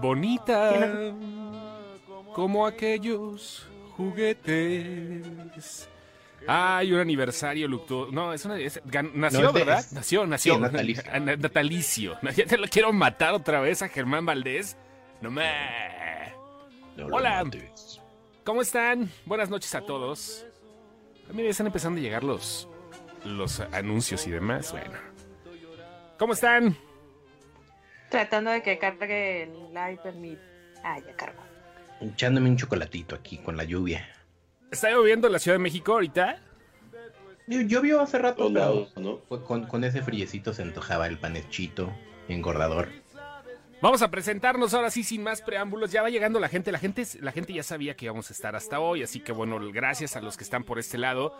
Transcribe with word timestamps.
Bonita, 0.00 1.14
como 2.34 2.66
aquellos 2.66 3.66
juguetes. 3.96 5.88
Ay, 6.46 6.92
un 6.92 7.00
aniversario 7.00 7.68
luctuoso. 7.68 8.10
No, 8.12 8.32
es 8.32 8.44
una. 8.46 8.58
es- 8.58 8.82
gan- 8.84 9.12
nació, 9.12 9.42
No, 9.42 9.52
¿verdad? 9.52 9.80
es- 9.80 9.92
nació, 9.92 10.26
nació. 10.26 10.54
sí, 10.54 10.60
natalicio. 10.60 11.02
Ah, 11.12 11.20
natalicio. 11.20 12.18
Ya 12.36 12.46
te 12.46 12.56
lo 12.56 12.66
quiero 12.66 12.92
matar 12.92 13.34
otra 13.34 13.60
vez 13.60 13.82
a 13.82 13.88
Germán 13.88 14.24
Valdés. 14.24 14.76
No 15.20 15.30
me. 15.30 15.44
No 16.96 17.06
Hola. 17.14 17.44
mates. 17.44 18.00
¿Cómo 18.44 18.62
están? 18.62 19.10
Buenas 19.26 19.50
noches 19.50 19.74
a 19.74 19.82
todos. 19.82 20.46
Ah, 21.28 21.32
Mira, 21.34 21.44
ya 21.44 21.50
están 21.50 21.66
empezando 21.66 22.00
a 22.00 22.02
llegar 22.02 22.24
los, 22.24 22.66
los 23.24 23.60
anuncios 23.60 24.26
y 24.26 24.30
demás. 24.30 24.72
Bueno. 24.72 24.94
¿Cómo 26.18 26.32
están? 26.32 26.74
Tratando 28.10 28.50
de 28.50 28.62
que 28.62 28.78
cargue 28.78 29.44
el 29.44 30.14
mi. 30.16 30.36
Ah, 30.82 30.98
ya 30.98 31.14
cargo. 31.14 31.40
Echándome 32.00 32.48
un 32.50 32.56
chocolatito 32.56 33.14
aquí 33.14 33.38
con 33.38 33.56
la 33.56 33.64
lluvia. 33.64 34.08
¿Está 34.70 34.90
lloviendo 34.90 35.26
en 35.26 35.32
la 35.34 35.38
Ciudad 35.38 35.56
de 35.56 35.62
México 35.62 35.92
ahorita? 35.92 36.40
Llovió 37.46 38.00
hace 38.00 38.18
rato, 38.18 38.36
Todos 38.36 38.52
lados, 38.52 38.96
¿no? 38.96 39.18
fue 39.28 39.42
con, 39.42 39.66
con 39.66 39.82
ese 39.82 40.02
friecito 40.02 40.52
se 40.52 40.62
antojaba 40.62 41.08
el 41.08 41.18
panechito 41.18 41.92
engordador. 42.28 42.88
Vamos 43.82 44.02
a 44.02 44.10
presentarnos 44.10 44.74
ahora 44.74 44.90
sí 44.90 45.02
sin 45.02 45.22
más 45.22 45.40
preámbulos. 45.40 45.90
Ya 45.90 46.02
va 46.02 46.10
llegando 46.10 46.38
la 46.38 46.48
gente. 46.48 46.70
La 46.70 46.78
gente, 46.78 47.04
la 47.20 47.32
gente 47.32 47.52
ya 47.52 47.62
sabía 47.62 47.96
que 47.96 48.04
íbamos 48.04 48.30
a 48.30 48.32
estar 48.34 48.54
hasta 48.54 48.78
hoy, 48.78 49.02
así 49.02 49.20
que 49.20 49.32
bueno, 49.32 49.58
gracias 49.72 50.16
a 50.16 50.20
los 50.20 50.36
que 50.36 50.44
están 50.44 50.64
por 50.64 50.78
este 50.78 50.98
lado. 50.98 51.34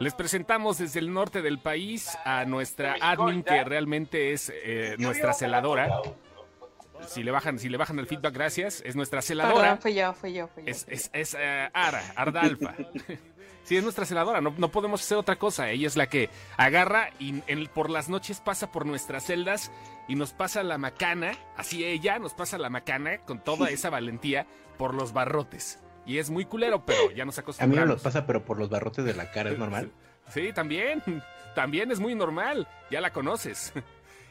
Les 0.00 0.12
presentamos 0.14 0.78
desde 0.78 0.98
el 1.00 1.12
norte 1.12 1.40
del 1.42 1.58
país 1.58 2.08
a 2.24 2.44
nuestra 2.44 2.96
admin 3.00 3.42
que 3.42 3.62
realmente 3.64 4.32
es 4.32 4.52
eh, 4.54 4.96
nuestra 4.98 5.32
celadora. 5.32 6.00
Si 7.06 7.22
le 7.22 7.30
bajan, 7.30 7.58
si 7.58 7.68
le 7.68 7.76
bajan 7.76 7.98
el 7.98 8.06
feedback, 8.06 8.32
gracias. 8.34 8.82
Es 8.84 8.96
nuestra 8.96 9.20
celadora. 9.22 9.60
Perdón, 9.62 9.78
fui 9.80 9.94
yo, 9.94 10.12
fui 10.14 10.32
yo, 10.32 10.48
fui 10.48 10.64
yo. 10.64 10.70
Es, 10.70 10.86
es, 10.88 11.10
es 11.12 11.36
eh, 11.38 11.68
Ara, 11.72 12.02
Ardalfa. 12.16 12.74
Sí, 13.64 13.78
es 13.78 13.82
nuestra 13.82 14.04
celadora, 14.04 14.42
no, 14.42 14.52
no 14.58 14.68
podemos 14.68 15.00
hacer 15.00 15.16
otra 15.16 15.36
cosa. 15.36 15.70
Ella 15.70 15.86
es 15.86 15.96
la 15.96 16.06
que 16.06 16.28
agarra 16.58 17.08
y 17.18 17.42
en- 17.46 17.66
por 17.68 17.88
las 17.88 18.10
noches 18.10 18.40
pasa 18.40 18.70
por 18.70 18.84
nuestras 18.84 19.24
celdas 19.24 19.72
y 20.06 20.16
nos 20.16 20.34
pasa 20.34 20.62
la 20.62 20.76
macana, 20.76 21.32
así 21.56 21.82
ella 21.82 22.18
nos 22.18 22.34
pasa 22.34 22.58
la 22.58 22.68
macana 22.68 23.20
con 23.24 23.42
toda 23.42 23.70
esa 23.70 23.88
valentía 23.88 24.46
por 24.76 24.92
los 24.92 25.14
barrotes. 25.14 25.78
Y 26.06 26.18
es 26.18 26.30
muy 26.30 26.44
culero, 26.44 26.84
pero 26.84 27.10
ya 27.12 27.24
nos 27.24 27.38
A 27.38 27.42
mí 27.42 27.44
no 27.46 27.50
acostumbramos. 27.50 27.88
los 27.88 28.02
pasa, 28.02 28.26
pero 28.26 28.44
por 28.44 28.58
los 28.58 28.68
barrotes 28.68 29.04
de 29.04 29.14
la 29.14 29.30
cara 29.30 29.50
es 29.50 29.58
normal. 29.58 29.90
Sí, 30.32 30.52
también. 30.54 31.02
También 31.54 31.90
es 31.92 32.00
muy 32.00 32.14
normal. 32.14 32.66
Ya 32.90 33.02
la 33.02 33.12
conoces. 33.12 33.74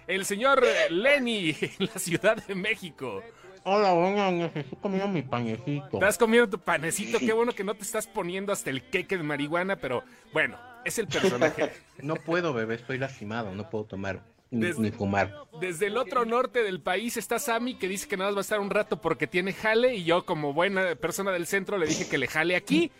El 0.08 0.26
señor 0.26 0.64
Lenny 0.90 1.56
en 1.62 1.86
la 1.94 2.00
Ciudad 2.00 2.36
de 2.48 2.56
México. 2.56 3.22
Hola, 3.64 3.94
bueno, 3.94 4.46
estoy 4.46 4.66
comiendo 4.82 5.08
mi 5.08 5.22
panecito. 5.22 5.94
Estás 5.94 6.18
comiendo 6.18 6.50
tu 6.50 6.60
panecito, 6.60 7.20
qué 7.20 7.32
bueno 7.32 7.54
que 7.54 7.64
no 7.64 7.76
te 7.76 7.84
estás 7.84 8.08
poniendo 8.08 8.52
hasta 8.52 8.70
el 8.72 8.82
queque 8.90 9.18
de 9.18 9.24
marihuana, 9.24 9.76
pero 9.78 10.04
bueno, 10.34 10.58
es 10.84 10.98
el 10.98 11.08
personaje. 11.08 11.72
No 12.02 12.16
puedo, 12.16 12.54
bebé, 12.54 12.76
estoy 12.76 12.98
lastimado, 12.98 13.54
no 13.56 13.70
puedo 13.70 13.86
tomar 13.86 14.22
ni, 14.54 14.66
Des- 14.68 14.80
ni 14.80 14.92
fumar. 14.92 15.34
Desde 15.60 15.88
el 15.88 15.98
otro 15.98 16.26
norte 16.26 16.64
del 16.64 16.80
país 16.82 17.18
está 17.18 17.40
Sammy, 17.40 17.76
que 17.76 17.88
dice 17.88 18.08
que 18.08 18.18
nada 18.18 18.30
más 18.32 18.36
va 18.38 18.40
a 18.40 18.42
estar 18.42 18.60
un 18.60 18.70
rato 18.70 19.00
porque 19.02 19.28
tiene 19.28 19.54
jale, 19.54 19.96
y 19.96 20.04
yo 20.04 20.26
como 20.26 20.54
buena 20.54 20.96
persona 20.96 21.32
del 21.32 21.46
centro 21.48 21.78
le 21.78 21.86
dije 21.88 22.08
que 22.08 22.18
le 22.18 22.28
jale 22.28 22.56
aquí, 22.56 22.92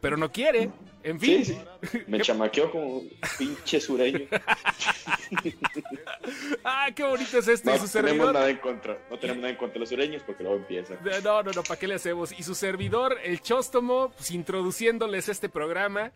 pero 0.00 0.16
no 0.16 0.30
quiere. 0.32 0.70
En 1.04 1.18
fin, 1.18 1.44
Sí, 1.44 1.58
sí. 1.90 1.98
Me 2.06 2.20
chamaqueó 2.20 2.70
como 2.70 3.02
pinche 3.36 3.80
sureño. 3.80 4.20
ah, 6.64 6.88
qué 6.94 7.02
bonito 7.04 7.38
es 7.38 7.48
esto, 7.48 7.70
No 7.70 7.76
y 7.76 7.78
su 7.80 7.88
tenemos 7.88 8.10
servidor. 8.10 8.34
nada 8.34 8.50
en 8.50 8.56
contra. 8.58 8.98
No 9.10 9.18
tenemos 9.18 9.40
nada 9.40 9.50
en 9.50 9.56
contra 9.56 9.74
de 9.74 9.80
los 9.80 9.88
sureños 9.88 10.22
porque 10.24 10.42
luego 10.42 10.58
empiezan. 10.58 10.98
No, 11.24 11.42
no, 11.42 11.50
no, 11.52 11.62
¿para 11.62 11.78
qué 11.78 11.88
le 11.88 11.94
hacemos? 11.94 12.32
Y 12.38 12.42
su 12.42 12.54
servidor, 12.54 13.18
el 13.24 13.40
Chóstomo, 13.40 14.10
pues 14.16 14.30
introduciéndoles 14.30 15.28
este 15.28 15.48
programa. 15.48 16.12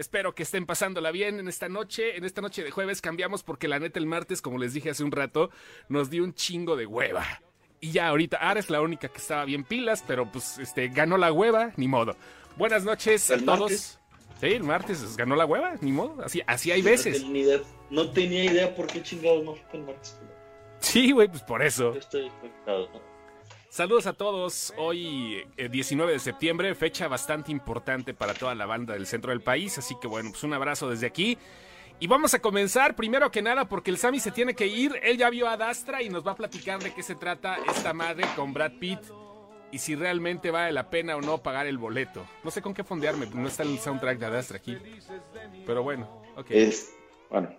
Espero 0.00 0.34
que 0.34 0.44
estén 0.44 0.64
pasándola 0.64 1.10
bien 1.10 1.40
en 1.40 1.46
esta 1.46 1.68
noche. 1.68 2.16
En 2.16 2.24
esta 2.24 2.40
noche 2.40 2.64
de 2.64 2.70
jueves 2.70 3.02
cambiamos 3.02 3.42
porque 3.42 3.68
la 3.68 3.78
neta 3.78 3.98
el 3.98 4.06
martes, 4.06 4.40
como 4.40 4.56
les 4.56 4.72
dije 4.72 4.88
hace 4.88 5.04
un 5.04 5.12
rato, 5.12 5.50
nos 5.90 6.08
dio 6.08 6.24
un 6.24 6.32
chingo 6.32 6.74
de 6.74 6.86
hueva. 6.86 7.22
Y 7.80 7.90
ya 7.90 8.08
ahorita 8.08 8.38
Ara 8.38 8.60
es 8.60 8.70
la 8.70 8.80
única 8.80 9.08
que 9.08 9.18
estaba 9.18 9.44
bien 9.44 9.62
pilas, 9.62 10.02
pero 10.06 10.24
pues 10.32 10.58
este 10.58 10.88
ganó 10.88 11.18
la 11.18 11.30
hueva, 11.34 11.72
ni 11.76 11.86
modo. 11.86 12.16
Buenas 12.56 12.82
noches 12.82 13.30
a 13.30 13.34
¿El 13.34 13.44
todos. 13.44 13.60
martes? 13.60 14.00
Sí, 14.40 14.46
el 14.46 14.64
martes 14.64 15.16
ganó 15.18 15.36
la 15.36 15.44
hueva, 15.44 15.74
ni 15.82 15.92
modo. 15.92 16.24
Así, 16.24 16.40
así 16.46 16.72
hay 16.72 16.80
No 16.80 16.88
veces. 16.90 17.22
idea, 17.22 17.60
no 17.90 18.08
tenía 18.10 18.42
idea 18.44 18.74
por 18.74 18.86
qué 18.86 19.02
chingados 19.02 19.44
no 19.44 19.54
fue 19.54 19.80
el 19.80 19.84
martes. 19.84 20.18
Sí, 20.78 21.12
güey, 21.12 21.28
pues 21.28 21.42
por 21.42 21.62
eso. 21.62 21.92
Yo 21.92 22.00
estoy 22.00 22.22
desconectado. 22.24 22.88
¿no? 22.90 23.09
Saludos 23.70 24.06
a 24.06 24.12
todos. 24.14 24.74
Hoy, 24.76 25.44
eh, 25.56 25.68
19 25.68 26.12
de 26.12 26.18
septiembre, 26.18 26.74
fecha 26.74 27.06
bastante 27.06 27.52
importante 27.52 28.14
para 28.14 28.34
toda 28.34 28.52
la 28.56 28.66
banda 28.66 28.94
del 28.94 29.06
centro 29.06 29.30
del 29.30 29.42
país. 29.42 29.78
Así 29.78 29.94
que 30.00 30.08
bueno, 30.08 30.30
pues 30.30 30.42
un 30.42 30.52
abrazo 30.52 30.90
desde 30.90 31.06
aquí. 31.06 31.38
Y 32.00 32.08
vamos 32.08 32.34
a 32.34 32.40
comenzar 32.40 32.96
primero 32.96 33.30
que 33.30 33.42
nada 33.42 33.66
porque 33.68 33.92
el 33.92 33.96
Sammy 33.98 34.18
se 34.18 34.32
tiene 34.32 34.54
que 34.54 34.66
ir. 34.66 34.98
Él 35.04 35.18
ya 35.18 35.30
vio 35.30 35.48
a 35.48 35.56
Dastra 35.56 36.02
y 36.02 36.08
nos 36.08 36.26
va 36.26 36.32
a 36.32 36.34
platicar 36.34 36.82
de 36.82 36.92
qué 36.92 37.02
se 37.04 37.14
trata 37.14 37.58
esta 37.68 37.92
madre 37.92 38.24
con 38.34 38.52
Brad 38.52 38.72
Pitt 38.80 39.00
y 39.70 39.78
si 39.78 39.94
realmente 39.94 40.50
vale 40.50 40.72
la 40.72 40.90
pena 40.90 41.14
o 41.14 41.20
no 41.20 41.38
pagar 41.38 41.68
el 41.68 41.78
boleto. 41.78 42.26
No 42.42 42.50
sé 42.50 42.60
con 42.62 42.74
qué 42.74 42.82
fondearme, 42.82 43.26
no 43.26 43.46
está 43.46 43.62
el 43.62 43.78
soundtrack 43.78 44.18
de 44.18 44.26
Adastra 44.26 44.56
aquí. 44.56 44.76
Pero 45.64 45.84
bueno, 45.84 46.24
ok, 46.36 46.46
Es, 46.50 46.92
bueno, 47.30 47.54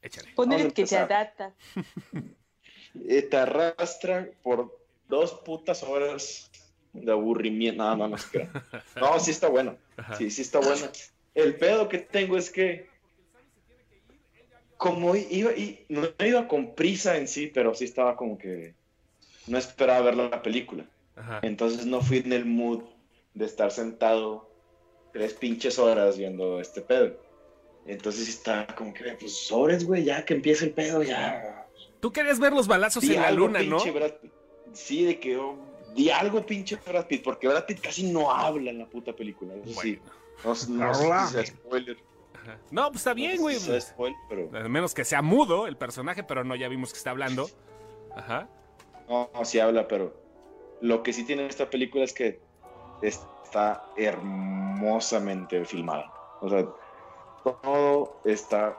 échale. 0.00 0.32
Poner 0.34 0.72
que 0.72 0.86
se 0.86 0.96
adapta. 0.96 1.54
eh, 3.08 3.22
te 3.30 3.36
arrastra 3.36 4.28
por 4.44 4.85
dos 5.08 5.32
putas 5.44 5.82
horas 5.82 6.50
de 6.92 7.12
aburrimiento. 7.12 7.82
No, 7.82 7.96
no, 7.96 8.08
no. 8.08 8.16
No, 9.00 9.20
sí 9.20 9.30
está 9.30 9.48
bueno. 9.48 9.76
Sí, 10.18 10.30
sí 10.30 10.42
está 10.42 10.60
bueno. 10.60 10.86
El 11.34 11.56
pedo 11.56 11.88
que 11.88 11.98
tengo 11.98 12.36
es 12.36 12.50
que 12.50 12.88
como 14.76 15.16
iba 15.16 15.52
y 15.52 15.84
no 15.88 16.08
iba 16.24 16.48
con 16.48 16.74
prisa 16.74 17.16
en 17.16 17.28
sí, 17.28 17.50
pero 17.52 17.74
sí 17.74 17.84
estaba 17.84 18.16
como 18.16 18.36
que 18.36 18.74
no 19.46 19.58
esperaba 19.58 20.00
ver 20.02 20.16
la 20.16 20.42
película. 20.42 20.84
Ajá. 21.16 21.40
Entonces 21.42 21.86
no 21.86 22.02
fui 22.02 22.18
en 22.18 22.32
el 22.32 22.44
mood 22.44 22.82
de 23.34 23.46
estar 23.46 23.70
sentado 23.70 24.50
tres 25.12 25.32
pinches 25.34 25.78
horas 25.78 26.18
viendo 26.18 26.60
este 26.60 26.82
pedo. 26.82 27.16
Entonces 27.86 28.28
estaba 28.28 28.66
como 28.74 28.92
que, 28.92 29.04
pues 29.18 29.46
sobres, 29.46 29.84
güey, 29.84 30.04
ya 30.04 30.24
que 30.24 30.34
empiece 30.34 30.64
el 30.64 30.72
pedo, 30.72 31.02
ya. 31.02 31.66
Tú 32.00 32.12
querías 32.12 32.38
ver 32.40 32.52
los 32.52 32.66
balazos 32.66 33.02
Di 33.02 33.14
en 33.14 33.22
la 33.22 33.30
luna, 33.30 33.62
¿no? 33.62 33.76
pinche 33.76 33.92
Brad 33.92 34.12
Pitt. 34.14 34.32
Sí, 34.76 35.04
de 35.04 35.18
que 35.18 35.38
oh, 35.38 35.56
di 35.94 36.10
algo, 36.10 36.44
pinche 36.44 36.76
Brad 36.86 37.06
Pitt, 37.06 37.24
porque 37.24 37.48
Brad 37.48 37.64
Pitt 37.64 37.80
casi 37.80 38.12
no 38.12 38.30
habla 38.30 38.70
en 38.70 38.78
la 38.78 38.86
puta 38.86 39.14
película. 39.14 39.54
Eso 39.54 39.80
sí. 39.80 39.98
No, 40.44 40.50
no 40.50 40.94
sé 40.94 41.04
si 41.26 41.32
sea 41.32 41.46
spoiler. 41.46 41.96
Ajá. 42.34 42.58
No, 42.70 42.88
pues 42.88 42.98
está 42.98 43.14
bien, 43.14 43.40
güey. 43.40 43.54
No 43.54 43.60
sea 43.60 43.80
spoiler, 43.80 44.18
pero. 44.28 44.50
A 44.54 44.68
menos 44.68 44.92
que 44.92 45.04
sea 45.04 45.22
mudo 45.22 45.66
el 45.66 45.76
personaje, 45.76 46.22
pero 46.22 46.44
no, 46.44 46.54
ya 46.54 46.68
vimos 46.68 46.92
que 46.92 46.98
está 46.98 47.10
hablando. 47.10 47.48
Ajá. 48.14 48.48
No, 49.08 49.30
no, 49.32 49.44
sí 49.44 49.58
habla, 49.58 49.88
pero 49.88 50.14
lo 50.82 51.02
que 51.02 51.14
sí 51.14 51.24
tiene 51.24 51.46
esta 51.46 51.70
película 51.70 52.04
es 52.04 52.12
que 52.12 52.38
está 53.00 53.86
hermosamente 53.96 55.64
filmada. 55.64 56.12
O 56.42 56.50
sea, 56.50 56.66
todo 57.62 58.20
está 58.26 58.76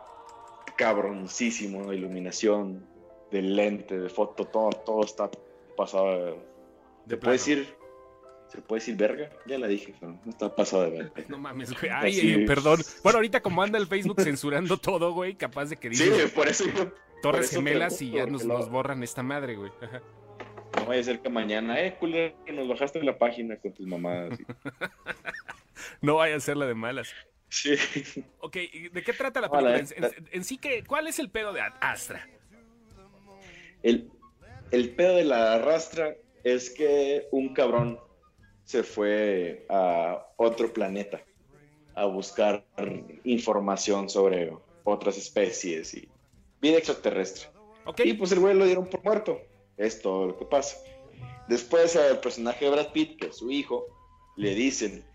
cabroncísimo, 0.76 1.92
iluminación, 1.92 2.86
de 3.32 3.42
lente, 3.42 4.00
de 4.00 4.10
foto, 4.10 4.46
todo, 4.46 4.70
todo 4.70 5.04
está 5.04 5.30
pasado 5.78 6.26
de... 6.26 6.32
De 6.32 6.36
¿Se 6.36 7.18
plano. 7.18 7.20
puede 7.22 7.32
decir? 7.34 7.76
¿Se 8.50 8.62
puede 8.62 8.80
decir 8.82 8.96
verga? 8.98 9.30
Ya 9.46 9.58
la 9.60 9.68
dije, 9.68 9.94
pero 10.00 10.20
no 10.26 10.30
está 10.32 10.54
pasado 10.54 10.84
de 10.84 10.90
verga. 10.90 11.14
No 11.30 11.38
mames, 11.38 11.72
güey. 11.80 11.90
Ay, 11.94 12.20
eh, 12.34 12.46
perdón. 12.46 12.82
Bueno, 13.04 13.18
ahorita 13.20 13.42
como 13.42 13.64
anda 13.64 13.78
el 13.78 13.88
Facebook 13.88 14.22
censurando 14.22 14.78
todo, 14.82 15.14
güey, 15.14 15.36
capaz 15.36 15.66
de 15.70 15.78
que 15.78 15.94
Sí, 15.94 16.04
digan 16.04 16.30
por 16.32 16.50
eso 16.50 16.66
yo... 16.66 16.74
por 16.74 16.96
Torres 17.22 17.46
eso 17.52 17.58
Gemelas 17.62 18.02
y 18.02 18.12
ya 18.12 18.26
nos, 18.26 18.44
no- 18.46 18.58
borran 18.68 19.02
esta 19.04 19.24
madre, 19.24 19.56
güey. 19.56 19.72
No 20.78 20.86
vaya 20.86 21.00
a 21.02 21.04
ser 21.04 21.22
que 21.22 21.30
mañana, 21.30 21.80
eh, 21.82 21.96
culero, 21.98 22.36
que 22.46 22.52
nos 22.52 22.68
bajaste 22.68 23.02
la 23.04 23.18
página 23.18 23.56
con 23.58 23.74
tus 23.74 23.88
mamadas. 23.88 24.38
No 26.02 26.16
vaya 26.16 26.36
a 26.36 26.40
ser 26.40 26.58
la 26.58 26.66
de 26.66 26.74
malas. 26.74 27.14
Sí. 27.50 27.76
Ok, 28.40 28.56
¿y 28.58 28.90
¿de 28.90 29.04
qué 29.04 29.14
trata 29.14 29.40
la 29.42 29.50
película? 29.50 29.78
en 30.32 30.44
sí, 30.44 30.58
que, 30.58 30.84
¿cuál 30.84 31.08
es 31.08 31.18
el 31.20 31.30
pedo 31.30 31.54
de 31.54 31.62
Astra? 31.80 32.28
El, 33.84 34.10
el 34.72 34.96
pedo 34.96 35.16
de 35.16 35.24
la 35.24 35.54
arrastra 35.54 36.16
es 36.44 36.70
que 36.70 37.28
un 37.32 37.54
cabrón 37.54 38.00
se 38.64 38.84
fue 38.84 39.66
a 39.70 40.28
otro 40.36 40.74
planeta 40.74 41.22
a 41.96 42.06
buscar 42.06 42.64
información 43.24 44.10
sobre 44.10 44.54
otras 44.84 45.18
especies 45.18 45.94
y 45.94 46.08
vida 46.62 46.78
extraterrestre. 46.78 47.50
Ok, 47.86 48.02
Y 48.04 48.14
pues 48.14 48.32
el 48.32 48.40
güey 48.40 48.54
lo 48.54 48.66
dieron 48.66 48.88
por 48.88 49.04
muerto. 49.04 49.42
Es 49.78 50.02
todo 50.02 50.28
lo 50.28 50.38
que 50.38 50.46
pasa. 50.46 50.78
Después 51.48 51.96
al 51.96 52.20
personaje 52.20 52.66
de 52.66 52.72
Brad 52.72 52.92
Pitt, 52.92 53.20
que 53.20 53.28
es 53.28 53.38
su 53.38 53.50
hijo, 53.50 53.88
le 54.36 54.54
dicen, 54.54 55.06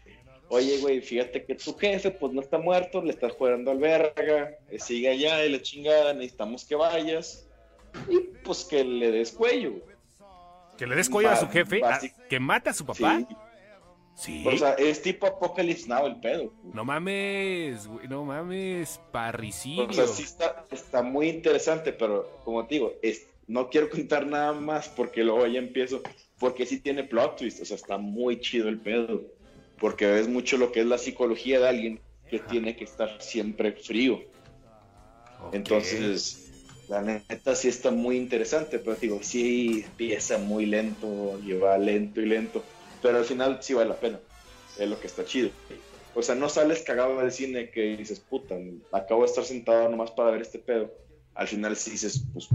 oye 0.49 0.79
güey, 0.79 1.01
fíjate 1.01 1.45
que 1.45 1.55
tu 1.55 1.77
jefe 1.77 2.11
pues 2.11 2.33
no 2.33 2.41
está 2.41 2.59
muerto, 2.59 3.03
le 3.03 3.11
estás 3.11 3.33
jugando 3.33 3.71
al 3.71 3.79
verga, 3.79 4.57
eh, 4.71 4.79
sigue 4.79 5.11
allá 5.11 5.45
y 5.45 5.51
la 5.51 5.63
chingada, 5.63 6.15
necesitamos 6.15 6.65
que 6.65 6.75
vayas. 6.75 7.49
Y 8.09 8.19
pues 8.45 8.65
que 8.65 8.85
le 8.85 9.11
des 9.11 9.33
cuello. 9.33 9.75
Que 10.77 10.87
le 10.87 10.97
des 10.97 11.09
cuello 11.09 11.31
a 11.31 11.37
su 11.37 11.49
jefe, 11.49 11.83
a- 11.85 12.01
que 12.29 12.41
mata 12.41 12.71
a 12.71 12.75
su 12.75 12.85
papá. 12.87 13.19
Sí. 13.19 13.27
Sí. 14.15 14.45
O 14.47 14.55
sea, 14.59 14.75
es 14.75 15.01
tipo 15.01 15.27
Apocalypse 15.27 15.89
Now 15.89 16.07
el 16.07 16.17
pedo. 16.17 16.53
no 16.75 16.85
mames, 16.85 17.87
güey, 17.87 18.07
no 18.09 18.25
mames, 18.27 19.01
parricidio. 19.11 19.87
O 19.89 19.93
sea, 19.93 20.07
sí 20.07 20.23
está, 20.23 20.67
está 20.71 21.03
muy 21.03 21.29
interesante, 21.31 21.95
pero 21.95 22.29
como 22.45 22.67
te 22.67 22.75
digo, 22.75 22.93
es, 23.01 23.27
no 23.47 23.71
quiero 23.71 23.89
contar 23.89 24.27
nada 24.27 24.53
más 24.53 24.89
porque 24.91 25.25
luego 25.25 25.47
ya 25.47 25.59
empiezo. 25.59 26.03
Porque 26.39 26.67
sí 26.67 26.81
tiene 26.81 27.05
plot 27.05 27.37
twist, 27.37 27.63
o 27.63 27.65
sea, 27.65 27.77
está 27.77 27.97
muy 27.97 28.39
chido 28.41 28.69
el 28.69 28.79
pedo. 28.81 29.23
Porque 29.79 30.07
ves 30.07 30.29
mucho 30.29 30.59
lo 30.59 30.73
que 30.73 30.81
es 30.81 30.87
la 30.87 30.99
psicología 30.99 31.59
de 31.61 31.69
alguien 31.69 32.01
que 32.29 32.37
Ajá. 32.37 32.47
tiene 32.49 32.77
que 32.77 32.85
estar 32.85 33.17
siempre 33.23 33.73
frío. 33.73 34.21
Entonces, 35.53 36.42
la 36.93 37.01
neta 37.01 37.55
sí 37.55 37.69
está 37.69 37.91
muy 37.91 38.19
interesante, 38.19 38.79
pero 38.79 38.97
digo, 38.97 39.21
sí 39.23 39.83
empieza 39.87 40.37
muy 40.37 40.67
lento, 40.67 41.41
lleva 41.41 41.79
lento 41.79 42.21
y 42.21 42.27
lento, 42.27 42.63
pero 43.01 43.17
al 43.17 43.25
final 43.25 43.59
sí 43.63 43.73
vale 43.73 43.89
la 43.89 43.97
pena, 43.97 44.21
es 44.79 44.89
lo 44.91 45.01
que 45.01 45.07
está 45.07 45.25
chido. 45.25 45.49
O 46.15 46.23
sea, 46.23 46.35
no 46.35 46.51
sales 46.51 46.83
cagado 46.83 47.19
del 47.19 47.33
cine 47.33 47.71
que 47.71 47.97
dices, 47.97 48.21
puta, 48.21 48.57
acabo 48.93 49.23
de 49.23 49.29
estar 49.29 49.45
sentado 49.45 49.89
nomás 49.89 50.11
para 50.11 50.33
ver 50.33 50.43
este 50.43 50.59
pedo. 50.59 50.93
Al 51.35 51.49
final 51.49 51.75
sí 51.77 51.93
dices, 51.93 52.25
pues 52.35 52.49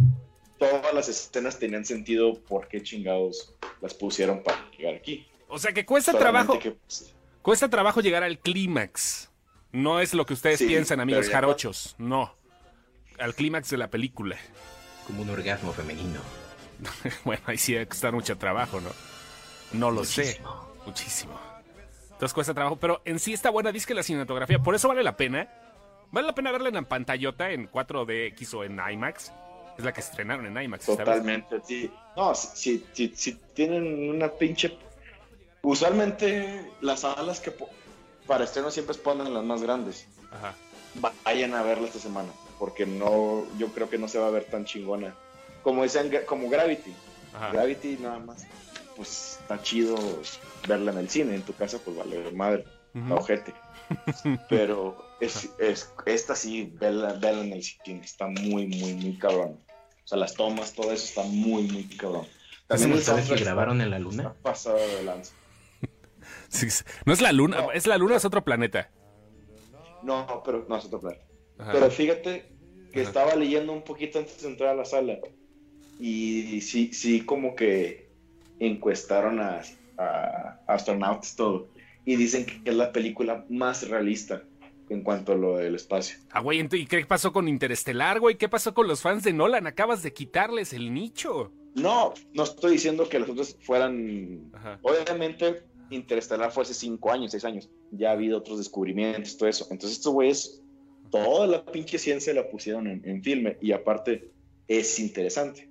todas 0.60 0.94
las 0.94 1.10
escenas 1.10 1.58
tenían 1.58 1.84
sentido, 1.84 2.36
¿por 2.36 2.68
qué 2.68 2.84
chingados 2.84 3.56
las 3.82 3.96
pusieron 3.96 4.44
para 4.44 4.70
llegar 4.78 4.94
aquí? 4.94 5.26
O 5.48 5.58
sea 5.58 5.74
que 5.74 5.84
cuesta 5.84 6.12
Solamente 6.12 6.44
trabajo, 6.46 6.60
que, 6.60 6.72
pues, 6.72 7.16
cuesta 7.42 7.70
trabajo 7.70 8.02
llegar 8.02 8.22
al 8.22 8.38
clímax. 8.38 9.32
No 9.72 10.00
es 10.00 10.14
lo 10.14 10.28
que 10.28 10.34
ustedes 10.34 10.60
Sí, 10.60 10.68
piensan, 10.68 11.00
amigos 11.00 11.28
jarochos. 11.28 11.96
No. 11.98 12.38
Al 13.20 13.34
clímax 13.36 13.70
de 13.70 13.78
la 13.78 13.88
película. 13.90 14.38
Como 15.06 15.22
un 15.22 15.30
orgasmo 15.30 15.74
femenino. 15.74 16.20
Bueno, 17.26 17.42
ahí 17.48 17.58
sí 17.58 17.74
debe 17.74 17.88
costar 17.88 18.14
mucho 18.14 18.38
trabajo, 18.38 18.80
¿no? 18.82 18.90
No 19.74 19.90
lo 19.92 20.04
sé. 20.06 20.22
Muchísimo. 20.24 20.68
Muchísimo. 20.86 21.40
Entonces 22.12 22.34
cuesta 22.34 22.54
trabajo, 22.54 22.78
pero 22.78 23.02
en 23.06 23.20
sí 23.20 23.34
está 23.34 23.50
buena 23.50 23.72
disque 23.72 23.94
la 23.94 24.04
cinematografía. 24.04 24.60
Por 24.60 24.76
eso 24.76 24.88
vale 24.88 25.04
la 25.04 25.18
pena. 25.18 25.48
Vale 26.12 26.28
la 26.28 26.34
pena 26.36 26.52
verla 26.52 26.70
en 26.70 26.86
pantallota, 26.86 27.52
en 27.52 27.70
4DX 27.70 28.54
o 28.54 28.64
en 28.64 28.80
IMAX. 28.94 29.32
Es 29.78 29.84
la 29.84 29.94
que 29.94 30.02
estrenaron 30.02 30.46
en 30.46 30.64
IMAX. 30.64 30.88
esta 30.88 31.04
vez. 31.04 31.06
Totalmente, 31.06 31.60
sí. 31.68 31.92
No, 32.16 32.34
si, 32.34 32.48
si, 32.56 32.86
si, 32.94 33.14
si 33.16 33.34
tienen 33.54 34.10
una 34.10 34.30
pinche... 34.30 34.78
Usualmente 35.62 36.72
las 36.82 37.02
salas 37.02 37.40
que 37.40 37.52
po- 37.52 37.70
para 38.26 38.46
estreno 38.46 38.72
siempre 38.72 38.96
ponen 38.96 39.34
las 39.34 39.44
más 39.44 39.62
grandes. 39.62 40.08
Ajá. 40.32 40.54
Vayan 41.26 41.54
a 41.54 41.62
verla 41.64 41.88
esta 41.88 42.00
semana, 42.00 42.30
porque 42.60 42.86
no, 42.86 43.46
yo 43.58 43.68
creo 43.68 43.90
que 43.90 43.98
no 43.98 44.08
se 44.08 44.20
va 44.20 44.28
a 44.28 44.32
ver 44.32 44.46
tan 44.46 44.66
chingona. 44.66 45.16
Como 45.64 45.84
decían, 45.84 46.10
como 46.26 46.50
Gravity. 46.50 46.94
Ajá. 47.34 47.52
Gravity 47.52 47.98
nada 48.02 48.20
más, 48.20 48.46
pues 48.96 49.38
está 49.42 49.62
chido 49.62 49.96
verla 50.68 50.92
en 50.92 50.98
el 50.98 51.10
cine. 51.10 51.36
En 51.36 51.44
tu 51.44 51.54
casa, 51.54 51.78
pues 51.84 51.96
vale 51.98 52.32
madre, 52.32 52.66
la 52.94 53.16
ojete. 53.16 53.54
Pero 54.50 54.98
es, 55.22 55.50
es, 55.60 55.92
esta 56.06 56.36
sí, 56.36 56.74
verla, 56.80 57.14
verla 57.14 57.44
en 57.44 57.54
el 57.54 57.64
cine, 57.64 58.02
está 58.04 58.28
muy, 58.28 58.68
muy, 58.68 58.94
muy 58.96 59.18
cabrón. 59.18 59.60
O 60.04 60.08
sea, 60.08 60.18
las 60.18 60.34
tomas, 60.34 60.74
todo 60.74 60.92
eso 60.92 61.04
está 61.06 61.24
muy, 61.24 61.64
muy 61.64 61.84
cabrón. 61.84 62.26
¿También 62.68 62.92
el 62.94 62.98
ustedes 62.98 63.30
que 63.30 63.36
grabaron 63.44 63.82
en 63.82 63.90
la 63.92 63.98
está 63.98 64.10
luna? 64.10 64.34
pasado 64.42 64.78
de 64.78 65.04
lanza. 65.04 65.34
Sí. 66.50 66.68
no 67.06 67.14
es 67.14 67.22
la 67.22 67.32
luna, 67.32 67.58
No. 67.62 67.72
es 67.72 67.88
la 67.88 67.98
luna, 67.98 68.16
es 68.16 68.26
otro 68.26 68.44
planeta. 68.44 68.90
No, 70.08 70.42
pero 70.44 70.66
no 70.68 70.78
es 70.78 70.86
otro 70.86 71.02
plan. 71.02 71.18
Ajá. 71.60 71.74
Pero 71.74 71.92
fíjate 71.92 72.46
que 72.94 73.02
Ajá. 73.02 73.10
estaba 73.10 73.36
leyendo 73.36 73.74
un 73.74 73.84
poquito 73.84 74.20
antes 74.20 74.42
de 74.42 74.48
entrar 74.48 74.70
a 74.70 74.76
la 74.76 74.86
sala 74.86 75.20
y 76.00 76.62
sí, 76.62 76.94
sí 76.94 77.22
como 77.22 77.56
que 77.56 78.10
encuestaron 78.60 79.42
a, 79.42 79.62
a 79.98 80.62
astronautas 80.68 81.36
todo 81.36 81.68
y 82.06 82.16
dicen 82.16 82.46
que 82.46 82.70
es 82.70 82.76
la 82.76 82.94
película 82.94 83.46
más 83.50 83.90
realista 83.90 84.44
en 84.90 85.04
cuanto 85.04 85.34
a 85.34 85.36
lo 85.36 85.58
del 85.58 85.76
espacio. 85.76 86.18
Ah, 86.32 86.40
güey, 86.40 86.66
¿y 86.72 86.86
qué 86.86 87.06
pasó 87.06 87.34
con 87.34 87.50
Interestelar, 87.50 88.22
güey? 88.22 88.38
¿Qué 88.38 88.48
pasó 88.48 88.74
con 88.74 88.88
los 88.88 89.02
fans 89.02 89.24
de 89.24 89.34
Nolan? 89.34 89.68
Acabas 89.68 90.02
de 90.04 90.14
quitarles 90.14 90.72
el 90.72 90.94
nicho. 90.94 91.52
No, 91.76 92.14
no 92.34 92.44
estoy 92.44 92.72
diciendo 92.74 93.10
que 93.10 93.20
los 93.20 93.30
otros 93.30 93.58
fueran... 93.62 94.50
Ajá. 94.54 94.80
Obviamente 94.82 95.64
Interestelar 95.90 96.52
fue 96.52 96.64
hace 96.64 96.74
cinco 96.74 97.12
años, 97.12 97.32
seis 97.32 97.46
años. 97.46 97.70
Ya 97.92 98.10
ha 98.10 98.14
habido 98.14 98.38
otros 98.38 98.58
descubrimientos, 98.58 99.38
todo 99.38 99.50
eso. 99.50 99.68
Entonces 99.72 99.98
estos 99.98 100.14
güeyes, 100.14 100.62
toda 101.12 101.48
la 101.48 101.66
pinche 101.66 101.98
ciencia 101.98 102.34
la 102.34 102.50
pusieron 102.50 102.88
en, 102.88 103.08
en 103.08 103.24
filme 103.24 103.58
y 103.62 103.72
aparte 103.72 104.32
es 104.68 105.00
interesante. 105.00 105.70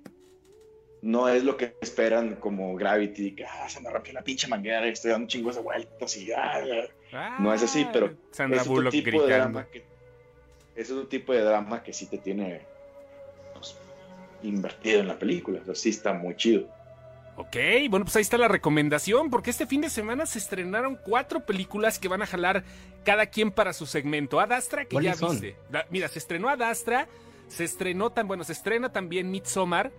No 1.01 1.29
es 1.29 1.43
lo 1.43 1.55
que 1.57 1.75
esperan 1.81 2.35
como 2.37 2.75
Gravity, 2.75 3.35
que 3.35 3.45
ah, 3.45 3.69
se 3.69 3.79
me 3.81 3.89
rompió 3.89 4.13
la 4.13 4.23
pinche 4.23 4.47
manguera 4.47 4.87
y 4.87 4.91
estoy 4.91 5.11
dando 5.11 5.27
chingos 5.27 5.55
de 5.55 5.61
vueltas 5.61 6.17
y 6.17 6.31
ah, 6.31 6.63
ah". 7.13 7.37
No 7.39 7.53
es 7.53 7.61
así, 7.61 7.85
pero 7.93 8.17
Sandra 8.31 8.61
es 8.61 8.67
otro 8.67 8.89
tipo 8.89 9.05
de 9.05 9.27
gritando. 9.27 9.59
drama 9.59 9.67
que 9.71 9.85
es 10.75 10.91
otro 10.91 11.07
tipo 11.07 11.33
de 11.33 11.41
drama 11.41 11.83
que 11.83 11.93
sí 11.93 12.07
te 12.07 12.17
tiene 12.17 12.61
pues, 13.53 13.75
invertido 14.43 15.01
en 15.01 15.07
la 15.07 15.17
película. 15.17 15.59
O 15.61 15.65
sea, 15.65 15.75
sí 15.75 15.89
está 15.89 16.13
muy 16.13 16.35
chido. 16.35 16.67
Ok, 17.37 17.55
bueno, 17.91 18.03
pues 18.03 18.15
ahí 18.15 18.23
está 18.23 18.39
la 18.39 18.47
recomendación, 18.47 19.29
porque 19.29 19.51
este 19.51 19.67
fin 19.67 19.81
de 19.81 19.91
semana 19.91 20.25
se 20.25 20.39
estrenaron 20.39 20.95
cuatro 20.95 21.45
películas 21.45 21.99
que 21.99 22.07
van 22.07 22.23
a 22.23 22.25
jalar 22.25 22.63
cada 23.05 23.27
quien 23.27 23.51
para 23.51 23.73
su 23.73 23.85
segmento. 23.85 24.39
Adastra, 24.39 24.85
que 24.85 24.99
ya 25.03 25.13
viste. 25.13 25.55
Mira, 25.91 26.07
se 26.07 26.17
estrenó 26.17 26.49
Adastra, 26.49 27.07
se 27.47 27.63
estrenó 27.63 28.09
tan, 28.09 28.27
bueno, 28.27 28.43
se 28.43 28.53
estrena 28.53 28.91
también 28.91 29.29
Midsommar, 29.29 29.91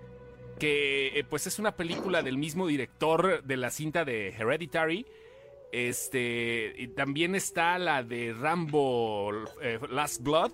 que 0.58 1.16
eh, 1.16 1.24
pues 1.30 1.46
es 1.46 1.60
una 1.60 1.76
película 1.76 2.24
del 2.24 2.38
mismo 2.38 2.66
director 2.66 3.44
de 3.44 3.56
la 3.56 3.70
cinta 3.70 4.04
de 4.04 4.30
Hereditary. 4.30 5.06
Este, 5.70 6.72
y 6.76 6.88
también 6.88 7.36
está 7.36 7.78
la 7.78 8.02
de 8.02 8.32
Rambo 8.32 9.30
eh, 9.62 9.78
Last 9.88 10.22
Blood. 10.24 10.50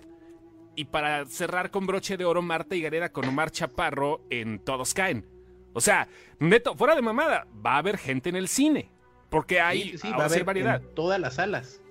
Y 0.75 0.85
para 0.85 1.25
cerrar 1.25 1.71
con 1.71 1.87
broche 1.87 2.15
de 2.15 2.25
oro, 2.25 2.43
Marta 2.43 2.75
Higareda 2.75 3.09
con 3.09 3.25
Omar 3.25 3.49
Chaparro 3.49 4.21
en 4.29 4.59
Todos 4.59 4.93
Caen. 4.93 5.34
O 5.75 5.81
sea, 5.81 6.07
neto, 6.39 6.73
fuera 6.75 6.95
de 6.95 7.03
mamada, 7.03 7.45
va 7.63 7.73
a 7.75 7.77
haber 7.77 7.97
gente 7.99 8.29
en 8.29 8.35
el 8.37 8.47
cine. 8.47 8.89
Porque 9.29 9.59
hay 9.59 9.97
Sí, 9.97 10.09
va, 10.09 10.23
a 10.23 10.25
haber 10.25 10.43
variedad. 10.43 10.81
en 10.81 10.95
todas 10.95 11.19
las 11.19 11.35
salas. 11.35 11.81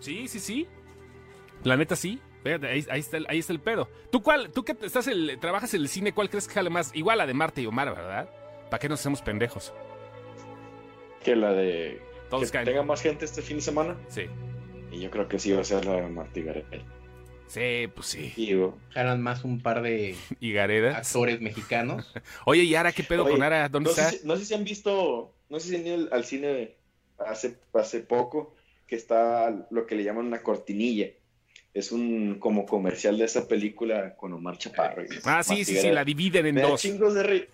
Sí, 0.00 0.26
sí, 0.26 0.40
sí. 0.40 0.66
La 1.62 1.76
neta 1.76 1.94
sí. 1.94 2.20
Fíjate, 2.42 2.66
ahí, 2.68 2.86
ahí 2.90 3.00
está 3.00 3.16
el, 3.18 3.26
ahí 3.28 3.38
está 3.38 3.52
el 3.52 3.60
pedo. 3.60 3.88
¿Tú 4.10 4.22
cuál? 4.22 4.50
¿Tú 4.52 4.64
que 4.64 4.76
estás 4.80 5.06
el, 5.08 5.38
trabajas 5.40 5.74
en 5.74 5.82
el 5.82 5.88
cine? 5.88 6.12
¿Cuál 6.12 6.30
crees 6.30 6.48
que 6.48 6.54
jale 6.54 6.70
más? 6.70 6.94
Igual 6.94 7.18
la 7.18 7.26
de 7.26 7.34
Marta 7.34 7.60
y 7.60 7.66
Omar, 7.66 7.90
¿verdad? 7.94 8.30
¿Para 8.70 8.78
qué 8.80 8.88
nos 8.88 9.00
hacemos 9.00 9.20
pendejos? 9.20 9.72
Que 11.22 11.34
la 11.36 11.52
de 11.52 12.00
Todos 12.30 12.44
que 12.44 12.50
caen. 12.52 12.64
tenga 12.66 12.82
más 12.84 13.02
gente 13.02 13.24
este 13.24 13.42
fin 13.42 13.56
de 13.56 13.62
semana. 13.62 13.96
Sí. 14.08 14.26
Y 14.92 15.00
yo 15.00 15.10
creo 15.10 15.28
que 15.28 15.38
sí 15.38 15.52
va 15.52 15.60
a 15.60 15.64
ser 15.64 15.84
la 15.84 15.94
de 15.94 16.08
Martí 16.08 16.42
Gareda. 16.42 16.68
Sí, 17.48 17.86
pues 17.94 18.06
sí. 18.08 18.32
Y 18.36 18.46
digo, 18.46 18.78
Jalan 18.90 19.22
más 19.22 19.44
un 19.44 19.60
par 19.60 19.82
de 19.82 20.16
Y 20.40 20.52
Gareda. 20.52 20.96
actores 20.98 21.40
mexicanos. 21.40 22.12
Oye, 22.46 22.62
¿y 22.64 22.74
Ara 22.74 22.92
qué 22.92 23.02
pedo 23.04 23.24
Oye, 23.24 23.32
con 23.32 23.42
Ara? 23.42 23.68
¿Dónde 23.68 23.88
no, 23.88 23.90
está? 23.92 24.10
sé 24.10 24.18
si, 24.18 24.26
no 24.26 24.36
sé 24.36 24.44
si 24.44 24.54
han 24.54 24.64
visto, 24.64 25.34
no 25.48 25.60
sé 25.60 25.68
si 25.70 25.76
han 25.76 25.86
ido 25.86 26.12
al 26.12 26.24
cine 26.24 26.76
hace, 27.18 27.58
hace 27.72 28.00
poco, 28.00 28.54
que 28.86 28.96
está 28.96 29.66
lo 29.70 29.86
que 29.86 29.94
le 29.94 30.04
llaman 30.04 30.26
una 30.26 30.42
cortinilla. 30.42 31.08
Es 31.72 31.92
un 31.92 32.38
como 32.38 32.64
comercial 32.66 33.18
de 33.18 33.26
esa 33.26 33.46
película 33.46 34.16
con 34.16 34.32
Omar 34.32 34.56
Chaparro. 34.58 35.04
y 35.04 35.08
Ah, 35.24 35.42
sí, 35.42 35.64
sí, 35.64 35.76
sí, 35.76 35.90
la 35.90 36.04
dividen 36.04 36.46
en 36.46 36.54
Me 36.56 36.62
da 36.62 36.68
dos. 36.68 36.80
chingos 36.80 37.14
de 37.14 37.22
ri- 37.22 37.48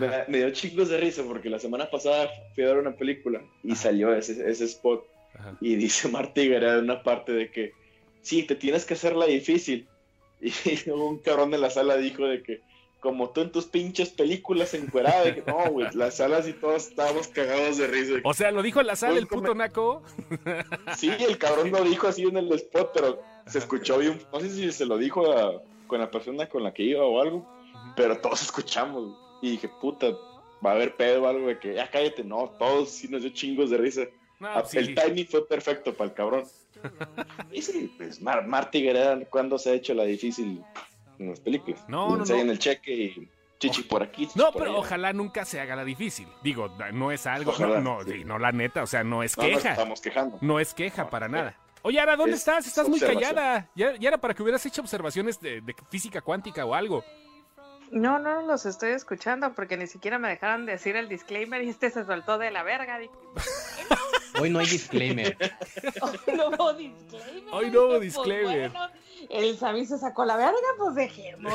me, 0.00 0.06
Ajá. 0.06 0.16
da- 0.18 0.24
me 0.28 0.38
dio 0.38 0.50
chingos 0.50 0.88
de 0.88 0.98
risa 0.98 1.22
porque 1.24 1.50
la 1.50 1.58
semana 1.58 1.90
pasada 1.90 2.28
fui 2.54 2.64
a 2.64 2.68
ver 2.68 2.78
una 2.78 2.96
película 2.96 3.42
y 3.62 3.72
Ajá. 3.72 3.82
salió 3.82 4.14
ese, 4.14 4.48
ese 4.50 4.64
spot 4.64 5.04
Ajá. 5.34 5.56
y 5.60 5.76
dice 5.76 6.08
Martí 6.08 6.48
Gareda 6.48 6.78
en 6.78 6.84
una 6.84 7.02
parte 7.02 7.32
de 7.32 7.50
que 7.50 7.72
sí, 8.26 8.42
te 8.42 8.54
tienes 8.56 8.84
que 8.84 8.94
hacerla 8.94 9.26
difícil. 9.26 9.86
Y 10.40 10.90
un 10.90 11.18
cabrón 11.18 11.50
de 11.50 11.58
la 11.58 11.70
sala 11.70 11.96
dijo 11.96 12.26
de 12.26 12.42
que 12.42 12.60
como 13.00 13.30
tú 13.30 13.40
en 13.42 13.52
tus 13.52 13.66
pinches 13.66 14.08
películas 14.10 14.74
encuerada, 14.74 15.24
de 15.24 15.34
que 15.36 15.42
no, 15.50 15.70
güey, 15.70 15.86
las 15.94 16.16
salas 16.16 16.48
y 16.48 16.52
todos 16.54 16.88
estábamos 16.88 17.28
cagados 17.28 17.76
de 17.78 17.86
risa. 17.86 18.14
O 18.24 18.34
sea, 18.34 18.50
lo 18.50 18.62
dijo 18.62 18.80
en 18.80 18.88
la 18.88 18.96
sala 18.96 19.12
Pues 19.12 19.22
el 19.22 19.28
puto 19.28 19.54
naco. 19.54 20.02
Sí, 20.96 21.10
el 21.20 21.38
cabrón 21.38 21.70
lo 21.70 21.84
dijo 21.84 22.08
así 22.08 22.22
en 22.24 22.36
el 22.36 22.50
spot, 22.52 22.90
pero 22.92 23.22
se 23.46 23.58
escuchó 23.58 23.98
bien. 23.98 24.20
No 24.32 24.40
sé 24.40 24.50
si 24.50 24.72
se 24.72 24.86
lo 24.86 24.98
dijo 24.98 25.30
a- 25.30 25.62
con 25.86 26.00
la 26.00 26.10
persona 26.10 26.48
con 26.48 26.64
la 26.64 26.74
que 26.74 26.82
iba 26.82 27.04
o 27.04 27.20
algo, 27.20 27.46
pero 27.96 28.18
todos 28.20 28.42
escuchamos. 28.42 29.16
Y 29.40 29.52
dije, 29.52 29.68
puta, 29.80 30.08
va 30.64 30.70
a 30.70 30.74
haber 30.74 30.96
pedo 30.96 31.22
o 31.22 31.26
algo 31.28 31.46
de 31.46 31.58
que 31.60 31.74
ya 31.74 31.88
cállate. 31.90 32.24
No, 32.24 32.52
todos 32.58 32.90
sí 32.90 33.06
nos 33.08 33.22
dio 33.22 33.30
chingos 33.30 33.70
de 33.70 33.76
risa. 33.78 34.02
No, 34.40 34.48
Ah, 34.48 34.54
pues 34.62 34.70
sí. 34.70 34.78
El 34.78 34.94
timing 34.96 35.26
fue 35.28 35.46
perfecto 35.46 35.94
para 35.94 36.10
el 36.10 36.14
cabrón. 36.16 36.44
Y 37.52 37.62
sí, 37.62 37.92
pues 37.96 38.20
Mar 38.20 38.46
Marty 38.46 38.82
Guerrera, 38.82 39.18
¿cuándo 39.30 39.58
se 39.58 39.70
ha 39.70 39.72
hecho 39.74 39.94
la 39.94 40.04
difícil 40.04 40.62
en 41.18 41.30
las 41.30 41.40
películas? 41.40 41.84
No, 41.88 42.16
no, 42.16 42.24
no. 42.24 42.34
el 42.34 42.58
cheque 42.58 42.92
y 42.94 43.28
chichi 43.58 43.82
por 43.82 44.02
aquí. 44.02 44.26
chichi 44.26 44.38
No, 44.38 44.46
por 44.52 44.62
pero 44.62 44.70
allá. 44.72 44.80
ojalá 44.80 45.12
nunca 45.12 45.44
se 45.44 45.60
haga 45.60 45.76
la 45.76 45.84
difícil. 45.84 46.28
Digo, 46.42 46.68
no 46.92 47.10
es 47.12 47.26
algo. 47.26 47.50
Ojalá, 47.52 47.80
no, 47.80 47.98
no, 47.98 48.04
sí. 48.04 48.12
sí, 48.18 48.24
no, 48.24 48.38
la 48.38 48.52
neta, 48.52 48.82
o 48.82 48.86
sea, 48.86 49.02
no 49.04 49.22
es 49.22 49.36
No, 49.36 49.44
no 49.44 49.48
queja. 49.50 49.70
estamos 49.72 50.00
quejando. 50.00 50.38
No 50.40 50.60
es 50.60 50.74
queja 50.74 51.04
No, 51.04 51.10
para 51.10 51.28
nada. 51.28 51.56
Oye, 51.82 52.00
Ara, 52.00 52.16
¿dónde 52.16 52.32
es 52.32 52.40
estás? 52.40 52.66
Estás 52.66 52.88
muy 52.88 52.98
callada. 52.98 53.70
Ya, 53.76 53.94
ya 53.96 54.08
era 54.08 54.18
para 54.18 54.34
que 54.34 54.42
hubieras 54.42 54.64
hecho 54.66 54.80
observaciones 54.82 55.40
de, 55.40 55.60
de 55.60 55.74
física 55.88 56.20
cuántica 56.20 56.64
o 56.66 56.74
algo. 56.74 57.04
No, 57.92 58.18
no 58.18 58.42
los 58.42 58.66
estoy 58.66 58.90
escuchando 58.90 59.54
porque 59.54 59.76
ni 59.76 59.86
siquiera 59.86 60.18
me 60.18 60.28
dejaron 60.28 60.66
decir 60.66 60.96
el 60.96 61.08
disclaimer 61.08 61.62
y 61.62 61.68
este 61.68 61.88
se 61.90 62.04
soltó 62.04 62.36
de 62.38 62.50
la 62.50 62.64
verga. 62.64 62.98
Dije, 62.98 63.12
Hoy 64.40 64.50
no 64.50 64.58
hay 64.58 64.66
disclaimer. 64.66 65.36
Hoy 66.02 66.36
no 66.36 66.48
hubo 66.48 66.72
disclaimer. 66.74 67.44
Hoy 67.52 67.70
no 67.70 67.80
hubo 67.82 67.88
Pues 67.90 68.00
disclaimer. 68.02 68.70
bueno, 68.70 68.88
el 69.30 69.56
Sammy 69.58 69.86
se 69.86 69.98
sacó 69.98 70.24
la 70.24 70.36
verga, 70.36 70.56
pues 70.78 70.94
dije, 70.94 71.34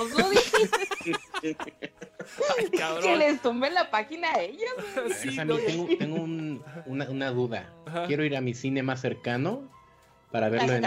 Ay, 2.57 2.69
que 3.01 3.15
les 3.17 3.41
tumben 3.41 3.73
la 3.73 3.89
página 3.89 4.31
a 4.31 4.41
ellos. 4.41 4.69
güey. 4.95 5.13
Sí, 5.13 5.31
Sammy, 5.35 5.53
no, 5.53 5.59
tengo, 5.59 5.87
tengo 5.97 6.15
un- 6.21 6.63
una, 6.85 7.09
una 7.09 7.31
duda. 7.31 7.73
Ajá. 7.85 8.05
Quiero 8.07 8.23
ir 8.23 8.35
a 8.35 8.41
mi 8.41 8.53
cine 8.53 8.83
más 8.83 9.01
cercano 9.01 9.61
para 10.31 10.49
verlo 10.49 10.73
en, 10.73 10.81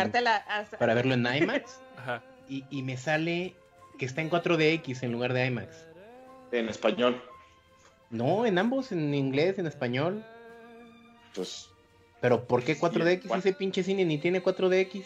para 0.79 0.95
verlo 0.95 1.13
en 1.15 1.27
IMAX 1.27 1.79
Ajá. 1.99 2.23
y, 2.49 2.65
y 2.71 2.83
me 2.83 2.97
sale 2.97 3.55
que 3.99 4.07
está 4.07 4.23
en 4.23 4.31
4DX 4.31 5.03
en 5.03 5.13
lugar 5.13 5.33
de 5.33 5.47
IMAX. 5.47 5.77
En 6.53 6.69
español. 6.69 7.23
No, 8.11 8.47
en 8.47 8.59
ambos, 8.59 8.93
en 8.93 9.13
inglés, 9.15 9.59
en 9.59 9.67
español. 9.67 10.25
Pues, 11.35 11.69
Pero 12.25 12.47
¿por 12.47 12.64
qué 12.64 12.75
4DX? 12.78 13.28
¿cuál? 13.28 13.40
Ese 13.40 13.52
pinche 13.52 13.83
cine 13.83 14.02
ni 14.07 14.16
tiene 14.16 14.43
4DX. 14.43 15.04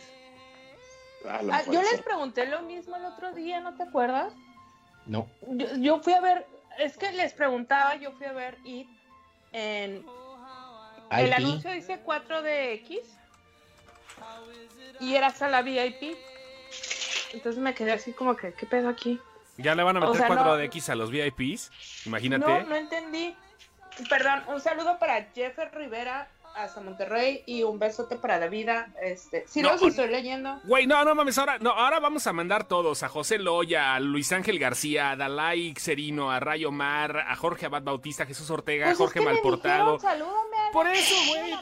a 1.28 1.42
lo 1.42 1.52
Ah, 1.52 1.64
yo 1.66 1.82
sí. 1.82 1.88
les 1.90 2.00
pregunté 2.00 2.46
lo 2.46 2.62
mismo 2.62 2.94
el 2.94 3.06
otro 3.06 3.32
día, 3.32 3.58
¿no 3.58 3.74
te 3.74 3.82
acuerdas? 3.82 4.32
No. 5.04 5.28
Yo, 5.48 5.66
yo 5.78 5.98
fui 6.00 6.12
a 6.12 6.20
ver, 6.20 6.46
es 6.78 6.96
que 6.96 7.10
les 7.10 7.32
preguntaba, 7.32 7.96
yo 7.96 8.12
fui 8.12 8.26
a 8.26 8.32
ver 8.32 8.56
It 8.64 8.86
en... 9.50 10.06
El 11.10 11.32
anuncio 11.32 11.72
dice 11.72 12.00
4DX 12.04 13.00
y 15.00 15.16
era 15.16 15.30
sala 15.30 15.62
VIP. 15.62 16.16
Entonces 17.32 17.60
me 17.60 17.74
quedé 17.74 17.94
así 17.94 18.12
como 18.12 18.36
que, 18.36 18.52
¿qué 18.52 18.64
pedo 18.64 18.88
aquí? 18.88 19.18
Ya 19.56 19.74
le 19.74 19.82
van 19.82 19.96
a 19.96 20.06
O 20.08 20.12
meter 20.12 20.28
sea, 20.28 20.36
4DX 20.36 20.88
a 20.90 20.94
los 20.94 21.10
VIPs. 21.10 21.72
Imagínate. 22.06 22.46
No, 22.46 22.60
no 22.60 22.76
entendí. 22.76 23.34
Perdón, 24.08 24.44
un 24.46 24.60
saludo 24.60 25.00
para 25.00 25.24
Jeffer 25.34 25.74
Rivera 25.74 26.28
hasta 26.64 26.80
Monterrey 26.80 27.42
y 27.46 27.62
un 27.62 27.78
besote 27.78 28.16
para 28.16 28.38
la 28.38 28.48
vida. 28.48 28.92
Este, 29.02 29.44
si 29.46 29.62
No, 29.62 29.72
no, 29.72 29.78
si 29.78 29.86
estoy 29.86 30.08
leyendo. 30.08 30.60
Güey, 30.64 30.86
no, 30.86 31.04
no 31.04 31.14
mames, 31.14 31.38
ahora, 31.38 31.58
no, 31.58 31.70
ahora 31.70 32.00
vamos 32.00 32.26
a 32.26 32.32
mandar 32.32 32.66
todos, 32.68 33.02
a 33.02 33.08
José 33.08 33.38
Loya, 33.38 33.94
a 33.94 34.00
Luis 34.00 34.32
Ángel 34.32 34.58
García, 34.58 35.10
a 35.10 35.16
Dalai 35.16 35.74
Xerino, 35.78 36.30
a 36.30 36.40
Rayo 36.40 36.70
Mar, 36.70 37.18
a 37.18 37.36
Jorge 37.36 37.66
Abad 37.66 37.82
Bautista, 37.82 38.24
a 38.24 38.26
Jesús 38.26 38.50
Ortega, 38.50 38.86
a 38.86 38.88
Pues 38.88 38.94
es 38.94 38.98
Jorge 38.98 39.20
me 39.20 39.26
Malportado. 39.26 39.92
dijeron, 39.94 40.00
salúdame, 40.00 40.56
Ana. 40.58 40.70
Por 40.72 40.86
eso, 40.88 41.14
güey. 41.28 41.54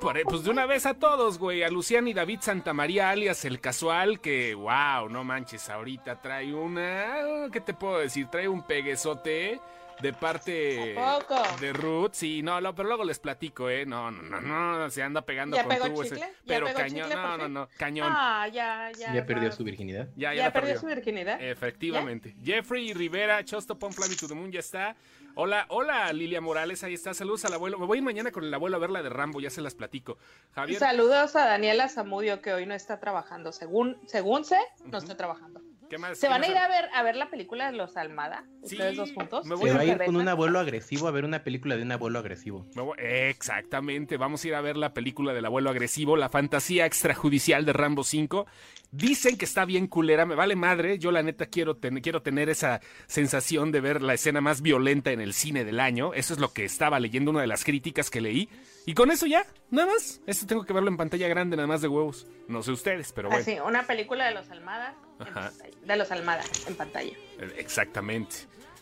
Por- 0.00 0.22
pues 0.24 0.44
de 0.44 0.50
una 0.50 0.66
vez 0.66 0.86
a 0.86 0.94
todos, 0.94 1.38
güey, 1.38 1.62
a 1.62 1.68
Luciano 1.68 2.08
y 2.08 2.14
David 2.14 2.40
Santamaría, 2.42 3.10
alias 3.10 3.44
El 3.44 3.60
Casual, 3.60 4.20
que, 4.20 4.54
wow, 4.54 5.08
no 5.08 5.24
manches, 5.24 5.68
ahorita 5.70 6.20
trae 6.20 6.52
una, 6.54 7.48
¿qué 7.52 7.60
te 7.60 7.74
puedo 7.74 7.98
decir? 7.98 8.26
Trae 8.28 8.48
un 8.48 8.62
peguezote 8.62 9.60
de 10.00 10.12
parte 10.12 10.98
¿A 10.98 11.18
poco? 11.18 11.42
de 11.60 11.72
Ruth, 11.72 12.10
sí, 12.12 12.42
no, 12.42 12.60
no, 12.60 12.74
pero 12.74 12.88
luego 12.88 13.04
les 13.04 13.18
platico, 13.18 13.70
¿eh? 13.70 13.86
No, 13.86 14.10
no, 14.10 14.40
no, 14.40 14.78
no, 14.78 14.90
se 14.90 15.02
anda 15.02 15.22
pegando 15.22 15.56
¿Ya 15.56 15.64
con 15.64 15.72
pegó 15.74 16.02
ese- 16.02 16.34
Pero 16.46 16.66
pegó 16.66 16.78
cañón, 16.78 17.08
chicle, 17.08 17.14
no, 17.22 17.38
no, 17.38 17.48
no, 17.48 17.68
cañón. 17.78 18.08
Ah, 18.10 18.46
ya, 18.52 18.90
ya. 18.98 19.14
Ya 19.14 19.24
perdió 19.26 19.50
su 19.52 19.64
virginidad. 19.64 20.08
Ya, 20.16 20.32
ya, 20.32 20.34
Ya, 20.34 20.44
la 20.44 20.52
perdió 20.52 20.74
perdió. 20.74 20.80
su 20.80 20.86
virginidad. 20.94 21.40
Efectivamente. 21.42 22.36
Jeffrey 22.42 22.92
Rivera, 22.92 23.44
Chosto 23.44 23.78
Pon 23.78 23.92
Flammy 23.92 24.16
to 24.16 24.28
the 24.28 24.34
Moon 24.34 24.52
ya 24.52 24.60
está. 24.60 24.96
Hola, 25.38 25.66
hola 25.68 26.10
Lilia 26.14 26.40
Morales, 26.40 26.82
ahí 26.82 26.94
está. 26.94 27.12
Saludos 27.12 27.44
al 27.44 27.52
abuelo. 27.54 27.78
Me 27.78 27.84
voy 27.86 27.96
a 27.96 27.98
ir 27.98 28.04
mañana 28.04 28.30
con 28.32 28.44
el 28.44 28.54
abuelo 28.54 28.76
a 28.76 28.80
ver 28.80 28.88
la 28.90 29.02
de 29.02 29.10
Rambo, 29.10 29.38
ya 29.40 29.50
se 29.50 29.60
las 29.60 29.74
platico. 29.74 30.16
Javier. 30.54 30.78
Saludos 30.78 31.36
a 31.36 31.44
Daniela 31.46 31.88
Zamudio 31.90 32.40
que 32.40 32.54
hoy 32.54 32.64
no 32.64 32.74
está 32.74 33.00
trabajando. 33.00 33.52
Según, 33.52 33.98
según 34.06 34.44
sé, 34.46 34.58
no 34.86 34.96
está 34.96 35.14
trabajando. 35.16 35.60
¿Qué 35.88 35.98
más? 35.98 36.18
¿Se 36.18 36.26
¿Qué 36.26 36.30
van 36.32 36.42
a 36.42 36.46
ir 36.48 36.56
a 36.56 36.68
ver 36.68 36.88
a 36.92 37.02
ver 37.02 37.16
la 37.16 37.30
película 37.30 37.70
de 37.70 37.76
los 37.76 37.96
Almada? 37.96 38.44
Sí, 38.64 38.74
Ustedes 38.74 38.96
dos 38.96 39.12
juntos. 39.12 39.46
me 39.46 39.56
Se 39.56 39.62
voy 39.62 39.70
va 39.70 39.80
a 39.80 39.84
ir 39.84 39.98
con 40.04 40.16
un 40.16 40.28
abuelo 40.28 40.58
agresivo 40.58 41.06
a 41.08 41.10
ver 41.10 41.24
una 41.24 41.44
película 41.44 41.76
de 41.76 41.82
un 41.82 41.92
abuelo 41.92 42.18
agresivo. 42.18 42.66
Me 42.74 42.82
voy- 42.82 42.96
Exactamente, 42.98 44.16
vamos 44.16 44.44
a 44.44 44.48
ir 44.48 44.54
a 44.54 44.60
ver 44.60 44.76
la 44.76 44.92
película 44.92 45.32
del 45.32 45.44
abuelo 45.44 45.70
agresivo, 45.70 46.16
la 46.16 46.28
fantasía 46.28 46.86
extrajudicial 46.86 47.64
de 47.64 47.72
Rambo 47.72 48.02
5. 48.02 48.46
Dicen 48.90 49.36
que 49.36 49.44
está 49.44 49.64
bien 49.64 49.86
culera, 49.88 50.26
me 50.26 50.34
vale 50.34 50.56
madre, 50.56 50.98
yo 50.98 51.10
la 51.12 51.22
neta 51.22 51.46
quiero, 51.46 51.76
ten- 51.76 52.00
quiero 52.00 52.22
tener 52.22 52.48
esa 52.48 52.80
sensación 53.06 53.70
de 53.72 53.80
ver 53.80 54.00
la 54.02 54.14
escena 54.14 54.40
más 54.40 54.62
violenta 54.62 55.10
en 55.12 55.20
el 55.20 55.34
cine 55.34 55.64
del 55.64 55.80
año, 55.80 56.14
eso 56.14 56.32
es 56.34 56.40
lo 56.40 56.52
que 56.52 56.64
estaba 56.64 56.98
leyendo 57.00 57.30
una 57.30 57.40
de 57.40 57.46
las 57.46 57.64
críticas 57.64 58.10
que 58.10 58.20
leí, 58.20 58.48
y 58.86 58.94
con 58.94 59.10
eso 59.10 59.26
ya, 59.26 59.44
nada 59.70 59.88
más, 59.92 60.20
esto 60.26 60.46
tengo 60.46 60.64
que 60.64 60.72
verlo 60.72 60.88
en 60.88 60.96
pantalla 60.96 61.28
grande, 61.28 61.56
nada 61.56 61.66
más 61.66 61.82
de 61.82 61.88
huevos, 61.88 62.26
no 62.48 62.62
sé 62.62 62.70
ustedes, 62.72 63.12
pero 63.12 63.28
bueno, 63.28 63.42
Así, 63.42 63.58
una 63.58 63.82
película 63.86 64.24
de 64.26 64.34
los 64.34 64.50
Almada 64.50 64.94
Ajá. 65.18 65.50
De 65.84 65.96
los 65.96 66.10
Almada 66.10 66.42
en 66.66 66.74
pantalla. 66.74 67.12
exactamente. 67.56 68.36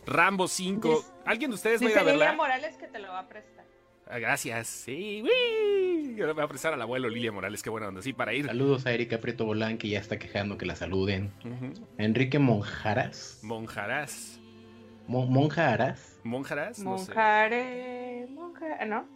Rambo 0.05 0.47
5, 0.47 0.87
Dice- 0.89 1.07
¿alguien 1.25 1.49
de 1.51 1.55
ustedes 1.55 1.81
va 1.81 1.87
a 1.87 1.89
ir 1.91 1.97
a 1.97 2.01
Dice 2.01 2.11
Lilia 2.11 2.25
verla? 2.27 2.37
Morales 2.37 2.77
que 2.77 2.87
te 2.87 2.99
lo 2.99 3.07
va 3.09 3.19
a 3.19 3.27
prestar. 3.27 3.65
Ah, 4.07 4.19
Gracias, 4.19 4.67
sí, 4.67 5.23
uy. 5.23 6.15
Yo 6.15 6.27
le 6.27 6.33
voy 6.33 6.43
a 6.43 6.47
prestar 6.47 6.73
al 6.73 6.81
abuelo 6.81 7.09
Lilia 7.09 7.31
Morales, 7.31 7.63
qué 7.63 7.69
buena 7.71 7.87
onda, 7.87 8.01
sí, 8.03 8.13
para 8.13 8.33
ir. 8.33 8.45
Saludos 8.45 8.85
a 8.85 8.91
Erika 8.91 9.19
Prieto 9.19 9.45
Bolán 9.45 9.77
que 9.79 9.89
ya 9.89 9.99
está 9.99 10.17
quejando 10.19 10.57
que 10.57 10.65
la 10.67 10.75
saluden. 10.75 11.31
Enrique 11.97 12.37
Monjaras. 12.39 13.39
Monjarás. 13.41 14.39
Mo- 15.07 15.25
Monjaras. 15.25 16.19
¿Monjarás? 16.23 16.79
No 16.79 16.97
sé. 16.99 17.07
Monjare. 17.11 18.27
¿No? 18.87 19.07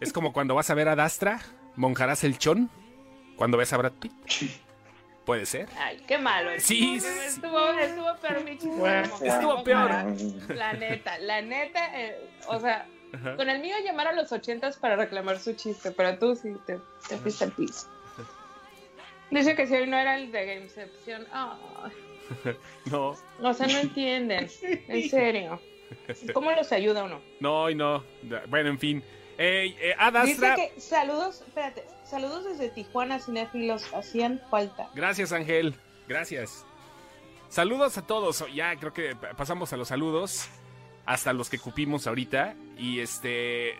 Es 0.00 0.12
como 0.12 0.32
cuando 0.32 0.54
vas 0.54 0.70
a 0.70 0.74
ver 0.74 0.88
a 0.88 0.96
Dastra, 0.96 1.40
Monjarás 1.76 2.24
el 2.24 2.38
Chon, 2.38 2.70
cuando 3.36 3.56
ves 3.58 3.72
a 3.72 3.76
Brad 3.76 3.92
Pitt. 3.92 4.12
Puede 5.28 5.44
ser. 5.44 5.68
Ay, 5.76 6.02
qué 6.06 6.16
malo. 6.16 6.52
Sí, 6.56 6.96
estuvo, 6.96 7.12
sí. 7.12 7.26
Estuvo, 7.26 7.68
estuvo 7.72 8.16
peor 8.16 8.44
mi 8.44 8.52
chiste. 8.52 8.68
Bueno, 8.68 9.14
estuvo 9.22 9.62
peor. 9.62 9.90
La 10.48 10.72
neta, 10.72 11.18
la 11.18 11.42
neta, 11.42 12.00
eh, 12.00 12.16
o 12.46 12.58
sea, 12.58 12.86
con 13.36 13.50
el 13.50 13.60
mío 13.60 13.76
llamar 13.84 14.06
a 14.06 14.12
los 14.12 14.32
ochentas 14.32 14.78
para 14.78 14.96
reclamar 14.96 15.38
su 15.38 15.52
chiste, 15.52 15.90
pero 15.90 16.18
tú 16.18 16.34
sí 16.34 16.56
te, 16.64 16.78
te 17.06 17.18
fuiste 17.18 17.44
al 17.44 17.52
piso. 17.52 17.88
Dice 19.30 19.54
que 19.54 19.66
si 19.66 19.74
hoy 19.74 19.86
no 19.86 19.98
era 19.98 20.16
el 20.16 20.32
de 20.32 20.46
Gameception. 20.46 21.26
Ay, 21.30 21.92
No, 22.90 23.14
o 23.42 23.52
sea, 23.52 23.66
no 23.66 23.80
entienden. 23.80 24.48
En 24.88 25.10
serio. 25.10 25.60
¿Cómo 26.32 26.52
los 26.52 26.72
ayuda 26.72 27.04
uno? 27.04 27.20
no 27.40 27.68
y 27.68 27.74
no. 27.74 28.02
Bueno, 28.48 28.70
en 28.70 28.78
fin. 28.78 29.04
Eh, 29.36 29.76
eh, 29.78 29.94
Dice 30.24 30.54
que 30.56 30.80
saludos, 30.80 31.42
espérate, 31.42 31.84
saludos 32.08 32.44
desde 32.44 32.68
Tijuana, 32.70 33.18
cinéfilos, 33.18 33.82
hacían 33.94 34.40
falta. 34.50 34.88
Gracias, 34.94 35.32
Ángel. 35.32 35.74
Gracias. 36.08 36.64
Saludos 37.48 37.96
a 37.98 38.06
todos. 38.06 38.44
Ya 38.54 38.76
creo 38.76 38.92
que 38.92 39.16
pasamos 39.36 39.72
a 39.72 39.76
los 39.76 39.88
saludos. 39.88 40.48
Hasta 41.06 41.32
los 41.32 41.48
que 41.48 41.58
cupimos 41.58 42.06
ahorita. 42.06 42.54
Y 42.76 43.00
este. 43.00 43.76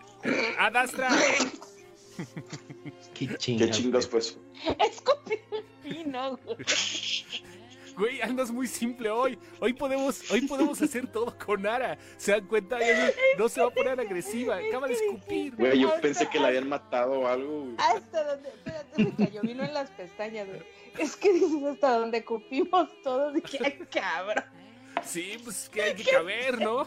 A 0.58 0.70
Dastra. 0.70 1.08
Qué 3.14 3.28
Qué 3.28 3.36
chingas. 3.36 3.70
chingos, 3.70 4.10
güey. 4.10 4.12
pues. 4.22 4.38
Escupí 4.90 5.34
el 5.52 5.64
pino, 5.82 6.36
güey. 6.38 6.56
Güey, 7.98 8.22
andas 8.22 8.52
muy 8.52 8.68
simple 8.68 9.10
hoy. 9.10 9.36
Hoy 9.58 9.72
podemos, 9.72 10.30
hoy 10.30 10.42
podemos 10.42 10.80
hacer 10.80 11.08
todo 11.08 11.36
con 11.36 11.66
Ara. 11.66 11.98
¿Se 12.16 12.30
dan 12.30 12.46
cuenta? 12.46 12.78
Ya 12.78 13.06
no, 13.06 13.12
no 13.38 13.48
se 13.48 13.60
va 13.60 13.66
a 13.66 13.70
poner 13.70 13.98
agresiva. 13.98 14.56
Acaba 14.56 14.86
de 14.86 14.94
escupir. 14.94 15.56
Güey, 15.56 15.80
yo 15.80 16.00
pensé 16.00 16.28
que 16.28 16.38
la 16.38 16.48
habían 16.48 16.68
matado 16.68 17.20
o 17.20 17.26
algo, 17.26 17.62
güey. 17.64 17.74
Hasta 17.78 18.22
donde, 18.22 18.48
espérate, 18.50 19.04
se 19.04 19.14
cayó, 19.16 19.40
vino 19.42 19.64
en 19.64 19.74
las 19.74 19.90
pestañas, 19.90 20.46
güey. 20.46 20.62
Es 20.96 21.16
que 21.16 21.32
dices 21.32 21.64
hasta 21.64 21.98
donde 21.98 22.24
cupimos 22.24 22.88
todos, 23.02 23.34
ay, 23.34 23.78
cabrón. 23.90 24.44
Sí, 25.04 25.36
pues 25.42 25.68
que 25.68 25.82
hay 25.82 25.94
que 25.96 26.04
caber, 26.04 26.60
¿no? 26.60 26.86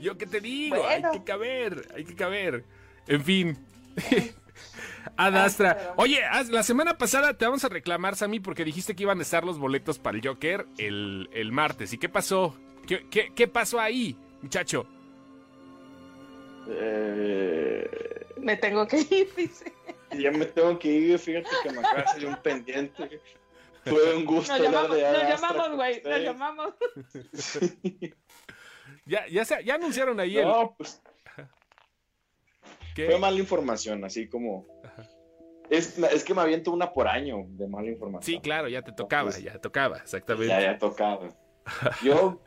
Yo 0.00 0.18
qué 0.18 0.26
te 0.26 0.40
digo, 0.40 0.76
Bueno. 0.82 1.10
hay 1.12 1.18
que 1.18 1.24
caber, 1.24 1.88
hay 1.94 2.04
que 2.04 2.16
caber. 2.16 2.64
En 3.06 3.22
fin. 3.24 3.58
Adastra. 5.16 5.76
perdón. 5.76 5.94
Oye, 5.98 6.20
la 6.50 6.62
semana 6.62 6.96
pasada 6.98 7.34
te 7.36 7.44
vamos 7.44 7.64
a 7.64 7.68
reclamar, 7.68 8.16
Sammy, 8.16 8.40
porque 8.40 8.64
dijiste 8.64 8.94
que 8.94 9.02
iban 9.04 9.18
a 9.18 9.22
estar 9.22 9.44
los 9.44 9.58
boletos 9.58 9.98
para 9.98 10.16
el 10.18 10.26
Joker 10.26 10.66
el, 10.78 11.28
el 11.32 11.52
martes. 11.52 11.92
¿Y 11.92 11.98
qué 11.98 12.08
pasó? 12.08 12.56
¿Qué, 12.86 13.06
qué, 13.10 13.32
qué 13.34 13.48
pasó 13.48 13.80
ahí, 13.80 14.16
muchacho? 14.42 14.86
Eh, 16.68 18.26
Me 18.38 18.56
tengo 18.56 18.86
que 18.86 18.98
ir, 19.00 19.32
dice. 19.36 19.72
ya 20.18 20.30
me 20.30 20.46
tengo 20.46 20.78
que 20.78 20.88
ir, 20.88 21.18
fíjate 21.18 21.48
que 21.62 21.70
me 21.70 21.78
acaba 21.80 22.02
de 22.02 22.08
salir 22.08 22.28
un 22.28 22.36
pendiente. 22.42 23.20
Fue 23.84 24.14
un 24.14 24.24
gusto 24.24 24.56
Nos 24.56 24.66
hablar 24.66 24.82
llamamos, 24.90 24.96
de 24.96 25.12
nos 25.12 25.22
llamamos, 25.40 25.76
güey, 25.76 26.02
nos 26.04 26.20
llamamos. 26.20 26.74
Ya, 29.04 29.26
ya, 29.26 29.44
se- 29.44 29.64
ya 29.64 29.74
anunciaron 29.74 30.20
ahí 30.20 30.38
el... 30.38 30.44
No, 30.46 30.76
pues 30.78 31.02
¿qué? 32.94 33.06
fue 33.06 33.18
mala 33.18 33.36
información, 33.36 34.04
así 34.04 34.28
como. 34.28 34.64
Es, 35.70 35.98
es 35.98 36.24
que 36.24 36.34
me 36.34 36.42
aviento 36.42 36.70
una 36.70 36.92
por 36.92 37.08
año 37.08 37.44
de 37.48 37.66
mala 37.66 37.88
información. 37.88 38.22
Sí, 38.22 38.40
claro, 38.42 38.68
ya 38.68 38.82
te 38.82 38.92
tocaba, 38.92 39.28
Entonces, 39.30 39.44
ya 39.52 39.58
tocaba, 39.58 39.96
exactamente. 39.98 40.48
Ya, 40.48 40.60
ya 40.60 40.78
tocaba. 40.78 41.28
Yo, 42.02 42.40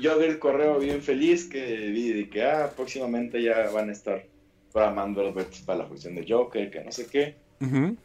yo 0.00 0.18
vi 0.18 0.24
el 0.26 0.38
correo 0.38 0.78
bien 0.78 1.00
feliz 1.02 1.48
que 1.48 1.64
vi 1.88 2.12
de 2.12 2.28
que 2.28 2.44
ah, 2.44 2.70
próximamente 2.74 3.40
ya 3.42 3.70
van 3.70 3.88
a 3.88 3.92
estar 3.92 4.26
programando 4.72 5.22
los 5.22 5.32
boletos 5.32 5.60
para 5.60 5.80
la 5.80 5.86
función 5.86 6.14
de 6.16 6.26
Joker, 6.28 6.70
que 6.70 6.84
no 6.84 6.92
sé 6.92 7.06
qué. 7.06 7.36
Ujú. 7.60 7.96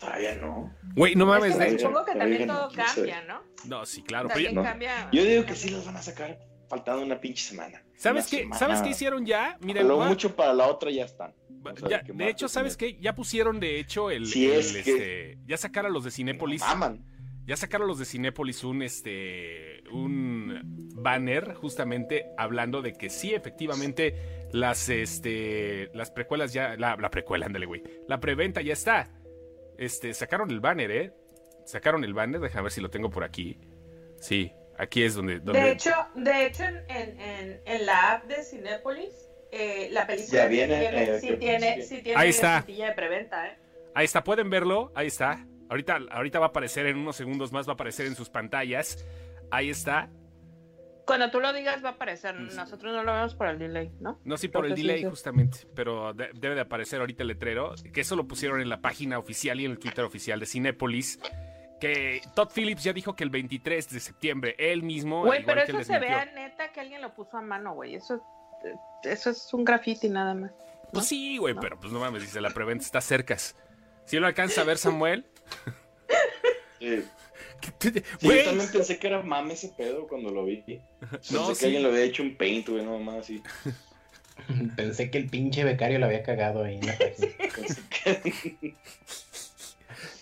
Todavía 0.00 0.34
no. 0.36 0.72
Güey, 0.96 1.14
no 1.14 1.26
mames, 1.26 1.52
Es 1.52 1.58
que 1.58 1.64
de 1.64 1.70
de- 1.72 1.78
supongo 1.78 2.04
que 2.04 2.14
también 2.14 2.46
todo 2.48 2.68
no 2.70 2.74
cambia, 2.74 3.22
¿no? 3.24 3.42
No, 3.66 3.84
sí, 3.86 4.02
claro. 4.02 4.28
pero 4.28 4.34
También 4.34 4.54
ya- 4.54 4.60
no. 4.60 4.62
cambia. 4.66 5.08
Yo 5.12 5.24
digo 5.24 5.44
que 5.44 5.54
sí 5.54 5.70
los 5.70 5.84
van 5.84 5.96
a 5.96 6.02
sacar. 6.02 6.38
Faltando 6.68 7.02
una 7.02 7.20
pinche 7.20 7.42
semana. 7.44 7.82
¿Sabes 7.96 8.28
qué? 8.28 8.38
semana. 8.38 8.58
¿Sabes 8.58 8.82
qué 8.82 8.90
hicieron 8.90 9.24
ya? 9.26 9.56
Miren, 9.60 9.88
Lo 9.88 9.98
mucho 10.00 10.34
para 10.36 10.52
la 10.54 10.66
otra 10.68 10.90
ya 10.90 11.04
están. 11.04 11.34
Ya- 11.88 12.02
de 12.06 12.28
hecho, 12.28 12.48
¿sabes 12.48 12.76
qué? 12.76 12.98
Ya 13.00 13.14
pusieron 13.14 13.58
de 13.58 13.80
hecho 13.80 14.10
el, 14.10 14.26
Si 14.26 14.46
el, 14.46 14.60
es 14.60 14.72
que- 14.72 14.78
este, 14.78 15.38
ya 15.46 15.56
sacaron 15.56 15.92
los 15.92 16.04
de 16.04 16.10
Cinépolis. 16.10 16.62
Ya 17.46 17.56
sacaron 17.56 17.88
los 17.88 17.98
de 17.98 18.04
Cinépolis 18.04 18.62
un 18.62 18.82
este 18.82 19.82
un 19.90 20.60
banner 20.94 21.54
justamente 21.54 22.26
hablando 22.36 22.82
de 22.82 22.92
que 22.92 23.08
sí, 23.08 23.32
efectivamente, 23.34 24.46
las 24.52 24.88
este 24.90 25.90
las 25.94 26.10
precuelas 26.10 26.52
ya. 26.52 26.76
La, 26.76 26.96
la 26.96 27.10
precuela, 27.10 27.46
ándale, 27.46 27.64
güey. 27.66 27.82
La 28.06 28.20
preventa 28.20 28.60
ya 28.60 28.74
está. 28.74 29.10
Este, 29.78 30.12
sacaron 30.12 30.50
el 30.50 30.60
banner, 30.60 30.90
¿eh? 30.90 31.12
Sacaron 31.64 32.04
el 32.04 32.12
banner, 32.14 32.40
déjame 32.40 32.64
ver 32.64 32.72
si 32.72 32.80
lo 32.80 32.90
tengo 32.90 33.10
por 33.10 33.24
aquí. 33.24 33.58
Sí, 34.20 34.52
aquí 34.78 35.02
es 35.02 35.14
donde. 35.14 35.40
donde 35.40 35.60
De 35.60 35.70
hecho, 35.72 35.90
de 36.14 36.46
hecho 36.46 36.64
en, 36.64 36.76
en, 36.88 37.20
en, 37.20 37.60
en 37.64 37.86
la 37.86 38.12
app 38.12 38.24
de 38.24 38.42
Cinépolis, 38.44 39.28
eh, 39.52 39.88
la 39.92 40.06
película 40.06 40.42
Ya 40.42 40.46
viene, 40.48 40.74
sí 40.80 40.80
tiene, 40.88 41.02
eh, 41.02 41.20
sí 41.20 41.36
tiene, 41.38 41.82
sí. 41.82 41.96
sí 41.96 42.02
tiene 42.02 42.20
Ahí 42.20 42.28
está. 42.30 42.62
de 42.66 42.92
preventa, 42.94 43.46
¿eh? 43.48 43.58
Ahí 43.94 44.04
está, 44.04 44.22
pueden 44.24 44.48
verlo, 44.50 44.92
ahí 44.94 45.06
está. 45.08 45.44
Ahorita, 45.70 45.98
ahorita 46.10 46.38
va 46.38 46.46
a 46.46 46.48
aparecer 46.50 46.86
en 46.86 46.96
unos 46.96 47.16
segundos 47.16 47.52
más, 47.52 47.66
va 47.66 47.72
a 47.72 47.74
aparecer 47.74 48.06
en 48.06 48.14
sus 48.14 48.30
pantallas. 48.30 49.04
Ahí 49.50 49.70
está. 49.70 50.08
Cuando 51.06 51.30
tú 51.30 51.40
lo 51.40 51.52
digas 51.54 51.82
va 51.82 51.88
a 51.90 51.92
aparecer, 51.92 52.34
Sí. 52.50 52.56
nosotros 52.56 52.92
no 52.94 53.02
lo 53.02 53.12
vemos 53.14 53.34
por 53.34 53.48
el 53.48 53.58
delay, 53.58 53.90
¿no? 53.98 54.20
No 54.24 54.36
sé 54.36 54.50
por 54.50 54.60
Creo 54.62 54.72
el 54.74 54.76
sí, 54.76 54.82
delay, 54.86 55.00
sí. 55.02 55.08
justamente, 55.08 55.60
pero 55.74 56.12
de- 56.12 56.28
debe 56.34 56.54
de 56.54 56.60
aparecer 56.60 57.00
ahorita 57.00 57.22
el 57.22 57.28
letrero, 57.28 57.74
que 57.94 58.02
eso 58.02 58.14
lo 58.14 58.28
pusieron 58.28 58.60
en 58.60 58.68
la 58.68 58.82
página 58.82 59.18
oficial 59.18 59.58
y 59.60 59.64
en 59.64 59.70
el 59.72 59.78
Twitter 59.78 60.04
oficial 60.04 60.38
de 60.38 60.44
Cinépolis. 60.46 61.18
Que 61.80 62.20
Todd 62.34 62.48
Phillips 62.54 62.82
ya 62.82 62.92
dijo 62.92 63.14
que 63.14 63.22
el 63.24 63.30
23 63.30 63.88
de 63.90 64.00
septiembre, 64.00 64.54
él 64.58 64.82
mismo. 64.82 65.24
Güey, 65.24 65.44
pero 65.44 65.62
eso 65.62 65.82
se 65.84 65.98
vea 65.98 66.24
neta 66.26 66.72
que 66.72 66.80
alguien 66.80 67.00
lo 67.02 67.14
puso 67.14 67.36
a 67.36 67.40
mano, 67.40 67.74
güey. 67.74 67.94
Eso, 67.94 68.20
eso 69.04 69.30
es 69.30 69.54
un 69.54 69.64
graffiti 69.64 70.08
nada 70.08 70.34
más. 70.34 70.50
Pues 70.92 71.06
sí, 71.06 71.36
güey, 71.38 71.54
¿no? 71.54 71.60
pero 71.60 71.78
pues 71.78 71.92
no 71.92 72.00
mames, 72.00 72.22
dice 72.22 72.40
la 72.40 72.50
preventa 72.50 72.84
está 72.84 73.00
cercas. 73.00 73.54
Si 74.06 74.18
lo 74.18 74.26
alcanza 74.26 74.62
a 74.62 74.64
ver, 74.64 74.78
Samuel. 74.78 75.24
Sí. 76.80 77.04
¿qué 77.80 77.90
te- 77.90 78.04
Sí, 78.20 78.28
yo 78.28 78.44
también 78.44 78.70
pensé 78.70 79.00
que 79.00 79.08
era 79.08 79.20
mame 79.20 79.54
ese 79.54 79.68
pedo 79.70 80.06
cuando 80.06 80.30
lo 80.30 80.44
vi. 80.44 80.58
Pensé 80.58 81.34
No, 81.34 81.48
que 81.48 81.54
sí. 81.56 81.64
alguien 81.64 81.82
lo 81.82 81.88
había 81.88 82.02
hecho 82.04 82.22
un 82.22 82.36
paint, 82.36 82.68
güey, 82.68 82.84
no 82.84 82.98
más 83.00 83.16
así. 83.16 83.42
Pensé 84.76 85.10
que 85.10 85.18
el 85.18 85.28
pinche 85.28 85.64
becario 85.64 85.98
lo 85.98 86.06
había 86.06 86.22
cagado 86.22 86.62
ahí 86.62 86.76
en 86.76 86.86
la 86.86 86.92
página. 86.98 87.28
Pensé 87.56 87.82
que- 87.90 88.74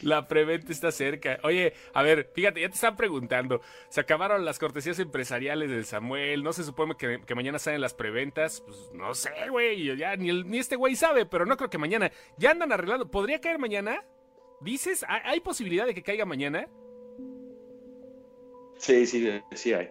La 0.02 0.28
preventa 0.28 0.72
está 0.72 0.92
cerca. 0.92 1.38
Oye, 1.42 1.72
a 1.94 2.02
ver, 2.02 2.30
fíjate, 2.34 2.60
ya 2.60 2.68
te 2.68 2.74
están 2.74 2.96
preguntando. 2.96 3.62
Se 3.88 4.00
acabaron 4.00 4.44
las 4.44 4.58
cortesías 4.58 4.98
empresariales 4.98 5.70
del 5.70 5.86
Samuel. 5.86 6.42
No 6.42 6.52
se 6.52 6.64
supone 6.64 6.96
que, 6.98 7.22
que 7.24 7.34
mañana 7.34 7.58
salen 7.58 7.80
las 7.80 7.94
preventas. 7.94 8.60
Pues 8.60 8.90
no 8.92 9.14
sé, 9.14 9.30
güey. 9.50 9.96
Ya 9.96 10.14
ni, 10.16 10.28
el- 10.28 10.48
ni 10.50 10.58
este 10.58 10.76
güey 10.76 10.96
sabe, 10.96 11.24
pero 11.24 11.46
no 11.46 11.56
creo 11.56 11.70
que 11.70 11.78
mañana. 11.78 12.12
Ya 12.36 12.50
andan 12.50 12.72
arreglando. 12.72 13.10
¿Podría 13.10 13.40
caer 13.40 13.58
mañana? 13.58 14.04
¿Dices? 14.60 15.04
¿Hay, 15.08 15.40
posibilidad 15.40 15.86
de 15.86 15.94
que 15.94 16.02
caiga 16.02 16.24
mañana? 16.24 16.68
Sí, 18.78 19.06
sí, 19.06 19.28
sí 19.52 19.72
hay. 19.72 19.90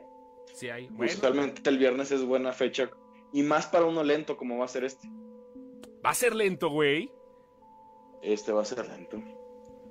Sí, 0.54 0.70
hay. 0.70 0.88
Bueno, 0.92 1.12
Usualmente 1.14 1.68
el 1.70 1.78
viernes 1.78 2.12
es 2.12 2.24
buena 2.24 2.54
fecha. 2.54 2.90
Y 3.34 3.44
más 3.44 3.68
para 3.68 3.86
uno 3.86 4.04
lento 4.04 4.38
como 4.38 4.58
va 4.60 4.66
a 4.66 4.70
ser 4.70 4.84
este. 4.86 5.08
va 6.06 6.12
a 6.12 6.14
ser 6.16 6.36
lento, 6.36 6.70
güey. 6.70 7.12
Este 8.22 8.52
va 8.52 8.62
a 8.62 8.66
ser 8.66 8.88
lento. 8.88 9.22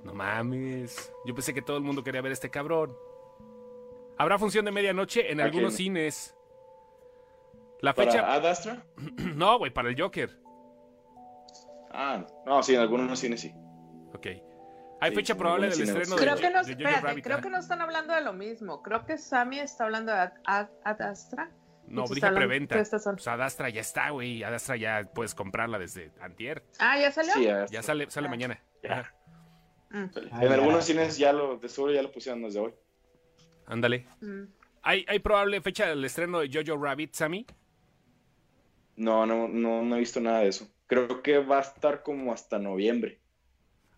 No 0.04 0.14
mames. 0.14 1.12
Yo 1.24 1.34
pensé 1.34 1.52
que 1.54 1.62
todo 1.62 1.76
el 1.78 1.82
mundo 1.82 2.04
quería 2.04 2.20
ver 2.22 2.30
a 2.30 2.34
este 2.34 2.50
cabrón. 2.50 2.94
Habrá 4.18 4.38
función 4.38 4.64
de 4.64 4.70
medianoche 4.70 5.32
en 5.32 5.40
¿A 5.40 5.44
algunos 5.44 5.74
quién? 5.74 5.94
cines. 5.94 6.36
La 7.80 7.94
¿Para 7.94 8.12
fecha. 8.12 8.32
Ad 8.32 8.46
Astra? 8.46 8.84
No, 9.34 9.58
güey, 9.58 9.72
para 9.72 9.88
el 9.88 10.00
Joker. 10.00 10.30
Ah, 11.90 12.26
no, 12.46 12.62
sí, 12.62 12.74
en 12.74 12.80
algunos 12.80 13.18
cines 13.18 13.40
sí. 13.40 13.52
Ok. 14.14 14.26
Hay 15.00 15.10
Sí, 15.10 15.16
fecha 15.16 15.34
probable 15.34 15.68
del 15.68 15.82
estreno 15.82 16.16
de, 16.16 16.22
Creo 16.22 16.36
que 16.36 16.50
no, 16.50 16.62
de 16.62 16.72
Jojo 16.74 16.78
espérate, 16.80 17.00
Rabbit, 17.06 17.24
creo 17.24 17.36
ajá. 17.36 17.42
que 17.42 17.50
no 17.50 17.58
están 17.58 17.80
hablando 17.82 18.14
de 18.14 18.20
lo 18.22 18.32
mismo. 18.32 18.82
Creo 18.82 19.04
que 19.04 19.18
Sammy 19.18 19.58
está 19.58 19.84
hablando 19.84 20.12
de 20.12 20.18
Ad, 20.18 20.32
Ad- 20.46 20.68
Ad 20.84 21.02
Astra. 21.02 21.50
No, 21.86 22.04
dije 22.06 22.30
preventa. 22.30 22.76
de 22.76 22.80
estas 22.80 23.02
son- 23.04 23.16
Pues 23.16 23.28
Adastra 23.28 23.68
ya 23.68 23.82
está, 23.82 24.08
güey. 24.10 24.42
Adastra 24.42 24.76
ya 24.76 25.04
puedes 25.14 25.34
comprarla 25.34 25.78
desde 25.78 26.10
antier. 26.20 26.64
Ah, 26.78 26.98
¿ya 26.98 27.12
salió? 27.12 27.34
Sí, 27.34 27.44
Ya 27.70 27.82
sale, 27.82 28.10
sale 28.10 28.28
Ah. 28.28 28.30
mañana. 28.30 28.62
Ya. 28.82 29.14
Mm, 29.94 30.10
En 30.16 30.30
ya. 30.48 30.54
algunos 30.54 30.84
cines 30.84 31.16
ya 31.16 31.32
lo, 31.32 31.56
de 31.56 31.68
seguro 31.68 31.92
ya 31.92 32.02
lo 32.02 32.10
pusieron 32.10 32.42
desde 32.42 32.58
hoy. 32.58 32.72
Ándale. 33.66 34.06
mm. 34.20 34.42
¿Hay, 34.82 35.04
¿Hay 35.08 35.18
probable 35.20 35.60
fecha 35.62 35.86
del 35.88 36.04
estreno 36.04 36.40
de 36.40 36.50
Jojo 36.52 36.82
Rabbit, 36.82 37.14
Sammy? 37.14 37.46
No, 38.96 39.24
no, 39.24 39.48
no, 39.48 39.82
no 39.82 39.96
he 39.96 40.00
visto 40.00 40.20
nada 40.20 40.40
de 40.40 40.48
eso. 40.48 40.68
Creo 40.86 41.22
que 41.22 41.38
va 41.38 41.58
a 41.58 41.62
estar 41.62 42.02
como 42.02 42.32
hasta 42.32 42.58
noviembre. 42.58 43.18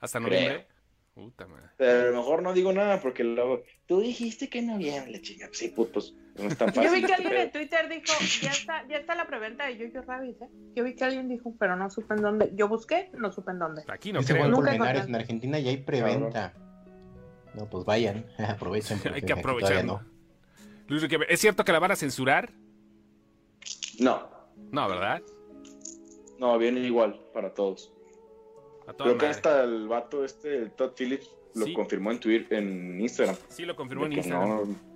¿Hasta 0.00 0.20
Creo. 0.20 0.30
noviembre? 0.30 0.66
Puta 1.14 1.46
madre. 1.46 1.70
Pero 1.78 2.08
a 2.08 2.10
lo 2.10 2.16
mejor 2.18 2.42
no 2.42 2.52
digo 2.52 2.72
nada 2.72 3.00
porque 3.00 3.24
luego, 3.24 3.62
tú 3.86 4.00
dijiste 4.00 4.48
que 4.48 4.58
en 4.60 4.66
noviembre, 4.68 5.20
chinga. 5.22 5.48
Sí, 5.52 5.68
putos. 5.68 6.14
No 6.38 6.48
es 6.48 6.56
tan 6.58 6.68
fácil. 6.72 6.82
Yo 6.84 6.92
vi 6.92 7.02
que 7.04 7.14
alguien 7.14 7.34
en 7.36 7.50
Twitter 7.52 7.88
dijo, 7.88 8.12
ya 8.42 8.50
está, 8.50 8.86
ya 8.88 8.96
está 8.98 9.14
la 9.14 9.26
preventa 9.26 9.66
de 9.66 9.78
Jojo 9.90 10.04
Rabbit, 10.06 10.42
¿eh? 10.42 10.48
Yo 10.74 10.84
vi 10.84 10.94
que 10.94 11.04
alguien 11.04 11.28
dijo, 11.28 11.54
pero 11.58 11.76
no 11.76 11.88
supe 11.90 12.14
en 12.14 12.22
dónde. 12.22 12.50
Yo 12.54 12.68
busqué, 12.68 13.10
no 13.16 13.32
supe 13.32 13.52
en 13.52 13.58
dónde. 13.58 13.82
Aquí 13.88 14.12
no 14.12 14.20
creo. 14.22 14.48
Nunca 14.48 14.74
en 14.74 15.14
Argentina 15.14 15.58
ya 15.58 15.70
hay 15.70 15.78
preventa. 15.78 16.52
No, 17.54 17.68
pues 17.70 17.84
vayan, 17.86 18.26
aprovechen. 18.38 19.00
Hay 19.14 19.22
que 19.22 19.32
aprovechar. 19.32 19.82
¿no? 19.84 20.02
Luis 20.88 21.00
Riquelme, 21.02 21.24
¿Es 21.28 21.40
cierto 21.40 21.64
que 21.64 21.72
la 21.72 21.78
van 21.78 21.92
a 21.92 21.96
censurar? 21.96 22.52
No, 23.98 24.28
No, 24.70 24.88
¿verdad? 24.88 25.22
no, 26.38 26.58
viene 26.58 26.80
igual 26.80 27.18
para 27.32 27.54
todos. 27.54 27.92
Creo 28.98 29.16
que 29.18 29.26
hasta 29.26 29.64
el 29.64 29.88
vato 29.88 30.22
este, 30.24 30.54
el 30.58 30.70
Todd 30.72 30.92
Phillips, 30.96 31.30
lo 31.54 31.64
Sí. 31.64 31.72
confirmó 31.72 32.12
en 32.12 32.20
Twitter, 32.20 32.58
en 32.58 33.00
Instagram. 33.00 33.34
Sí, 33.48 33.64
lo 33.64 33.74
confirmó 33.74 34.04
en 34.06 34.12
Instagram. 34.12 34.48
no- 34.48 34.95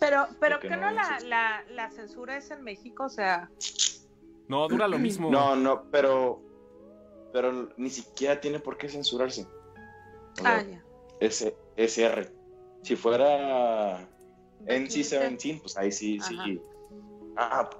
Pero, 0.00 0.26
pero 0.40 0.58
que 0.60 0.70
no, 0.70 0.76
no, 0.76 0.90
la, 0.92 1.18
la, 1.26 1.62
la 1.70 1.90
censura 1.90 2.36
es 2.38 2.50
en 2.50 2.62
México, 2.62 3.04
o 3.04 3.08
sea, 3.10 3.50
No, 4.48 4.66
dura 4.66 4.88
lo 4.88 4.98
mismo. 4.98 5.30
No, 5.30 5.54
no, 5.54 5.84
pero, 5.90 6.42
pero 7.32 7.68
ni 7.76 7.90
siquiera 7.90 8.40
tiene 8.40 8.58
por 8.60 8.78
qué 8.78 8.88
censurarse. 8.88 9.42
O 10.32 10.36
sea, 10.42 10.56
ah, 10.56 10.62
ya. 10.62 10.82
S- 11.20 11.54
SR. 11.76 12.32
Si 12.82 12.96
fuera 12.96 14.08
B15. 14.64 15.36
NC-17, 15.38 15.60
pues 15.60 15.76
ahí 15.76 15.92
sí, 15.92 16.18
Ajá. 16.20 16.44
sí. 16.44 16.60
Ah, 17.36 17.70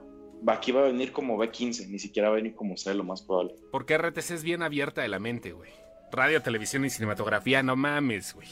va- 0.47 0.53
aquí 0.53 0.73
va 0.73 0.81
a 0.81 0.85
venir 0.85 1.13
como 1.13 1.39
B15, 1.43 1.89
ni 1.89 1.99
siquiera 1.99 2.29
va 2.29 2.35
a 2.35 2.37
venir 2.37 2.55
como 2.55 2.77
C, 2.77 2.93
lo 2.95 3.03
más 3.05 3.23
probable. 3.23 3.55
Porque 3.73 3.97
RTC 3.97 4.31
es 4.35 4.43
bien 4.45 4.63
abierta 4.63 5.01
de 5.01 5.09
la 5.09 5.19
mente, 5.19 5.53
güey. 5.53 5.71
Radio, 6.13 6.43
televisión 6.43 6.85
y 6.85 6.91
cinematografía, 6.91 7.63
no 7.63 7.77
mames, 7.77 8.35
güey. 8.35 8.49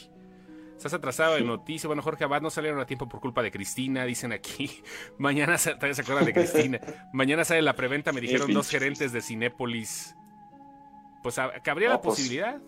Estás 0.78 0.94
atrasado 0.94 1.34
de 1.34 1.40
noticias. 1.40 1.88
Bueno, 1.88 2.02
Jorge 2.02 2.22
Abad 2.22 2.40
no 2.40 2.50
salieron 2.50 2.78
a 2.78 2.86
tiempo 2.86 3.08
por 3.08 3.18
culpa 3.18 3.42
de 3.42 3.50
Cristina, 3.50 4.04
dicen 4.04 4.30
aquí. 4.32 4.80
Mañana, 5.18 5.56
todavía 5.58 5.92
se 5.92 6.02
acuerdan 6.02 6.24
de 6.24 6.32
Cristina. 6.32 6.80
Mañana 7.12 7.44
sale 7.44 7.62
la 7.62 7.74
preventa, 7.74 8.12
me 8.12 8.20
dijeron 8.20 8.52
dos 8.52 8.68
gerentes 8.70 9.10
de 9.10 9.20
Cinépolis. 9.20 10.14
Pues 11.24 11.34
cabría 11.64 11.88
la 11.88 11.94
No, 11.96 12.00
pues, 12.00 12.14
posibilidad. 12.14 12.60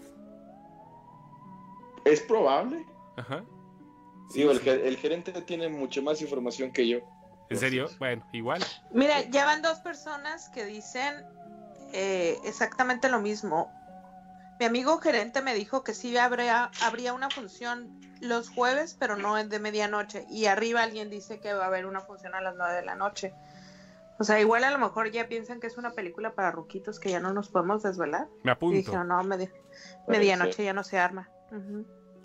Es 2.05 2.21
probable. 2.23 2.85
Ajá. 3.17 3.45
Digo, 4.35 4.55
sí. 4.57 4.69
el 4.69 4.97
gerente 4.97 5.31
tiene 5.43 5.69
mucho 5.69 6.03
más 6.03 6.21
información 6.21 6.73
que 6.73 6.89
yo. 6.89 6.99
¿En 7.49 7.59
serio? 7.59 7.89
Bueno, 8.01 8.27
igual. 8.33 8.61
Mira, 8.93 9.23
ya 9.31 9.45
van 9.45 9.63
dos 9.63 9.79
personas 9.79 10.49
que 10.49 10.65
dicen 10.65 11.15
eh, 11.93 12.39
exactamente 12.45 13.09
lo 13.09 13.21
mismo. 13.21 13.73
Mi 14.61 14.67
amigo 14.67 14.99
gerente 14.99 15.41
me 15.41 15.55
dijo 15.55 15.83
que 15.83 15.95
sí 15.95 16.17
habría, 16.19 16.71
habría 16.83 17.15
una 17.15 17.31
función 17.31 17.99
los 18.21 18.51
jueves, 18.51 18.95
pero 19.01 19.17
no 19.17 19.39
es 19.39 19.49
de 19.49 19.59
medianoche. 19.59 20.27
Y 20.31 20.45
arriba 20.47 20.83
alguien 20.83 21.09
dice 21.09 21.41
que 21.41 21.55
va 21.55 21.65
a 21.65 21.69
haber 21.69 21.87
una 21.87 22.01
función 22.03 22.35
a 22.35 22.43
las 22.43 22.55
nueve 22.57 22.75
de 22.75 22.83
la 22.85 22.95
noche. 22.95 23.33
O 24.19 24.25
sea, 24.25 24.39
igual 24.39 24.65
a 24.65 24.71
lo 24.71 24.79
mejor 24.79 25.11
ya 25.11 25.29
piensan 25.29 25.61
que 25.61 25.67
es 25.67 25.79
una 25.79 25.93
película 25.93 26.35
para 26.35 26.51
ruquitos 26.51 27.01
que 27.01 27.09
ya 27.11 27.21
no 27.21 27.33
nos 27.33 27.49
podemos 27.49 27.83
desvelar. 27.83 28.29
Me 28.43 28.51
Y 28.51 28.53
apunto. 28.53 28.77
dijeron, 28.77 29.09
no, 29.09 29.23
medi- 29.25 29.51
Puede 30.05 30.19
medianoche 30.19 30.63
ya 30.63 30.75
no 30.75 30.85
se 30.85 30.99
arma. 30.99 31.31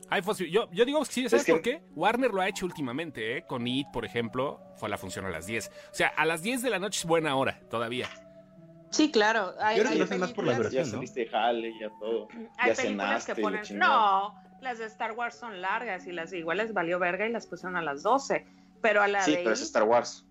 Hay 0.10 0.21
posi- 0.21 0.52
yo, 0.52 0.69
yo 0.74 0.84
digo, 0.84 1.06
sí, 1.06 1.30
¿sabes 1.30 1.34
Es 1.41 1.45
que- 1.45 1.52
por 1.54 1.62
qué? 1.62 1.84
Warner 1.95 2.32
lo 2.32 2.41
ha 2.41 2.50
hecho 2.50 2.65
últimamente, 2.65 3.38
¿eh? 3.38 3.45
Con 3.48 3.65
It, 3.65 3.88
por 3.93 4.04
ejemplo, 4.04 4.60
fue 4.76 4.89
la 4.89 4.98
función 4.98 5.26
a 5.26 5.30
las 5.30 5.45
10. 5.45 5.71
O 5.89 5.95
sea, 5.95 6.10
a 6.10 6.26
las 6.26 6.41
10 6.41 6.62
de 6.62 6.69
la 6.69 6.80
noche 6.80 7.00
es 7.00 7.06
buena 7.06 7.34
hora, 7.38 7.62
todavía. 7.69 8.10
Sí, 8.95 9.12
claro. 9.12 9.53
Hay, 9.60 9.77
Yo 9.77 9.84
creo 9.84 9.93
que 9.93 9.97
lo 9.99 10.03
hacen 10.05 10.19
más 10.19 10.34
por 10.34 10.45
la 10.45 10.51
películas- 10.53 10.73
Ya 10.73 10.84
¿no? 10.84 10.89
saliste 10.89 11.19
de 11.21 11.27
jale, 11.27 11.73
ya 11.79 11.89
todo. 11.99 12.27
Hay 12.58 12.71
Ya 12.71 12.75
películas 12.75 12.81
cenaste 13.25 13.34
que 13.36 13.41
ponen. 13.41 13.62
No, 13.79 14.36
las 14.62 14.77
de 14.79 14.86
Star 14.86 15.12
Wars 15.13 15.36
son 15.36 15.62
largas 15.62 16.08
y 16.08 16.12
las 16.12 16.31
de 16.31 16.39
igual 16.39 16.58
les 16.58 16.73
valió 16.73 16.97
verga 16.99 17.27
y 17.27 17.31
las 17.31 17.47
pusieron 17.47 17.75
a 17.77 17.81
las 17.81 18.03
12. 18.03 18.45
Pero 18.81 19.01
a 19.01 19.08
la 19.08 19.21
Sí, 19.21 19.31
de. 19.31 19.38
pero 19.39 19.51
es 19.53 19.62
Star 19.62 19.84
Wars. 19.84 20.25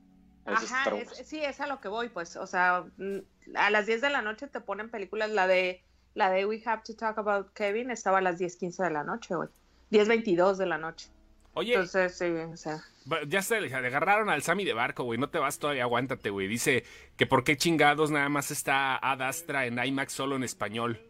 Es 0.46 0.52
Ajá, 0.52 0.78
Star 0.82 0.94
es- 0.94 1.06
Wars. 1.08 1.22
sí, 1.26 1.40
es 1.42 1.60
a 1.60 1.66
lo 1.66 1.80
que 1.80 1.88
voy, 1.88 2.08
pues. 2.08 2.36
O 2.36 2.46
sea, 2.46 2.84
mm, 2.98 3.18
a 3.56 3.70
las 3.70 3.86
10 3.86 4.00
de 4.00 4.10
la 4.10 4.22
noche 4.22 4.46
te 4.46 4.60
ponen 4.60 4.90
películas. 4.90 5.30
La 5.30 5.46
de 5.46 5.82
la 6.14 6.30
de 6.30 6.46
We 6.46 6.62
Have 6.64 6.82
to 6.86 6.94
Talk 6.94 7.18
About 7.18 7.52
Kevin 7.54 7.90
estaba 7.90 8.18
a 8.18 8.20
las 8.20 8.38
10:15 8.38 8.82
de 8.84 8.90
la 8.90 9.02
noche, 9.04 9.34
güey. 9.34 9.48
10:22 9.90 10.58
de 10.58 10.66
la 10.66 10.78
noche. 10.78 11.08
Oye, 11.54 11.74
Entonces, 11.74 12.16
sí, 12.18 12.24
o 12.24 12.56
sea. 12.56 12.82
ya 13.28 13.40
se 13.42 13.60
le 13.60 13.72
agarraron 13.74 14.28
al 14.28 14.42
Sammy 14.42 14.64
de 14.64 14.72
barco, 14.72 15.04
güey. 15.04 15.18
No 15.18 15.28
te 15.30 15.38
vas 15.38 15.58
todavía, 15.58 15.84
aguántate, 15.84 16.30
güey. 16.30 16.48
Dice 16.48 16.84
que 17.16 17.26
por 17.26 17.44
qué 17.44 17.56
chingados 17.56 18.10
nada 18.10 18.28
más 18.28 18.50
está 18.50 18.96
Ad 18.96 19.22
Astra 19.22 19.66
en 19.66 19.78
IMAX 19.82 20.12
solo 20.12 20.36
en 20.36 20.42
español. 20.42 21.00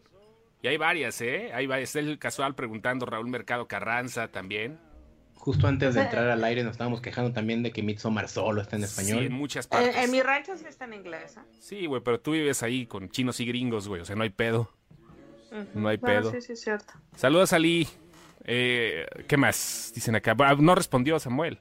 Y 0.61 0.67
hay 0.67 0.77
varias, 0.77 1.19
¿eh? 1.21 1.51
Hay 1.53 1.67
varias. 1.67 1.89
Está 1.89 1.99
el 1.99 2.19
casual 2.19 2.55
preguntando, 2.55 3.05
Raúl 3.05 3.27
Mercado 3.27 3.67
Carranza 3.67 4.27
también. 4.29 4.79
Justo 5.35 5.67
antes 5.67 5.93
de 5.93 6.01
entrar 6.01 6.27
al 6.29 6.43
aire 6.43 6.63
nos 6.63 6.71
estábamos 6.71 7.01
quejando 7.01 7.31
también 7.31 7.61
de 7.61 7.71
que 7.71 7.83
Midsommar 7.83 8.27
solo 8.29 8.61
está 8.61 8.77
en 8.77 8.83
español. 8.83 9.19
Sí, 9.19 9.25
en 9.27 9.33
muchas 9.33 9.67
partes. 9.67 9.95
en 9.95 10.09
mi 10.09 10.21
rancho 10.23 10.57
sí 10.57 10.65
está 10.67 10.85
en 10.85 10.93
inglés. 10.93 11.37
¿eh? 11.37 11.41
Sí, 11.59 11.85
güey, 11.85 12.01
pero 12.01 12.19
tú 12.19 12.31
vives 12.31 12.63
ahí 12.63 12.87
con 12.87 13.09
chinos 13.09 13.39
y 13.39 13.45
gringos, 13.45 13.87
güey. 13.87 14.01
O 14.01 14.05
sea, 14.05 14.15
no 14.15 14.23
hay 14.23 14.31
pedo. 14.31 14.71
No 15.75 15.87
hay 15.89 15.97
Bueno, 15.97 16.21
pedo. 16.21 16.31
Sí, 16.31 16.41
sí, 16.41 16.53
es 16.53 16.61
cierto. 16.61 16.93
Saludos, 17.15 17.53
Ali. 17.53 17.87
Eh, 18.45 19.05
¿Qué 19.27 19.37
más? 19.37 19.91
Dicen 19.93 20.15
acá. 20.15 20.35
Ah, 20.39 20.55
No 20.57 20.75
respondió 20.75 21.19
Samuel. 21.19 21.59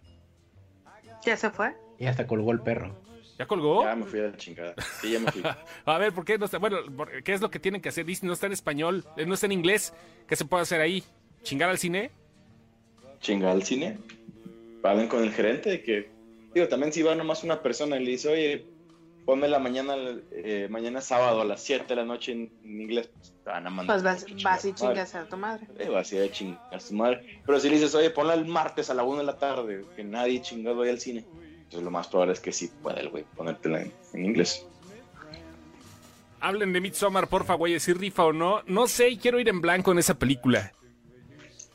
¿Ya 1.24 1.36
se 1.36 1.50
fue? 1.50 1.74
Y 1.98 2.06
hasta 2.06 2.26
colgó 2.26 2.52
el 2.52 2.60
perro. 2.60 2.94
¿Ya 3.38 3.46
colgó? 3.46 3.82
Ya 3.82 3.96
me 3.96 4.04
fui 4.04 4.20
a 4.20 4.24
la 4.24 4.36
chingada. 4.36 4.74
Sí, 5.00 5.12
ya 5.12 5.18
me 5.18 5.30
fui. 5.32 5.42
A 5.86 5.98
ver, 5.98 6.12
¿por 6.12 6.24
qué 6.24 6.38
no 6.38 6.44
está? 6.44 6.58
Bueno, 6.58 6.78
¿qué 7.24 7.32
es 7.32 7.40
lo 7.40 7.50
que 7.50 7.58
tienen 7.58 7.80
que 7.80 7.88
hacer? 7.88 8.04
Dice, 8.04 8.26
no 8.26 8.32
está 8.32 8.46
en 8.46 8.52
español, 8.52 9.04
eh, 9.16 9.26
no 9.26 9.34
está 9.34 9.46
en 9.46 9.52
inglés. 9.52 9.92
¿Qué 10.28 10.36
se 10.36 10.44
puede 10.44 10.62
hacer 10.62 10.80
ahí? 10.80 11.02
¿Chingar 11.42 11.70
al 11.70 11.78
cine? 11.78 12.10
Chinga 13.20 13.50
al 13.50 13.62
cine. 13.64 13.98
Hablen 14.82 15.08
con 15.08 15.22
el 15.22 15.32
gerente 15.32 15.70
de 15.70 15.82
que. 15.82 16.10
Digo, 16.54 16.68
también 16.68 16.92
si 16.92 17.02
va 17.02 17.14
nomás 17.14 17.42
una 17.42 17.60
persona 17.62 17.96
y 17.96 18.04
le 18.04 18.10
dice, 18.12 18.28
oye, 18.28 18.66
ponme 19.24 19.48
la 19.48 19.58
mañana, 19.58 19.94
eh, 20.32 20.68
mañana 20.70 21.00
sábado 21.00 21.40
a 21.40 21.44
las 21.44 21.62
7 21.62 21.86
de 21.88 21.96
la 21.96 22.04
noche 22.04 22.32
en, 22.32 22.52
en 22.64 22.80
inglés, 22.82 23.08
pues 23.12 23.32
te 23.44 23.50
van 23.50 23.66
a 23.66 23.70
mandar. 23.70 23.94
Pues 23.96 24.02
vas, 24.02 24.26
vas 24.42 24.64
y 24.64 24.72
tu 24.72 24.84
madre. 24.84 24.96
chingas 24.96 25.14
a 25.14 25.24
tu 25.28 25.36
madre. 25.36 25.66
Eh, 25.78 25.88
vas 25.88 26.12
ir 26.12 26.22
a 26.22 26.30
chingar 26.30 26.60
a 26.72 26.80
su 26.80 26.94
madre. 26.94 27.40
Pero 27.46 27.58
si 27.60 27.68
le 27.68 27.76
dices, 27.76 27.94
oye, 27.94 28.10
ponla 28.10 28.34
el 28.34 28.44
martes 28.46 28.90
a 28.90 28.94
la 28.94 29.02
1 29.02 29.18
de 29.18 29.24
la 29.24 29.38
tarde, 29.38 29.84
que 29.96 30.04
nadie 30.04 30.40
chingado 30.42 30.76
vaya 30.76 30.92
al 30.92 31.00
cine. 31.00 31.24
Entonces 31.64 31.82
lo 31.82 31.90
más 31.90 32.08
probable 32.08 32.34
es 32.34 32.40
que 32.40 32.52
sí 32.52 32.70
pueda 32.82 33.00
el 33.00 33.08
güey 33.08 33.24
ponértela 33.36 33.80
en, 33.82 33.92
en 34.12 34.24
inglés. 34.26 34.66
Hablen 36.40 36.72
de 36.74 36.80
Midsommar, 36.80 37.26
porfa, 37.28 37.54
güey, 37.54 37.80
si 37.80 37.94
rifa 37.94 38.24
o 38.24 38.32
no. 38.32 38.62
No 38.66 38.86
sé, 38.86 39.08
y 39.08 39.16
quiero 39.16 39.40
ir 39.40 39.48
en 39.48 39.60
blanco 39.62 39.92
en 39.92 39.98
esa 39.98 40.14
película. 40.18 40.72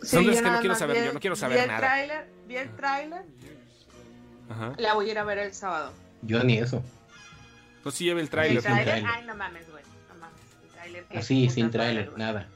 Son 0.04 0.24
de 0.24 0.28
las 0.32 0.38
yo 0.38 0.44
que 0.44 0.50
no 0.52 0.60
quiero 0.60 0.76
saber, 0.76 0.98
vi- 1.00 1.06
yo 1.08 1.14
no 1.14 1.20
quiero 1.20 1.36
vi 1.36 1.40
saber 1.42 1.58
el 1.60 1.68
nada. 1.68 1.80
tráiler, 1.80 2.28
vi 2.48 2.56
el 2.56 2.76
tráiler, 2.76 3.22
la 4.78 4.94
voy 4.94 5.10
a 5.10 5.12
ir 5.12 5.18
a 5.20 5.24
ver 5.24 5.40
el 5.40 5.54
sábado. 5.54 5.92
Yo 6.22 6.44
ni 6.44 6.58
eso. 6.60 6.82
No 7.84 7.92
sí 7.92 8.06
lleve 8.06 8.20
el 8.22 8.26
¿El 8.26 8.30
tráiler. 8.30 8.62
tráiler. 8.64 9.04
Ay, 9.08 9.26
no 9.26 9.36
mames, 9.36 9.70
güey. 9.72 9.84
No 10.10 10.16
mames. 10.20 10.40
El 10.64 10.70
tráiler 10.70 11.04
que 11.06 11.18
Así, 11.18 11.50
sin 11.50 11.72
tráiler, 11.72 12.06
güey. 12.10 12.18
nada. 12.20 12.48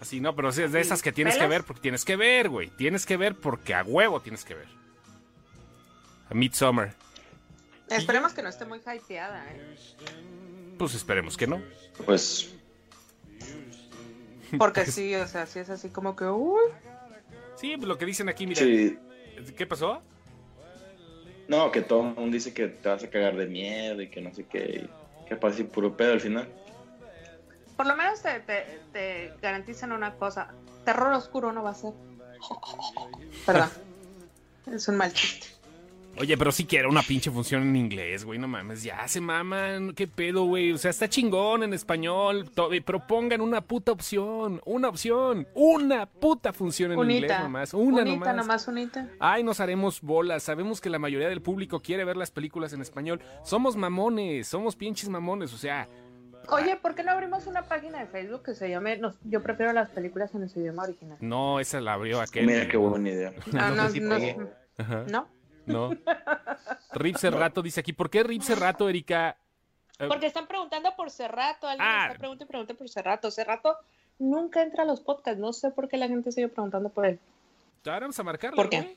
Así, 0.00 0.20
no, 0.20 0.36
pero 0.36 0.50
es 0.50 0.56
de 0.56 0.80
esas 0.80 1.02
que 1.02 1.10
tienes 1.12 1.36
que 1.36 1.46
ver 1.46 1.64
porque 1.64 1.80
tienes 1.82 2.04
que 2.04 2.16
ver, 2.16 2.48
güey. 2.48 2.68
Tienes 2.70 3.06
que 3.06 3.16
ver 3.16 3.34
porque 3.34 3.74
a 3.74 3.82
huevo 3.82 4.20
tienes 4.20 4.44
que 4.44 4.54
ver. 4.54 4.68
A 6.30 6.34
Midsommar. 6.34 6.94
Esperemos 7.88 8.32
que 8.32 8.42
no 8.42 8.48
esté 8.48 8.64
muy 8.64 8.78
hypeada, 8.80 9.44
¿eh? 9.52 9.76
Pues 10.78 10.94
esperemos 10.94 11.36
que 11.36 11.46
no. 11.46 11.62
Pues 12.04 12.52
Porque 14.58 14.86
sí, 14.86 15.14
o 15.14 15.26
sea, 15.26 15.46
sí 15.46 15.60
es 15.60 15.70
así 15.70 15.88
como 15.88 16.14
que, 16.14 16.24
uy. 16.26 16.60
Sí, 17.56 17.74
pues 17.76 17.88
lo 17.88 17.96
que 17.96 18.04
dicen 18.06 18.28
aquí, 18.28 18.46
mira. 18.46 18.60
sí, 18.60 18.98
¿Qué 19.56 19.66
pasó? 19.66 20.02
No, 21.48 21.70
que 21.70 21.82
todo 21.82 22.00
el 22.00 22.14
mundo 22.14 22.34
dice 22.34 22.52
que 22.52 22.68
te 22.68 22.88
vas 22.88 23.04
a 23.04 23.10
cagar 23.10 23.36
de 23.36 23.46
miedo 23.46 24.02
y 24.02 24.08
que 24.08 24.20
no 24.20 24.34
sé 24.34 24.44
qué. 24.46 24.88
y 25.24 25.28
Que 25.28 25.36
pasa 25.36 25.54
así 25.54 25.64
puro 25.64 25.96
pedo 25.96 26.12
al 26.12 26.20
final. 26.20 26.48
Por 27.76 27.86
lo 27.86 27.96
menos 27.96 28.22
te, 28.22 28.40
te, 28.40 28.80
te 28.92 29.32
garantizan 29.40 29.92
una 29.92 30.14
cosa. 30.14 30.48
Terror 30.84 31.12
oscuro 31.12 31.52
no 31.52 31.62
va 31.62 31.70
a 31.70 31.74
ser. 31.74 31.92
Perdón. 33.46 33.70
Es 34.72 34.88
un 34.88 34.96
mal 34.96 35.12
chiste. 35.12 35.55
Oye, 36.18 36.38
pero 36.38 36.50
sí 36.50 36.64
quiero 36.64 36.88
una 36.88 37.02
pinche 37.02 37.30
función 37.30 37.62
en 37.62 37.76
inglés, 37.76 38.24
güey, 38.24 38.38
no 38.38 38.48
mames, 38.48 38.82
ya 38.82 39.06
se 39.06 39.20
maman, 39.20 39.92
qué 39.94 40.06
pedo, 40.06 40.44
güey, 40.44 40.72
o 40.72 40.78
sea, 40.78 40.90
está 40.90 41.08
chingón 41.08 41.62
en 41.62 41.74
español, 41.74 42.50
pero 42.86 43.06
pongan 43.06 43.40
una 43.42 43.60
puta 43.60 43.92
opción, 43.92 44.60
una 44.64 44.88
opción, 44.88 45.46
una 45.54 46.06
puta 46.06 46.52
función 46.54 46.92
en 46.92 46.98
inglés 47.00 47.18
Unita. 47.20 47.40
nomás, 47.40 47.74
una 47.74 48.02
unita, 48.02 48.16
nomás. 48.32 48.36
nomás 48.36 48.68
unita. 48.68 49.08
Ay, 49.20 49.42
nos 49.44 49.60
haremos 49.60 50.00
bolas, 50.00 50.42
sabemos 50.42 50.80
que 50.80 50.88
la 50.88 50.98
mayoría 50.98 51.28
del 51.28 51.42
público 51.42 51.80
quiere 51.80 52.04
ver 52.04 52.16
las 52.16 52.30
películas 52.30 52.72
en 52.72 52.80
español, 52.80 53.20
somos 53.44 53.76
mamones, 53.76 54.48
somos 54.48 54.74
pinches 54.74 55.08
mamones, 55.08 55.52
o 55.52 55.58
sea, 55.58 55.88
Oye, 56.48 56.76
¿por 56.76 56.94
qué 56.94 57.02
no 57.02 57.10
abrimos 57.10 57.48
una 57.48 57.62
página 57.64 57.98
de 57.98 58.06
Facebook 58.06 58.44
que 58.44 58.54
se 58.54 58.70
llame 58.70 58.96
nos- 58.98 59.18
Yo 59.24 59.42
prefiero 59.42 59.72
las 59.72 59.90
películas 59.90 60.32
en 60.32 60.48
su 60.48 60.60
idioma 60.60 60.84
original? 60.84 61.18
no, 61.20 61.58
esa 61.58 61.80
la 61.80 61.94
abrió 61.94 62.20
aquel. 62.20 62.46
Mira 62.46 62.68
qué 62.68 62.76
buena 62.76 63.10
idea. 63.10 63.32
Ah, 63.54 63.70
No 63.70 63.74
no, 63.74 63.86
sé 63.88 63.92
si 63.94 64.00
no. 64.00 64.14
Ajá, 64.78 65.04
¿no? 65.10 65.26
No. 65.66 65.90
Rip 66.92 67.16
Cerrato 67.16 67.62
dice 67.62 67.80
aquí, 67.80 67.92
¿por 67.92 68.08
qué 68.10 68.22
Rip 68.22 68.42
Cerrato, 68.42 68.88
Erika? 68.88 69.36
Eh, 69.98 70.06
Porque 70.08 70.26
están 70.26 70.46
preguntando 70.46 70.94
por 70.96 71.10
Cerrato. 71.10 71.66
Alguien 71.66 71.86
Ah. 71.88 72.06
está 72.06 72.18
preguntando 72.18 72.44
y 72.44 72.48
preguntando 72.48 72.78
por 72.78 72.88
Cerrato. 72.88 73.30
Cerrato 73.30 73.76
nunca 74.18 74.62
entra 74.62 74.82
a 74.82 74.86
los 74.86 75.00
podcasts. 75.00 75.40
No 75.40 75.52
sé 75.52 75.70
por 75.70 75.88
qué 75.88 75.96
la 75.96 76.08
gente 76.08 76.32
sigue 76.32 76.48
preguntando 76.48 76.88
por 76.90 77.06
él. 77.06 77.18
ahora 77.84 78.00
vamos 78.00 78.18
a 78.18 78.22
marcarle, 78.22 78.56
¿Por 78.56 78.68
qué? 78.68 78.96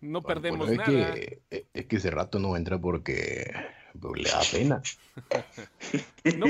No 0.00 0.22
perdemos 0.22 0.66
Bueno, 0.66 0.82
es 0.82 0.88
nada. 0.88 1.14
que, 1.14 1.40
es 1.74 1.86
que 1.86 1.96
ese 1.96 2.10
rato 2.10 2.38
no 2.38 2.56
entra 2.56 2.78
porque 2.78 3.52
pues, 4.00 4.22
le 4.22 4.30
da 4.30 4.40
pena. 4.50 4.82
No, 6.36 6.46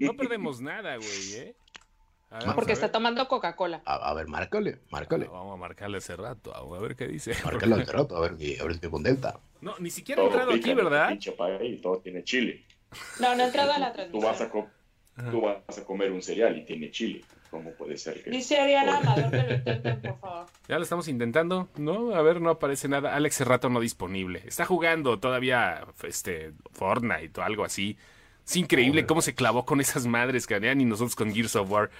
no 0.00 0.14
perdemos 0.14 0.60
nada, 0.60 0.96
güey, 0.96 1.32
¿eh? 1.34 1.54
Ver, 2.44 2.54
Porque 2.54 2.72
está 2.72 2.90
tomando 2.92 3.26
Coca-Cola. 3.28 3.82
A, 3.84 4.10
a 4.10 4.14
ver, 4.14 4.26
márcale, 4.28 4.78
márcale. 4.90 5.26
Vamos 5.26 5.54
a 5.54 5.56
marcarle 5.56 5.98
hace 5.98 6.16
rato, 6.16 6.54
a 6.54 6.80
ver 6.80 6.96
qué 6.96 7.06
dice. 7.08 7.32
Márcale 7.44 7.74
al 7.74 7.86
rato, 7.86 8.16
a 8.16 8.20
ver, 8.20 8.36
que- 8.36 8.58
a 8.60 8.64
ver 8.64 8.74
si 8.78 8.88
con 8.88 9.02
Delta. 9.02 9.38
No, 9.60 9.74
ni 9.78 9.90
siquiera 9.90 10.22
ha 10.22 10.26
entrado 10.26 10.52
aquí, 10.52 10.74
¿verdad? 10.74 11.08
Pinche 11.08 11.34
y 11.62 11.76
todo 11.78 11.98
tiene 11.98 12.22
chile. 12.24 12.64
No, 13.20 13.34
no 13.34 13.42
ha 13.42 13.46
entrado 13.46 13.72
a 13.72 13.78
la 13.78 13.92
Tú 13.92 14.20
vas 14.20 14.40
a, 14.40 14.48
transmisión. 14.48 14.50
co- 14.50 15.30
tú 15.30 15.40
vas 15.40 15.78
a 15.78 15.84
comer 15.84 16.12
un 16.12 16.22
cereal 16.22 16.56
y 16.56 16.64
tiene 16.64 16.90
chile. 16.90 17.24
¿Cómo 17.50 17.70
puede 17.72 17.96
ser 17.96 18.22
que.? 18.22 18.30
Dice 18.30 18.58
Ariana 18.60 18.98
Amador 18.98 19.30
que 19.30 19.36
lo 19.42 19.54
intenten, 19.54 20.00
por 20.02 20.18
favor. 20.18 20.46
Ya 20.68 20.76
lo 20.76 20.82
estamos 20.82 21.08
intentando. 21.08 21.68
No, 21.76 22.14
a 22.14 22.20
ver, 22.22 22.40
no 22.40 22.50
aparece 22.50 22.88
nada. 22.88 23.14
Alex 23.14 23.36
Cerrato 23.36 23.70
no 23.70 23.80
disponible. 23.80 24.42
Está 24.44 24.66
jugando 24.66 25.18
todavía 25.20 25.86
este 26.02 26.52
Fortnite 26.72 27.40
o 27.40 27.44
algo 27.44 27.64
así. 27.64 27.96
Es 28.46 28.56
increíble 28.56 29.06
cómo 29.06 29.22
se 29.22 29.34
clavó 29.34 29.64
con 29.64 29.80
esas 29.80 30.06
madres 30.06 30.46
que 30.46 30.54
harían 30.54 30.80
y 30.80 30.84
nosotros 30.84 31.16
con 31.16 31.34
Gears 31.34 31.56
of 31.56 31.70
War. 31.70 31.90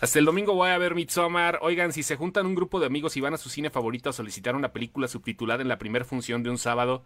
Hasta 0.00 0.18
el 0.20 0.24
domingo 0.24 0.54
voy 0.54 0.70
a 0.70 0.78
ver 0.78 0.94
Midsommar. 0.94 1.58
Oigan, 1.62 1.92
si 1.92 2.02
se 2.02 2.16
juntan 2.16 2.46
un 2.46 2.54
grupo 2.54 2.78
de 2.78 2.86
amigos 2.86 3.16
y 3.16 3.20
van 3.20 3.34
a 3.34 3.38
su 3.38 3.48
cine 3.48 3.70
favorito 3.70 4.10
a 4.10 4.12
solicitar 4.12 4.54
una 4.54 4.72
película 4.72 5.08
subtitulada 5.08 5.62
en 5.62 5.68
la 5.68 5.78
primera 5.78 6.04
función 6.04 6.42
de 6.42 6.50
un 6.50 6.58
sábado, 6.58 7.02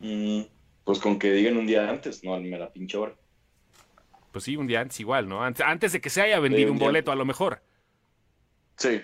Mm, 0.00 0.42
pues 0.84 0.98
con 1.00 1.18
que 1.18 1.30
digan 1.32 1.56
un 1.56 1.66
día 1.66 1.88
antes, 1.88 2.22
no 2.24 2.38
me 2.40 2.58
la 2.58 2.72
pinche 2.72 2.96
hora. 2.96 3.14
pues 4.30 4.44
sí, 4.44 4.56
un 4.56 4.66
día 4.66 4.80
antes 4.80 5.00
igual, 5.00 5.28
¿no? 5.28 5.42
Antes, 5.42 5.64
antes 5.66 5.92
de 5.92 6.00
que 6.00 6.10
se 6.10 6.22
haya 6.22 6.38
vendido 6.40 6.72
un 6.72 6.72
un 6.72 6.78
boleto, 6.78 7.10
a 7.12 7.16
lo 7.16 7.24
mejor. 7.24 7.62
Sí. 8.76 9.00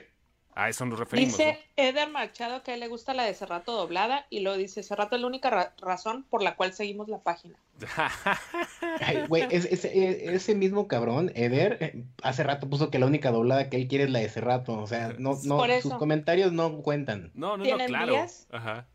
A 0.57 0.69
eso 0.69 0.87
nos 0.87 0.99
referimos. 0.99 1.37
Dice 1.37 1.59
Eder 1.77 2.09
Machado 2.11 2.63
que 2.63 2.71
a 2.71 2.75
él 2.75 2.81
le 2.81 2.89
gusta 2.89 3.13
la 3.13 3.25
de 3.25 3.35
Cerrato 3.35 3.73
doblada 3.73 4.27
y 4.31 4.41
lo 4.41 4.57
dice 4.57 4.83
Cerrato 4.83 5.17
es 5.17 5.21
la 5.23 5.27
única 5.27 5.51
ra- 5.51 5.75
razón 5.81 6.25
por 6.31 6.43
la 6.43 6.55
cual 6.55 6.73
seguimos 6.73 7.09
la 7.09 7.19
página. 7.19 7.57
Ay, 9.01 9.25
güey, 9.29 9.47
es- 9.51 9.65
es- 9.67 9.85
ese 9.85 10.55
mismo 10.55 10.87
cabrón, 10.89 11.33
Eder, 11.35 11.79
eh, 11.81 12.05
hace 12.23 12.43
rato 12.45 12.69
puso 12.69 12.91
que 12.91 12.99
la 12.99 13.07
única 13.07 13.31
doblada 13.31 13.69
que 13.69 13.77
él 13.77 13.89
quiere 13.89 14.05
es 14.05 14.11
la 14.11 14.21
de 14.21 14.27
ese 14.27 14.41
rato. 14.41 14.79
O 14.79 14.87
sea, 14.87 15.15
no, 15.19 15.37
no, 15.45 15.81
sus 15.81 15.95
comentarios 15.95 16.53
no 16.53 16.79
cuentan. 16.83 17.31
No, 17.35 17.53
no, 17.53 17.59
no, 17.59 17.63
¿Tienen 17.65 17.87
claro. 17.89 18.13
vías? 18.13 18.47
Ajá. 18.53 18.87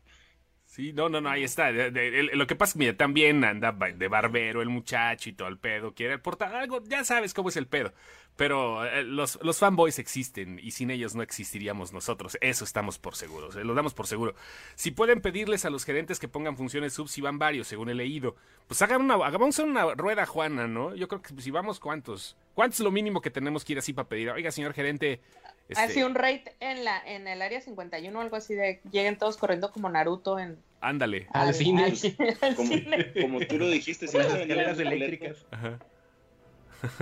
Sí, 0.64 0.92
no, 0.92 1.08
no, 1.08 1.20
no, 1.20 1.28
ahí 1.28 1.42
está. 1.42 1.72
De- 1.72 1.90
de- 1.90 2.20
el- 2.20 2.26
lo 2.38 2.46
que 2.46 2.54
pasa 2.54 2.70
es 2.70 2.72
que 2.74 2.78
mira, 2.78 2.96
también 2.96 3.42
anda 3.44 3.72
de 3.72 4.08
barbero 4.08 4.62
el 4.62 4.68
muchacho 4.68 5.28
y 5.28 5.32
todo 5.32 5.48
el 5.48 5.58
pedo. 5.58 5.94
Quiere 5.94 6.14
aportar 6.14 6.54
algo, 6.54 6.80
ya 6.84 7.02
sabes 7.04 7.34
cómo 7.34 7.48
es 7.48 7.56
el 7.56 7.66
pedo. 7.66 7.92
Pero 8.40 8.86
eh, 8.86 9.02
los, 9.02 9.38
los 9.42 9.58
fanboys 9.58 9.98
existen 9.98 10.58
y 10.62 10.70
sin 10.70 10.90
ellos 10.90 11.14
no 11.14 11.22
existiríamos 11.22 11.92
nosotros. 11.92 12.38
Eso 12.40 12.64
estamos 12.64 12.98
por 12.98 13.14
seguros, 13.14 13.54
eh, 13.54 13.64
lo 13.64 13.74
damos 13.74 13.92
por 13.92 14.06
seguro. 14.06 14.34
Si 14.76 14.92
pueden 14.92 15.20
pedirles 15.20 15.66
a 15.66 15.70
los 15.70 15.84
gerentes 15.84 16.18
que 16.18 16.26
pongan 16.26 16.56
funciones 16.56 16.94
sub, 16.94 17.06
si 17.10 17.20
van 17.20 17.38
varios, 17.38 17.68
según 17.68 17.90
he 17.90 17.94
leído, 17.94 18.36
pues 18.66 18.80
hagan 18.80 19.02
una, 19.02 19.16
hagamos 19.26 19.58
una 19.58 19.94
rueda 19.94 20.24
juana, 20.24 20.66
¿no? 20.66 20.94
Yo 20.94 21.06
creo 21.06 21.20
que 21.20 21.34
pues, 21.34 21.44
si 21.44 21.50
vamos, 21.50 21.78
¿cuántos? 21.80 22.34
¿Cuánto 22.54 22.72
es 22.76 22.80
lo 22.80 22.90
mínimo 22.90 23.20
que 23.20 23.30
tenemos 23.30 23.62
que 23.62 23.74
ir 23.74 23.78
así 23.78 23.92
para 23.92 24.08
pedir? 24.08 24.30
Oiga, 24.30 24.50
señor 24.50 24.72
gerente. 24.72 25.20
este, 25.68 25.82
Así 25.84 26.02
un 26.02 26.14
rate 26.14 26.54
en 26.60 26.82
la 26.82 26.98
en 27.06 27.28
el 27.28 27.42
área 27.42 27.60
51 27.60 28.18
o 28.18 28.22
algo 28.22 28.36
así 28.36 28.54
de 28.54 28.80
lleguen 28.90 29.18
todos 29.18 29.36
corriendo 29.36 29.70
como 29.70 29.90
Naruto 29.90 30.38
en 30.38 30.56
Ándale. 30.80 31.26
Al 31.34 31.52
cine. 31.52 31.84
al- 31.84 32.36
al 32.40 32.56
Como, 32.56 32.68
cine. 32.70 33.12
como 33.20 33.40
tú 33.40 33.58
lo 33.58 33.68
dijiste, 33.68 34.08
si 34.08 34.16
Las 34.16 34.32
escaleras 34.32 34.78
eléctricas. 34.78 35.44
Ajá. 35.50 35.78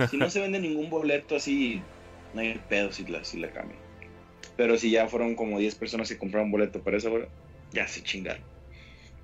Si 0.09 0.17
no 0.17 0.29
se 0.29 0.39
vende 0.41 0.59
ningún 0.59 0.89
boleto 0.89 1.35
así, 1.35 1.81
no 2.33 2.41
hay 2.41 2.59
pedo 2.69 2.91
si 2.91 3.05
la, 3.05 3.23
si 3.23 3.39
la 3.39 3.49
cambian. 3.51 3.79
Pero 4.57 4.77
si 4.77 4.91
ya 4.91 5.07
fueron 5.07 5.35
como 5.35 5.57
10 5.59 5.75
personas 5.75 6.09
que 6.09 6.17
compraron 6.17 6.51
boleto 6.51 6.81
para 6.81 6.97
esa 6.97 7.09
hora, 7.09 7.27
ya 7.71 7.87
se 7.87 8.03
chingaron. 8.03 8.43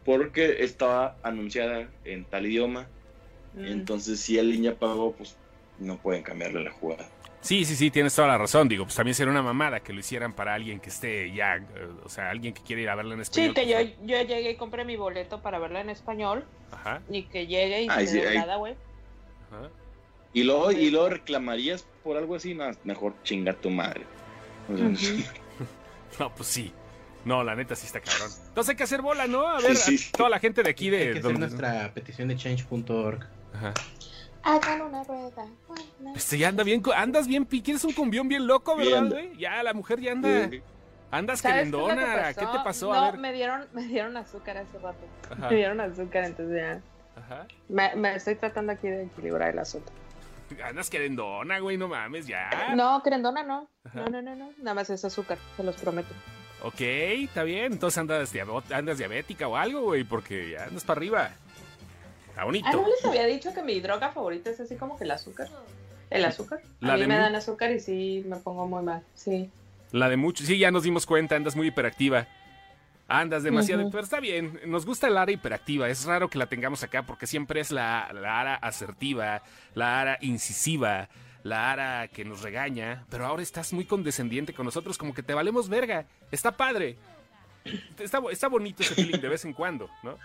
Porque 0.03 0.63
estaba 0.63 1.17
anunciada 1.23 1.89
en 2.03 2.25
tal 2.25 2.45
idioma, 2.45 2.87
Mm. 3.53 3.65
entonces 3.67 4.19
si 4.19 4.37
alguien 4.37 4.63
ya 4.63 4.75
pagó, 4.75 5.13
pues 5.13 5.37
no 5.79 5.97
pueden 5.97 6.23
cambiarle 6.23 6.61
la 6.63 6.71
jugada. 6.71 7.07
Sí, 7.39 7.63
sí, 7.63 7.75
sí, 7.75 7.89
tienes 7.91 8.13
toda 8.15 8.27
la 8.27 8.37
razón. 8.37 8.67
Digo, 8.67 8.83
pues 8.85 8.95
también 8.95 9.13
sería 9.15 9.31
una 9.31 9.43
mamada 9.43 9.79
que 9.81 9.93
lo 9.93 9.99
hicieran 9.99 10.33
para 10.33 10.53
alguien 10.55 10.79
que 10.79 10.89
esté 10.89 11.31
ya, 11.31 11.55
eh, 11.57 11.63
o 12.03 12.09
sea, 12.09 12.31
alguien 12.31 12.53
que 12.53 12.61
quiere 12.63 12.81
ir 12.81 12.89
a 12.89 12.95
verla 12.95 13.13
en 13.13 13.21
español. 13.21 13.49
Sí, 13.49 13.61
que 13.61 13.67
yo, 13.69 13.77
pues, 13.77 13.93
yo 14.03 14.21
llegué 14.23 14.51
y 14.51 14.55
compré 14.57 14.83
mi 14.83 14.95
boleto 14.97 15.41
para 15.41 15.57
verla 15.59 15.79
en 15.81 15.89
español 15.89 16.43
Ajá, 16.71 17.01
y 17.09 17.23
que 17.23 17.45
llegue 17.47 17.83
y 17.83 17.87
Ay, 17.89 18.07
se 18.07 18.27
sí, 18.29 18.35
nada, 18.37 18.55
güey. 18.57 18.75
ajá. 19.51 19.69
Y 20.35 20.43
luego, 20.43 20.71
y 20.71 20.89
luego 20.91 21.09
reclamarías 21.09 21.87
por 22.03 22.17
algo 22.17 22.35
así, 22.35 22.53
no, 22.53 22.65
mejor 22.83 23.13
chinga 23.23 23.53
tu 23.53 23.69
madre. 23.69 24.01
O 24.71 24.77
sea, 24.77 24.85
Ujú. 24.87 25.23
No, 26.19 26.35
pues 26.35 26.47
sí. 26.49 26.73
No, 27.23 27.43
la 27.43 27.55
neta 27.55 27.75
sí 27.75 27.87
está 27.87 27.99
cabrón. 28.01 28.29
Entonces 28.49 28.69
hay 28.69 28.75
que 28.75 28.83
hacer 28.83 29.01
bola, 29.01 29.27
¿no? 29.27 29.47
A 29.47 29.59
ver, 29.59 29.75
Sí, 29.75 29.97
sí. 29.97 30.09
a 30.13 30.17
toda 30.17 30.29
la 30.29 30.39
gente 30.39 30.61
de 30.61 30.69
aquí 30.69 30.85
Hay 30.85 30.91
de... 31.07 31.13
que 31.13 31.19
hacer 31.19 31.39
nuestra 31.39 31.91
petición 31.93 32.27
de 32.27 32.35
change.org. 32.35 33.25
Ajá. 33.53 33.73
Hagan 34.43 34.81
una 34.83 35.03
rueda. 35.03 35.45
buena. 35.67 36.13
Este 36.15 36.37
ya 36.37 36.49
anda 36.49 36.63
bien, 36.63 36.83
andas 36.95 37.27
bien, 37.27 37.45
quieres 37.45 37.83
un 37.83 37.93
cumbión 37.93 38.27
bien 38.27 38.45
loco, 38.45 38.75
¿verdad, 38.75 39.01
Bien. 39.03 39.09
güey? 39.09 39.37
Ya, 39.37 39.63
la 39.63 39.73
mujer 39.73 39.99
ya 40.01 40.11
anda, 40.11 40.49
Sí. 40.49 40.61
andas 41.11 41.39
¿Sabes 41.39 41.53
qué 41.55 41.59
querendona. 41.71 42.33
¿Qué, 42.33 42.41
pasó? 42.45 42.51
te 42.51 42.63
pasó? 42.63 42.93
No, 42.93 42.99
a 42.99 43.11
ver. 43.11 43.19
me 43.19 43.33
dieron, 43.33 43.65
me 43.73 43.83
dieron 43.87 44.15
azúcar 44.17 44.57
hace 44.57 44.77
rato. 44.79 44.99
Ajá, 45.31 45.49
Me 45.49 45.55
dieron 45.55 45.79
azúcar, 45.81 46.25
entonces 46.25 46.57
ya. 46.57 46.81
ajá. 47.19 47.47
Me, 47.69 47.95
me 47.95 48.15
estoy 48.15 48.35
tratando 48.35 48.73
aquí 48.73 48.87
de 48.87 49.03
equilibrar 49.05 49.49
el 49.49 49.59
asunto. 49.59 49.91
Andas 50.63 50.89
querendona, 50.89 51.59
güey, 51.59 51.77
no 51.77 51.87
mames, 51.87 52.27
ya. 52.27 52.73
No, 52.75 53.01
querendona 53.03 53.43
no. 53.43 53.69
Ajá. 53.83 54.01
No, 54.01 54.09
no, 54.09 54.21
no, 54.21 54.35
no. 54.35 54.51
Nada 54.59 54.75
más 54.75 54.89
es 54.89 55.03
azúcar, 55.03 55.37
se 55.57 55.63
los 55.63 55.75
prometo. 55.75 56.13
Ok, 56.63 56.81
está 56.81 57.43
bien. 57.43 57.73
Entonces 57.73 57.97
andas, 57.97 58.33
andas 58.71 58.97
diabética 58.97 59.47
o 59.47 59.55
algo, 59.55 59.81
güey, 59.81 60.03
porque 60.03 60.51
ya 60.51 60.65
andas 60.65 60.83
para 60.83 60.99
arriba. 60.99 61.31
Está 62.29 62.43
bonito. 62.43 62.67
Ah, 62.67 62.73
¿no 62.73 62.87
les 62.87 63.05
había 63.05 63.25
dicho 63.25 63.53
que 63.53 63.61
mi 63.61 63.79
droga 63.79 64.09
favorita 64.09 64.49
es 64.49 64.59
así 64.59 64.75
como 64.75 64.97
que 64.97 65.03
el 65.03 65.11
azúcar? 65.11 65.47
¿El 66.09 66.25
azúcar? 66.25 66.61
La 66.79 66.93
a 66.93 66.97
mí 66.97 67.07
me 67.07 67.17
dan 67.17 67.35
azúcar 67.35 67.71
y 67.71 67.79
sí 67.79 68.23
me 68.27 68.37
pongo 68.37 68.67
muy 68.67 68.83
mal, 68.83 69.03
sí. 69.13 69.49
La 69.91 70.09
de 70.09 70.17
mucho. 70.17 70.43
Sí, 70.43 70.57
ya 70.57 70.71
nos 70.71 70.83
dimos 70.83 71.05
cuenta, 71.05 71.35
andas 71.35 71.55
muy 71.55 71.67
hiperactiva. 71.67 72.27
Andas 73.07 73.43
demasiado, 73.43 73.83
Ujú. 73.83 73.91
pero 73.91 74.03
está 74.03 74.19
bien. 74.19 74.59
Nos 74.65 74.85
gusta 74.85 75.07
el 75.07 75.17
ara 75.17 75.31
hiperactiva. 75.31 75.87
Es 75.89 76.05
raro 76.05 76.29
que 76.29 76.39
la 76.39 76.47
tengamos 76.47 76.81
acá 76.83 77.03
porque 77.03 77.27
siempre 77.27 77.59
es 77.59 77.71
la, 77.71 78.09
la 78.13 78.39
ara 78.39 78.55
asertiva, 78.55 79.43
la 79.75 80.01
ara 80.01 80.17
incisiva, 80.21 81.07
la 81.43 81.71
ara 81.71 82.07
que 82.07 82.25
nos 82.25 82.41
regaña. 82.41 83.05
Pero 83.09 83.25
ahora 83.27 83.43
estás 83.43 83.73
muy 83.73 83.85
condescendiente 83.85 84.53
con 84.53 84.65
nosotros, 84.65 84.97
como 84.97 85.13
que 85.13 85.21
te 85.21 85.35
valemos 85.35 85.69
verga. 85.69 86.05
Está 86.31 86.51
padre. 86.57 86.97
Está, 87.99 88.21
está 88.31 88.47
bonito 88.47 88.81
ese 88.81 88.95
feeling 88.95 89.19
de 89.19 89.29
vez 89.29 89.45
en 89.45 89.53
cuando, 89.53 89.89
¿no? 90.03 90.17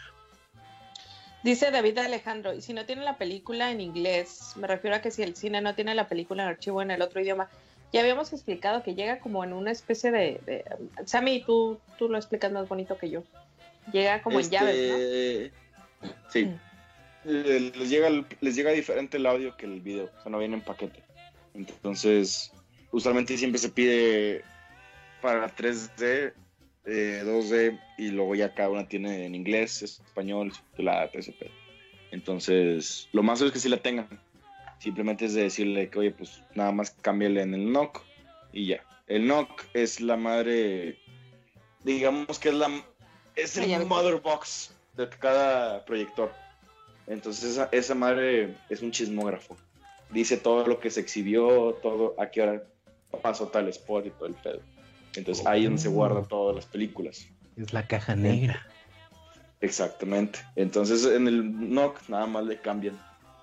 Dice 1.43 1.71
David 1.71 1.97
Alejandro, 1.99 2.53
y 2.53 2.61
si 2.61 2.75
no 2.75 2.85
tiene 2.85 3.03
la 3.03 3.17
película 3.17 3.71
en 3.71 3.81
inglés, 3.81 4.53
me 4.57 4.67
refiero 4.67 4.97
a 4.97 5.01
que 5.01 5.11
si 5.11 5.23
el 5.23 5.37
cine 5.37 5.63
no 5.63 5.75
tiene 5.75 5.95
la 5.95 6.07
película 6.07 6.43
en 6.43 6.51
archivo 6.51 6.83
en 6.83 6.91
el 6.91 7.01
otro 7.01 7.19
idioma, 7.21 7.49
ya 7.93 8.01
habíamos 8.01 8.33
explicado 8.33 8.83
que 8.83 8.95
llega 8.95 9.19
como 9.21 9.43
en 9.45 9.53
una 9.53 9.71
especie 9.71 10.11
de... 10.11 10.41
de- 10.47 10.65
Sammy, 11.07 11.43
tú, 11.45 11.79
tú 11.99 12.09
lo 12.09 12.17
explicas 12.17 12.53
más 12.53 12.69
bonito 12.69 12.97
que 12.99 13.11
yo. 13.11 13.23
Llega 13.93 14.23
como 14.23 14.41
en 14.41 14.51
llaves, 14.51 14.77
Este, 14.77 15.53
Sí. 16.31 16.45
Mm. 16.47 16.61
Eh, 17.27 17.73
Les 17.77 17.91
llega, 17.91 18.09
les 18.41 18.57
llega 18.57 18.71
diferente 18.71 19.17
el 19.19 19.27
audio 19.27 19.57
que 19.57 19.67
el 19.67 19.81
video, 19.81 20.11
o 20.19 20.23
sea, 20.23 20.31
no 20.31 20.39
viene 20.39 20.55
en 20.57 20.63
paquete. 20.63 21.03
Entonces, 21.55 22.53
usualmente 22.93 23.37
siempre 23.37 23.59
se 23.59 23.69
pide 23.69 24.43
para 25.21 25.55
3D, 25.55 26.33
eh, 26.87 27.23
2D, 27.25 27.79
y 27.99 28.09
luego 28.11 28.35
ya 28.35 28.55
cada 28.55 28.71
una 28.71 28.89
tiene 28.89 29.27
en 29.27 29.35
inglés, 29.35 29.83
español, 29.83 30.53
TCP. 30.77 31.51
Entonces, 32.11 33.09
lo 33.13 33.23
más 33.23 33.41
es 33.41 33.53
que 33.53 33.59
sí 33.59 33.69
la 33.69 33.77
tengan. 33.77 34.09
Simplemente 34.81 35.27
es 35.27 35.35
de 35.35 35.43
decirle 35.43 35.91
que, 35.91 35.99
oye, 35.99 36.11
pues 36.11 36.43
nada 36.55 36.73
más 36.73 36.91
cámbiale 36.91 37.43
en 37.43 37.55
el 37.55 37.71
NOC 37.71 38.03
y 38.53 38.67
ya. 38.67 38.83
El 39.07 39.27
NOC 39.27 39.67
es 39.75 40.01
la 40.01 40.17
madre, 40.17 40.99
digamos 41.85 42.39
que 42.39 42.49
es 42.49 42.55
la 42.55 42.69
es 43.37 43.57
el 43.57 43.87
mother 43.87 44.21
box 44.21 44.75
de 44.97 45.09
cada 45.09 45.85
proyector. 45.85 46.33
Entonces 47.07 47.53
esa, 47.53 47.69
esa 47.73 47.95
madre 47.95 48.57
es 48.69 48.83
un 48.83 48.91
chismógrafo. 48.91 49.57
Dice 50.11 50.37
todo 50.37 50.67
lo 50.67 50.81
que 50.81 50.91
se 50.91 51.01
exhibió, 51.01 51.75
todo 51.83 52.15
a 52.19 52.31
qué 52.31 52.43
hora 52.43 52.63
pasó 53.23 53.49
tal 53.49 53.69
spot 53.69 54.07
y 54.07 54.11
todo 54.11 54.27
el 54.27 54.35
pedo. 54.35 54.61
Entonces 55.15 55.47
ahí 55.47 55.61
es 55.61 55.67
donde 55.67 55.83
se 55.83 55.89
guardan 55.89 56.27
todas 56.27 56.57
las 56.57 56.67
películas. 56.67 57.27
Es 57.57 57.73
la 57.73 57.87
caja 57.87 58.17
negra. 58.17 58.67
Exactamente. 59.61 60.41
Entonces 60.57 61.05
en 61.05 61.27
el 61.29 61.71
NOC 61.71 62.09
nada 62.09 62.27
más 62.27 62.45
le 62.45 62.61
cambian 62.61 62.99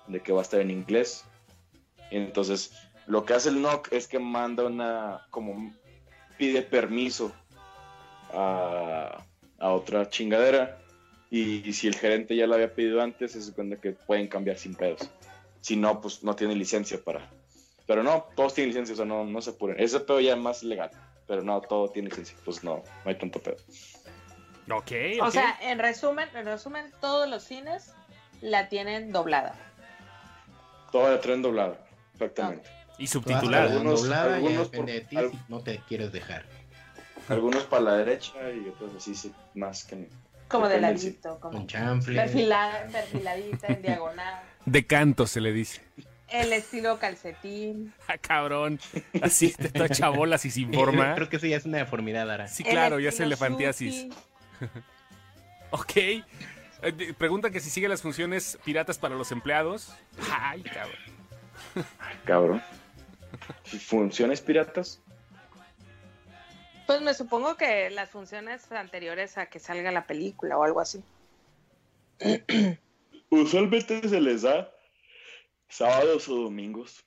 de 0.08 0.20
que 0.20 0.32
va 0.32 0.40
a 0.40 0.42
estar 0.42 0.60
en 0.60 0.70
inglés. 0.70 1.24
Entonces 2.10 2.72
lo 3.06 3.24
que 3.24 3.34
hace 3.34 3.48
el 3.48 3.62
NOC 3.62 3.92
es 3.92 4.06
que 4.06 4.18
manda 4.18 4.64
una, 4.64 5.26
como 5.30 5.74
pide 6.36 6.62
permiso 6.62 7.32
a, 8.32 9.24
a 9.58 9.72
otra 9.72 10.08
chingadera. 10.08 10.78
Y, 11.30 11.72
si 11.72 11.88
el 11.88 11.94
gerente 11.94 12.36
ya 12.36 12.46
lo 12.46 12.54
había 12.54 12.74
pedido 12.74 13.02
antes, 13.02 13.32
se 13.32 13.42
supone 13.42 13.78
que 13.78 13.92
pueden 13.92 14.28
cambiar 14.28 14.56
sin 14.56 14.74
pedos. 14.74 15.10
Si 15.60 15.76
no, 15.76 16.00
pues 16.00 16.22
no 16.22 16.34
tiene 16.34 16.54
licencia 16.54 16.98
para. 17.02 17.28
Pero 17.86 18.02
no, 18.02 18.26
todos 18.34 18.54
tienen 18.54 18.70
licencia, 18.70 18.94
o 18.94 18.96
sea, 18.96 19.04
no, 19.04 19.24
no 19.24 19.40
se 19.42 19.50
apuren. 19.50 19.76
Ese 19.78 20.00
pedo 20.00 20.20
ya 20.20 20.32
es 20.32 20.38
más 20.38 20.62
legal. 20.62 20.90
Pero 21.26 21.42
no, 21.42 21.60
todo 21.60 21.90
tiene 21.90 22.08
licencia, 22.08 22.36
pues 22.44 22.64
no, 22.64 22.82
no 23.04 23.10
hay 23.10 23.18
tanto 23.18 23.40
pedo. 23.40 23.56
Ok. 24.70 24.92
O 25.22 25.30
sea, 25.30 25.58
en 25.62 25.78
resumen, 25.78 26.28
en 26.34 26.46
resumen, 26.46 26.92
todos 27.00 27.28
los 27.28 27.42
cines 27.42 27.92
la 28.40 28.68
tienen 28.68 29.12
doblada. 29.12 29.54
Todo 30.92 31.10
la 31.10 31.20
traen 31.20 31.42
doblado, 31.42 31.76
exactamente. 32.26 32.68
y 32.98 33.06
subtitulada. 33.06 33.72
Algunos- 33.72 34.02
doblada, 34.02 34.34
algunos 34.36 34.70
depende 34.70 34.92
de 34.94 35.00
por- 35.02 35.08
ti 35.10 35.16
al- 35.16 35.30
si 35.30 35.38
no 35.48 35.60
te 35.60 35.78
quieres 35.88 36.12
dejar. 36.12 36.44
Algunos 37.28 37.64
para 37.64 37.82
la 37.82 37.92
derecha 37.96 38.32
y 38.50 38.68
otros 38.68 38.92
así, 38.96 39.14
sí, 39.14 39.32
más 39.54 39.84
que. 39.84 40.08
Como 40.48 40.66
de 40.66 40.80
ladito, 40.80 41.38
como 41.40 41.58
Con 41.58 41.66
chanfle. 41.66 42.14
perfilada, 42.16 42.86
perfiladita, 42.90 43.66
en 43.68 43.82
diagonal. 43.82 44.42
De 44.64 44.86
canto 44.86 45.26
se 45.26 45.40
le 45.42 45.52
dice. 45.52 45.82
El 46.28 46.52
estilo 46.52 46.98
calcetín. 46.98 47.92
Ah, 48.06 48.18
cabrón. 48.18 48.80
Así 49.22 49.52
te 49.52 49.66
está 49.68 49.86
hecha 49.86 50.08
bolas 50.10 50.44
y 50.46 50.50
sin 50.50 50.72
forma. 50.72 51.14
Creo 51.14 51.28
que 51.28 51.36
eso 51.36 51.46
ya 51.46 51.56
es 51.56 51.64
una 51.66 51.78
deformidad, 51.78 52.30
Ara. 52.30 52.48
Sí, 52.48 52.62
el 52.64 52.70
claro, 52.70 52.98
ya 52.98 53.10
es 53.10 53.20
elefantiasis. 53.20 54.08
Ok. 55.70 55.96
Eh, 55.96 56.22
Preguntan 57.18 57.52
que 57.52 57.60
si 57.60 57.70
sigue 57.70 57.88
las 57.88 58.02
funciones 58.02 58.58
piratas 58.64 58.98
para 58.98 59.14
los 59.16 59.32
empleados. 59.32 59.92
Ay, 60.32 60.62
cabrón. 60.62 60.96
Cabrón. 62.24 62.62
¿Funciones 63.64 64.40
piratas? 64.40 65.00
Pues 66.86 67.02
me 67.02 67.12
supongo 67.12 67.56
que 67.56 67.90
las 67.90 68.08
funciones 68.08 68.72
anteriores 68.72 69.36
a 69.36 69.46
que 69.46 69.58
salga 69.58 69.92
la 69.92 70.06
película 70.06 70.56
o 70.56 70.64
algo 70.64 70.80
así. 70.80 71.02
Usualmente 73.30 74.08
se 74.08 74.20
les 74.20 74.42
da 74.42 74.72
sábados 75.68 76.28
o 76.28 76.36
domingos 76.36 77.04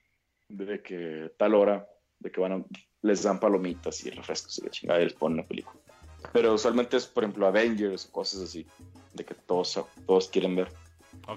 de 0.48 0.82
que 0.82 1.32
tal 1.36 1.54
hora, 1.54 1.88
de 2.20 2.30
que 2.30 2.40
van 2.40 2.52
a, 2.52 2.64
les 3.02 3.22
dan 3.24 3.40
palomitas 3.40 4.04
y 4.06 4.10
refrescos 4.10 4.58
y 4.58 4.62
la 4.62 4.70
chingada 4.70 5.00
y 5.00 5.04
les 5.04 5.14
ponen 5.14 5.38
la 5.38 5.46
película. 5.46 5.80
Pero 6.32 6.54
usualmente 6.54 6.96
es, 6.96 7.06
por 7.06 7.24
ejemplo, 7.24 7.46
Avengers 7.46 8.06
o 8.06 8.12
cosas 8.12 8.42
así, 8.42 8.64
de 9.12 9.24
que 9.24 9.34
todos, 9.34 9.84
todos 10.06 10.28
quieren 10.28 10.54
ver. 10.54 10.68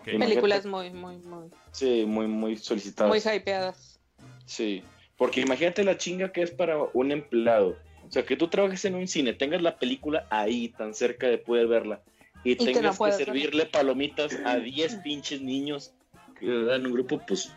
Películas 0.04 0.65
muy, 0.65 0.89
muy, 0.91 1.17
muy, 1.17 1.50
Sí, 1.71 2.06
muy, 2.06 2.28
muy 2.28 2.58
solicitadas. 2.58 3.10
muy 3.10 3.36
hypeadas. 3.36 4.00
Sí, 4.45 4.84
porque 5.17 5.41
imagínate 5.41 5.84
la 5.84 5.98
chinga 5.98 6.32
que 6.32 6.41
es 6.41 6.52
para 6.52 6.78
un 6.93 7.12
empleado. 7.12 7.78
O 8.08 8.12
sea, 8.12 8.26
que 8.26 8.36
tú 8.36 8.48
trabajes 8.48 8.86
en 8.86 8.95
un 8.95 9.08
cine, 9.08 9.34
tengas 9.34 9.62
la 9.62 9.78
película 9.78 10.28
ahí, 10.30 10.69
tan 10.69 10.93
cerca 10.93 11.28
de 11.28 11.38
poder 11.38 11.67
verla, 11.67 12.02
y, 12.43 12.56
tengas 12.56 13.00
que 13.00 13.12
servirle 13.12 13.65
palomitas 13.65 14.38
a 14.45 14.58
10 14.58 14.95
pinches 15.04 15.41
niños 15.41 15.93
que 16.39 16.48
dan 16.48 16.86
un 16.86 16.93
grupo, 16.93 17.19
pues, 17.26 17.52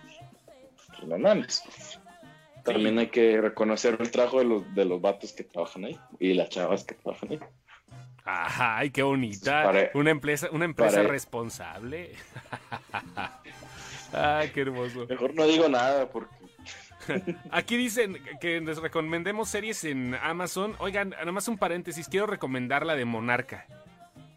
pues 0.97 1.07
no 1.07 1.19
mames. 1.19 1.63
También 2.65 2.99
hay 2.99 3.09
que 3.09 3.41
reconocer 3.41 3.97
el 4.01 4.11
trabajo 4.11 4.39
de 4.39 4.45
los, 4.45 4.75
de 4.75 4.85
los 4.85 5.01
vatos 5.01 5.33
que 5.33 5.45
trabajan 5.45 5.85
ahí 5.85 5.99
y 6.19 6.35
las 6.35 6.49
chavas 6.51 6.85
que 6.85 6.95
trabajan 6.95 7.33
ahí. 7.33 7.41
Ay, 8.31 8.91
qué 8.91 9.03
bonita. 9.03 9.73
Una 9.95 10.11
empresa, 10.11 10.49
una 10.53 10.67
empresa 10.67 11.03
responsable. 11.03 12.13
Ay, 14.13 14.51
qué 14.51 14.61
hermoso. 14.63 15.07
Mejor 15.09 15.35
no 15.35 15.47
digo 15.47 15.69
nada 15.69 16.09
porque 16.11 16.35
Aquí 17.51 17.77
dicen 17.77 18.19
que 18.41 18.61
les 18.61 18.79
recomendemos 18.79 19.49
series 19.49 19.83
en 19.85 20.15
Amazon. 20.17 20.75
Oigan, 20.79 21.11
nada 21.11 21.33
más 21.33 21.49
un 21.49 21.57
paréntesis. 21.57 22.09
Quiero 22.09 22.27
recomendar 22.27 22.85
la 22.85 22.97
de 22.97 23.05
Monarca. 23.07 23.67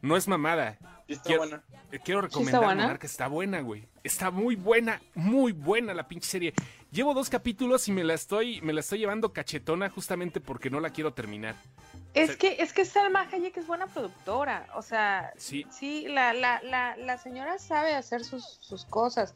No 0.01 0.15
es 0.15 0.27
mamada. 0.27 0.77
está 1.07 1.23
Quiero- 1.23 1.41
buena. 1.41 1.63
Quiero 2.05 2.21
recomendar 2.21 2.63
buena? 2.63 2.83
Monarca. 2.83 3.05
Está 3.05 3.27
buena, 3.27 3.59
güey. 3.59 3.85
Está 4.01 4.31
muy 4.31 4.55
buena, 4.55 5.01
muy 5.13 5.51
buena 5.51 5.93
la 5.93 6.07
pinche 6.07 6.29
serie. 6.29 6.53
Llevo 6.89 7.13
dos 7.13 7.29
capítulos 7.29 7.89
y 7.89 7.91
me 7.91 8.05
la 8.05 8.13
estoy, 8.13 8.61
me 8.61 8.71
la 8.71 8.79
estoy 8.79 8.99
llevando 8.99 9.33
cachetona 9.33 9.89
justamente 9.89 10.39
porque 10.39 10.69
no 10.69 10.79
la 10.79 10.91
quiero 10.91 11.13
terminar. 11.13 11.55
Es 12.13 12.35
que, 12.35 12.57
es 12.59 12.73
que 12.73 12.83
Salma 12.85 13.27
Hayek 13.31 13.55
es 13.57 13.67
buena 13.67 13.87
productora. 13.87 14.67
O 14.75 14.81
sea, 14.81 15.31
Sí. 15.37 15.65
sí, 15.69 16.07
la, 16.07 16.33
la, 16.33 16.61
la, 16.63 16.97
la 16.97 17.17
señora 17.17 17.57
sabe 17.57 17.95
hacer 17.95 18.23
sus, 18.23 18.43
sus 18.61 18.85
cosas. 18.85 19.33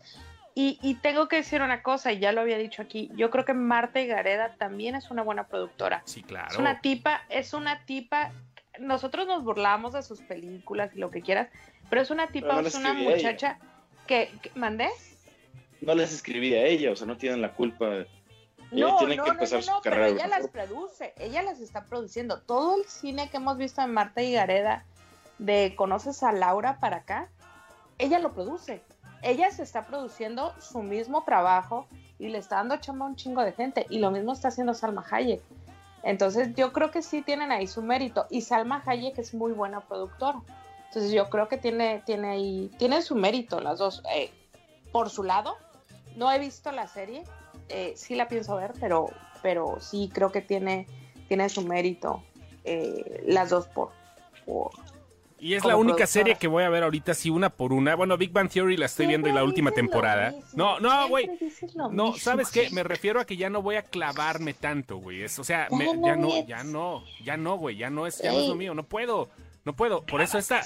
y, 0.58 0.96
tengo 1.02 1.28
que 1.28 1.38
decir 1.38 1.62
una 1.62 1.84
cosa, 1.84 2.14
y 2.14 2.20
ya 2.20 2.32
lo 2.32 2.40
había 2.42 2.58
dicho 2.58 2.82
aquí, 2.82 3.12
yo 3.16 3.30
creo 3.30 3.44
que 3.44 3.54
Marta 3.54 4.02
Gareda 4.04 4.56
también 4.58 4.96
es 4.96 5.12
una 5.12 5.22
buena 5.22 5.48
productora. 5.48 6.02
Sí, 6.06 6.24
claro. 6.24 6.48
Es 6.50 6.58
una 6.58 6.80
tipa, 6.80 7.22
es 7.30 7.54
una 7.54 7.86
tipa, 7.86 8.32
nosotros 8.80 9.28
nos 9.28 9.44
burlamos 9.44 9.92
de 9.94 10.02
sus 10.02 10.22
películas 10.22 10.92
y 10.96 11.00
lo 11.00 11.12
que 11.12 11.22
quieras, 11.22 11.50
pero 11.90 12.02
es 12.02 12.10
una 12.10 12.28
tipa, 12.28 12.60
es 12.62 12.76
una 12.76 12.94
muchacha 12.94 13.60
que, 14.08 14.32
¿mandé? 14.56 14.88
No 15.82 15.94
les 15.94 16.14
escribí 16.14 16.54
a 16.56 16.64
ella, 16.66 16.92
o 16.92 16.96
sea, 16.96 17.06
no 17.06 17.18
tienen 17.18 17.42
la 17.42 17.52
culpa. 17.54 18.06
No, 18.82 18.98
tiene 18.98 19.18
que 19.18 19.30
empezar 19.30 19.64
su 19.64 19.82
carrera. 19.82 20.06
Pero 20.08 20.18
ella 20.18 20.28
las 20.28 20.48
produce, 20.50 21.14
ella 21.18 21.42
las 21.42 21.60
está 21.60 21.86
produciendo. 21.86 22.42
Todo 22.42 22.78
el 22.78 22.86
cine 22.86 23.30
que 23.30 23.38
hemos 23.38 23.58
visto 23.58 23.82
en 23.82 23.94
Marta 23.94 24.22
y 24.22 24.34
Gareda, 24.34 24.86
de 25.38 25.74
Conoces 25.76 26.24
a 26.24 26.32
Laura 26.32 26.80
para 26.80 26.98
acá, 26.98 27.30
ella 27.98 28.20
lo 28.20 28.34
produce 28.34 28.82
ella 29.26 29.50
se 29.50 29.64
está 29.64 29.88
produciendo 29.88 30.54
su 30.60 30.84
mismo 30.84 31.24
trabajo 31.24 31.88
y 32.20 32.30
le 32.30 32.38
está 32.38 32.58
dando 32.58 32.78
chamba 32.78 33.06
a 33.06 33.10
un 33.10 33.16
chingo 33.16 33.42
de 33.42 33.54
gente. 33.54 33.88
Y 33.90 33.98
lo 33.98 34.12
mismo 34.12 34.34
está 34.34 34.50
haciendo 34.50 34.76
Salma 34.76 35.04
Hayek. 35.10 35.42
Entonces 36.04 36.56
yo 36.56 36.72
creo 36.72 36.92
que 36.92 37.02
sí 37.02 37.24
tienen 37.24 37.52
ahí 37.52 37.66
su 37.66 37.82
mérito. 37.82 38.28
Y 38.30 38.42
Salma 38.42 38.84
Hayek 38.86 39.18
es 39.18 39.34
muy 39.34 39.52
buena 39.52 39.82
productora. 39.82 40.42
Entonces 40.88 41.12
yo 41.12 41.28
creo 41.32 41.48
que 41.50 41.58
tiene, 41.58 42.04
tiene 42.06 42.30
ahí, 42.30 42.72
tiene 42.78 43.02
su 43.02 43.16
mérito 43.16 43.60
las 43.60 43.80
dos. 43.80 44.04
Eh, 44.14 44.32
por 44.92 45.10
su 45.10 45.24
lado, 45.24 45.56
no 46.16 46.32
he 46.32 46.38
visto 46.38 46.72
la 46.72 46.88
serie, 46.88 47.24
eh, 47.69 47.93
sí 47.95 48.15
la 48.15 48.28
pienso 48.28 48.56
ver, 48.56 48.73
pero, 48.80 49.10
pero 49.41 49.80
sí 49.80 50.10
creo 50.13 50.32
que 50.32 50.41
tiene, 50.41 50.88
tiene 51.28 51.49
su 51.49 51.62
mérito 51.62 52.23
eh, 52.63 53.23
las 53.25 53.49
dos 53.49 53.67
por, 53.67 53.91
por, 54.45 54.71
y 55.38 55.54
es 55.54 55.65
la 55.65 55.75
única 55.75 56.08
serie 56.08 56.36
que 56.36 56.47
voy 56.47 56.63
a 56.63 56.69
ver 56.69 56.84
ahorita, 56.84 57.13
sí, 57.13 57.30
una 57.30 57.49
por 57.49 57.73
una. 57.73 57.95
Bueno, 57.95 58.17
Big 58.17 58.32
Bang 58.32 58.49
Theory 58.49 58.78
la 58.78 58.86
estoy 58.88 59.06
viendo 59.06 59.28
en 59.28 59.36
la 59.36 59.43
última 59.43 59.71
temporada. 59.71 60.34
No, 60.54 60.80
no, 60.80 61.08
güey. 61.08 61.30
No, 61.91 62.17
¿sabes 62.17 62.49
qué? 62.49 62.69
Me 62.71 62.84
refiero 62.84 63.19
a 63.19 63.25
que 63.25 63.38
ya 63.38 63.49
no 63.49 63.62
voy 63.62 63.75
a 63.75 63.84
clavarme 63.84 64.54
tanto, 64.54 64.97
güey. 64.97 65.23
o 65.23 65.30
sea, 65.30 65.67
ya 65.69 66.15
no, 66.15 66.47
ya 66.47 66.63
no, 66.63 67.04
ya 67.23 67.38
no, 67.38 67.58
güey. 67.58 67.78
Ya 67.78 67.89
no 67.89 68.08
es, 68.08 68.19
ya 68.19 68.32
no 68.32 68.39
es 68.39 68.47
lo 68.47 68.56
mío. 68.56 68.73
No 68.73 68.84
puedo, 68.84 69.30
no 69.65 69.75
puedo. 69.75 70.04
Por 70.04 70.21
eso 70.21 70.38
está. 70.38 70.63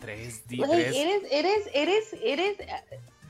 Tres 0.00 0.46
días. 0.48 0.70
Eres, 0.70 1.22
eres, 1.30 1.70
eres, 1.74 2.16
eres 2.22 2.56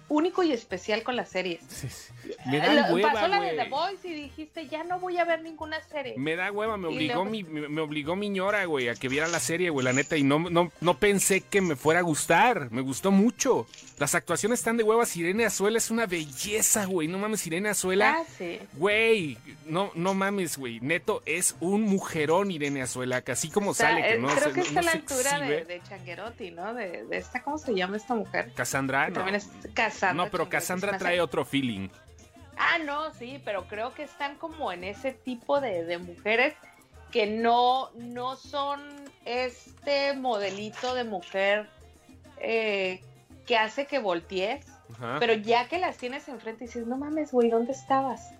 único 0.08 0.42
y 0.42 0.52
especial 0.52 1.02
con 1.02 1.16
las 1.16 1.28
series. 1.28 2.10
Me 2.46 2.58
da 2.58 2.92
hueva, 2.92 3.12
Pasó 3.12 3.28
la 3.28 3.40
de 3.40 3.52
The 3.56 3.68
Voice 3.68 4.08
y 4.08 4.14
dijiste, 4.14 4.68
ya 4.68 4.84
no 4.84 4.98
voy 4.98 5.18
a 5.18 5.24
ver 5.24 5.42
ninguna 5.42 5.82
serie. 5.82 6.14
Me 6.16 6.36
da 6.36 6.50
hueva, 6.52 6.76
me 6.76 6.88
obligó, 6.88 7.24
mi, 7.24 7.42
me, 7.42 7.80
obligó 7.80 8.16
mi 8.16 8.28
ñora, 8.28 8.64
güey, 8.66 8.88
a 8.88 8.94
que 8.94 9.08
viera 9.08 9.28
la 9.28 9.40
serie, 9.40 9.70
güey, 9.70 9.84
la 9.84 9.92
neta, 9.92 10.16
y 10.16 10.22
no, 10.22 10.38
no, 10.38 10.70
no 10.80 10.98
pensé 10.98 11.40
que 11.40 11.60
me 11.60 11.76
fuera 11.76 12.00
a 12.00 12.02
gustar. 12.02 12.70
Me 12.70 12.82
gustó 12.82 13.10
mucho. 13.10 13.66
Las 13.98 14.14
actuaciones 14.16 14.58
están 14.58 14.76
de 14.76 14.82
huevas. 14.82 15.16
Irene 15.16 15.44
Azuela 15.44 15.78
es 15.78 15.90
una 15.90 16.06
belleza, 16.06 16.84
güey. 16.86 17.06
No 17.06 17.18
mames, 17.18 17.46
Irene 17.46 17.68
Azuela. 17.68 18.16
Ah, 18.18 18.24
sí. 18.36 18.58
Güey, 18.72 19.38
no, 19.66 19.92
no 19.94 20.14
mames, 20.14 20.58
güey. 20.58 20.80
Neto 20.80 21.22
es 21.26 21.54
un 21.60 21.82
mujerón, 21.82 22.50
Irene 22.50 22.82
Azuela, 22.82 23.22
casi 23.22 23.50
como 23.50 23.72
sale. 23.72 24.02
Que 24.02 24.14
eh, 24.14 24.18
no, 24.18 24.28
creo 24.28 24.52
que 24.52 24.60
está 24.60 24.80
a 24.80 24.82
la 24.82 24.92
altura 24.92 25.38
de, 25.40 25.64
de, 25.64 25.82
Changuerotti, 25.88 26.50
¿no? 26.50 26.74
De, 26.74 27.04
de, 27.04 27.16
esta, 27.16 27.42
¿cómo 27.42 27.56
se 27.56 27.72
llama 27.72 27.96
esta 27.96 28.14
mujer? 28.14 28.52
Cassandra. 28.54 29.08
No. 29.08 29.14
También 29.14 29.36
es 29.36 29.48
Cassandra. 29.74 30.24
No, 30.24 30.30
pero 30.30 30.48
Cassandra 30.48 30.98
trae 30.98 31.20
otro 31.20 31.44
feeling. 31.44 31.88
Ah, 32.56 32.78
no, 32.84 33.12
sí, 33.14 33.40
pero 33.44 33.66
creo 33.68 33.94
que 33.94 34.02
están 34.02 34.36
como 34.36 34.72
en 34.72 34.84
ese 34.84 35.12
tipo 35.12 35.60
de, 35.60 35.84
de 35.84 35.98
mujeres 35.98 36.54
que 37.12 37.26
no, 37.26 37.90
no 37.94 38.34
son 38.34 38.80
este 39.24 40.14
modelito 40.14 40.94
de 40.94 41.04
mujer 41.04 41.68
eh, 42.38 43.00
que 43.46 43.56
hace 43.56 43.86
que 43.86 43.98
voltees, 43.98 44.66
pero 45.18 45.34
ya 45.34 45.68
que 45.68 45.78
las 45.78 45.96
tienes 45.96 46.28
enfrente 46.28 46.64
y 46.64 46.66
dices, 46.66 46.86
no 46.86 46.96
mames, 46.96 47.32
güey, 47.32 47.50
¿dónde 47.50 47.72
estabas? 47.72 48.32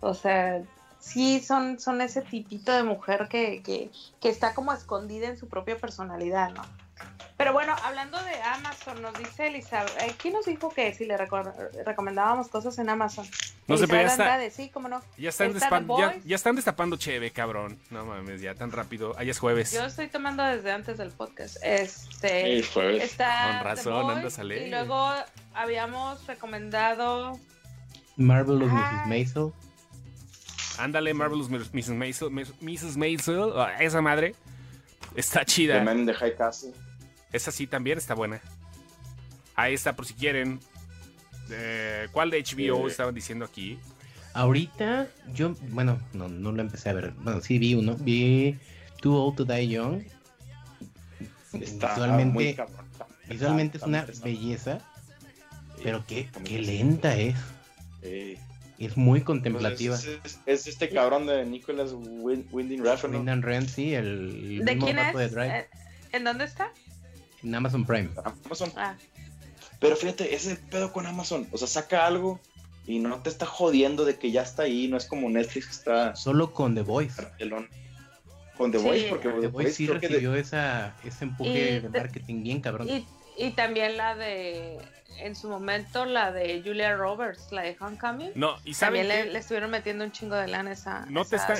O 0.00 0.14
sea, 0.14 0.62
sí 0.98 1.40
son, 1.40 1.78
son 1.78 2.00
ese 2.00 2.22
tipito 2.22 2.72
de 2.72 2.82
mujer 2.82 3.28
que, 3.28 3.62
que, 3.62 3.90
que 4.20 4.28
está 4.28 4.54
como 4.54 4.72
escondida 4.72 5.28
en 5.28 5.36
su 5.36 5.48
propia 5.48 5.76
personalidad, 5.76 6.50
¿no? 6.50 6.62
Pero 7.46 7.54
bueno, 7.54 7.76
hablando 7.84 8.20
de 8.24 8.42
Amazon, 8.42 9.00
nos 9.02 9.16
dice 9.16 9.46
Elizabeth, 9.46 9.96
eh, 10.00 10.12
¿quién 10.20 10.34
nos 10.34 10.46
dijo 10.46 10.68
que 10.68 10.92
si 10.92 11.04
le 11.04 11.16
recomendábamos 11.16 12.48
cosas 12.48 12.76
en 12.80 12.88
Amazon? 12.88 13.24
No 13.68 13.76
sé, 13.76 13.86
pero 13.86 14.02
ya 14.02 14.08
está, 14.08 14.50
sí, 14.50 14.68
cómo 14.68 14.88
no. 14.88 15.00
Ya 15.16 15.28
están, 15.28 15.54
ya, 16.24 16.34
están 16.34 16.56
destapando 16.56 16.96
cheve, 16.96 17.30
cabrón. 17.30 17.78
No 17.90 18.04
mames, 18.04 18.40
ya 18.40 18.56
tan 18.56 18.72
rápido. 18.72 19.14
Ahí 19.16 19.30
es 19.30 19.38
jueves. 19.38 19.70
Yo 19.70 19.84
estoy 19.84 20.08
tomando 20.08 20.42
desde 20.42 20.72
antes 20.72 20.98
del 20.98 21.10
podcast. 21.10 21.58
Este, 21.62 22.64
jueves. 22.64 23.04
Está 23.04 23.58
Con 23.58 23.64
razón, 23.64 24.10
andas 24.10 24.40
a 24.40 24.42
leer. 24.42 24.66
Y 24.66 24.70
luego 24.72 25.08
habíamos 25.54 26.26
recomendado... 26.26 27.38
Marvelous. 28.16 28.72
Mrs. 28.72 29.06
Maisel. 29.06 29.52
Ándale, 30.78 31.14
Marvelous 31.14 31.48
Mrs. 31.48 31.90
Maisel. 31.90 32.28
Mrs. 32.60 32.96
Maisel, 32.96 33.52
ah, 33.54 33.76
esa 33.78 34.02
madre. 34.02 34.34
Está 35.14 35.44
chida. 35.44 35.74
The 35.74 35.84
Man 35.84 36.06
de 36.06 36.12
High 36.12 36.34
Castle. 36.34 36.72
Esa 37.32 37.50
sí 37.50 37.66
también 37.66 37.98
está 37.98 38.14
buena. 38.14 38.40
Ahí 39.54 39.74
está, 39.74 39.94
por 39.96 40.06
si 40.06 40.14
quieren. 40.14 40.60
Eh, 41.50 42.08
¿Cuál 42.12 42.30
de 42.30 42.42
HBO 42.42 42.88
estaban 42.88 43.14
diciendo 43.14 43.44
aquí? 43.44 43.78
Ahorita, 44.34 45.08
yo, 45.32 45.54
bueno, 45.70 45.98
no, 46.12 46.28
no 46.28 46.52
lo 46.52 46.60
empecé 46.60 46.90
a 46.90 46.92
ver. 46.92 47.12
Bueno, 47.12 47.40
sí 47.40 47.58
vi 47.58 47.74
uno. 47.74 47.96
Vi 47.96 48.58
Too 49.00 49.14
Old 49.14 49.36
to 49.36 49.44
Die 49.44 49.68
Young. 49.68 50.02
Está 51.54 51.88
visualmente, 51.94 52.56
visualmente 53.28 53.78
es 53.78 53.84
una 53.84 54.06
belleza. 54.22 54.80
Pero 55.82 56.04
qué, 56.06 56.28
qué 56.44 56.58
lenta 56.58 57.16
es. 57.16 57.36
Es 58.78 58.96
muy 58.96 59.22
contemplativa. 59.22 59.96
Pues 59.96 60.38
es, 60.44 60.66
este 60.66 60.90
cabrón 60.90 61.26
de 61.26 61.46
Nicholas 61.46 61.92
Winding 61.94 62.84
Refn. 62.84 63.14
Winding 63.14 63.42
Refn, 63.42 63.68
sí, 63.68 63.94
el, 63.94 64.62
¿De 64.64 64.76
quién 64.76 64.98
es? 64.98 65.14
De 65.14 65.28
Drive. 65.28 65.58
Eh, 65.58 65.66
¿En 66.12 66.24
dónde 66.24 66.44
está? 66.44 66.72
En 67.46 67.54
Amazon 67.54 67.84
Prime. 67.84 68.10
Amazon. 68.44 68.72
Ah. 68.76 68.96
Pero 69.78 69.94
fíjate, 69.94 70.34
ese 70.34 70.56
pedo 70.56 70.92
con 70.92 71.06
Amazon, 71.06 71.46
o 71.52 71.58
sea, 71.58 71.68
saca 71.68 72.04
algo 72.04 72.40
y 72.86 72.98
no 72.98 73.22
te 73.22 73.30
está 73.30 73.46
jodiendo 73.46 74.04
de 74.04 74.18
que 74.18 74.32
ya 74.32 74.42
está 74.42 74.64
ahí, 74.64 74.88
no 74.88 74.96
es 74.96 75.06
como 75.06 75.30
Netflix 75.30 75.66
que 75.66 75.72
está... 75.72 76.16
Solo 76.16 76.52
con 76.52 76.74
The 76.74 76.82
Voice. 76.82 77.22
Con 78.56 78.72
The 78.72 78.78
Voice, 78.78 79.06
porque 79.08 79.28
The, 79.28 79.46
Voice 79.48 79.72
sí 79.72 79.86
recibió 79.86 80.34
esa, 80.34 80.96
ese 81.04 81.24
empuje 81.24 81.82
de 81.82 81.88
marketing 81.88 82.42
bien 82.42 82.60
cabrón. 82.60 82.88
Y, 82.88 83.06
y 83.36 83.50
también 83.50 83.96
la 83.96 84.14
de 84.14 84.78
en 85.18 85.34
su 85.34 85.48
momento 85.48 86.04
la 86.04 86.32
de 86.32 86.62
Julia 86.64 86.94
Roberts, 86.94 87.48
la 87.50 87.62
de 87.62 87.76
Homecoming. 87.78 88.32
No, 88.34 88.56
y 88.64 88.74
también 88.74 89.08
le, 89.08 89.36
estuvieron 89.36 89.70
metiendo 89.70 90.04
un 90.04 90.12
chingo 90.12 90.36
de 90.36 90.48
lana 90.48 90.72
esa. 90.72 91.06
No 91.06 91.24
te 91.24 91.36
están, 91.36 91.58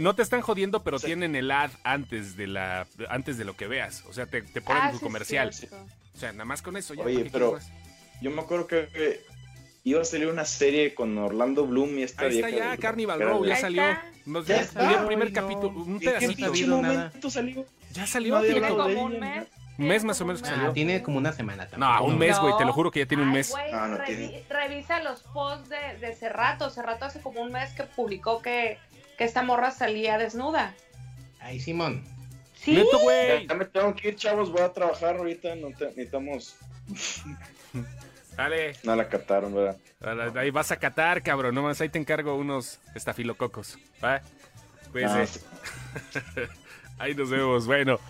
no 0.00 0.14
te 0.14 0.22
están 0.22 0.40
jodiendo, 0.40 0.82
pero 0.82 0.98
tienen 0.98 1.36
el 1.36 1.50
ad 1.50 1.70
antes 1.84 2.36
de 2.36 2.46
la 2.46 2.86
antes 3.08 3.38
de 3.38 3.44
lo 3.44 3.56
que 3.56 3.66
veas, 3.66 4.04
o 4.08 4.12
sea, 4.12 4.26
te, 4.26 4.42
te 4.42 4.60
ponen 4.60 4.82
ah, 4.84 4.92
tu 4.92 5.00
comercial. 5.00 5.50
O 6.14 6.18
sea, 6.18 6.32
nada 6.32 6.44
más 6.44 6.62
con 6.62 6.76
eso 6.76 6.94
ya. 6.94 7.04
Oye, 7.04 7.28
pero 7.30 7.58
yo 8.20 8.30
me 8.30 8.40
acuerdo 8.40 8.66
que 8.66 9.22
iba 9.84 10.00
a 10.00 10.04
salir 10.04 10.28
una 10.28 10.44
serie 10.44 10.94
con 10.94 11.16
Orlando 11.18 11.66
Bloom 11.66 11.98
y 11.98 12.02
esta 12.02 12.24
Ahí 12.24 12.40
está 12.40 12.50
ya, 12.50 12.76
Carnival 12.76 13.20
Row, 13.20 13.44
ya 13.44 13.56
salió. 13.56 13.82
ya, 14.46 14.64
salió 14.64 15.00
el 15.00 15.06
primer 15.06 15.32
capítulo, 15.32 15.70
un 15.70 15.98
pedacito. 15.98 16.46
¿En 16.46 16.52
qué 16.52 16.66
momento 16.66 17.30
salió? 17.30 17.66
Ya 17.92 18.06
salió. 18.06 18.40
Tiene 18.40 18.68
como 18.68 19.04
un 19.04 19.20
mes 19.20 19.46
mes 19.78 20.04
más 20.04 20.20
o 20.20 20.26
menos 20.26 20.42
que 20.42 20.48
salió. 20.48 20.72
tiene 20.72 21.02
como 21.02 21.18
una 21.18 21.32
semana 21.32 21.68
también. 21.68 21.90
No, 21.90 22.04
un 22.04 22.18
mes, 22.18 22.38
güey, 22.38 22.54
te 22.58 22.64
lo 22.64 22.72
juro 22.72 22.90
que 22.90 23.00
ya 23.00 23.06
tiene 23.06 23.22
un 23.22 23.32
mes. 23.32 23.54
Revisa 24.48 25.02
los 25.02 25.22
posts 25.22 25.68
de, 25.68 25.98
de 25.98 26.14
Cerrato. 26.14 26.68
Cerrato 26.70 27.04
hace 27.04 27.20
como 27.20 27.40
un 27.40 27.52
mes 27.52 27.72
que 27.72 27.84
publicó 27.84 28.42
que, 28.42 28.78
que 29.16 29.24
esta 29.24 29.42
morra 29.42 29.70
salía 29.70 30.18
desnuda. 30.18 30.74
Ay, 31.40 31.60
Simón. 31.60 32.04
¿Sí? 32.54 32.74
Neto, 32.74 32.98
güey. 32.98 33.46
Ya 33.46 33.54
me 33.54 33.64
tengo 33.64 33.94
que 33.94 34.08
ir, 34.08 34.16
chavos. 34.16 34.50
Voy 34.50 34.62
a 34.62 34.72
trabajar 34.72 35.16
ahorita. 35.16 35.54
No 35.54 35.68
necesitamos. 35.70 36.56
Dale. 38.36 38.72
No 38.82 38.96
la 38.96 39.08
cataron, 39.08 39.54
¿verdad? 39.54 40.36
Ahí 40.36 40.50
vas 40.50 40.70
a 40.72 40.76
catar, 40.76 41.22
cabrón. 41.22 41.54
Nomás 41.54 41.80
ahí 41.80 41.88
te 41.88 41.98
encargo 41.98 42.34
unos 42.34 42.80
estafilococos. 42.94 43.78
¿Va? 44.02 44.22
Pues, 44.92 45.44
ahí 46.98 47.14
nos 47.14 47.30
vemos. 47.30 47.66
Bueno. 47.66 48.00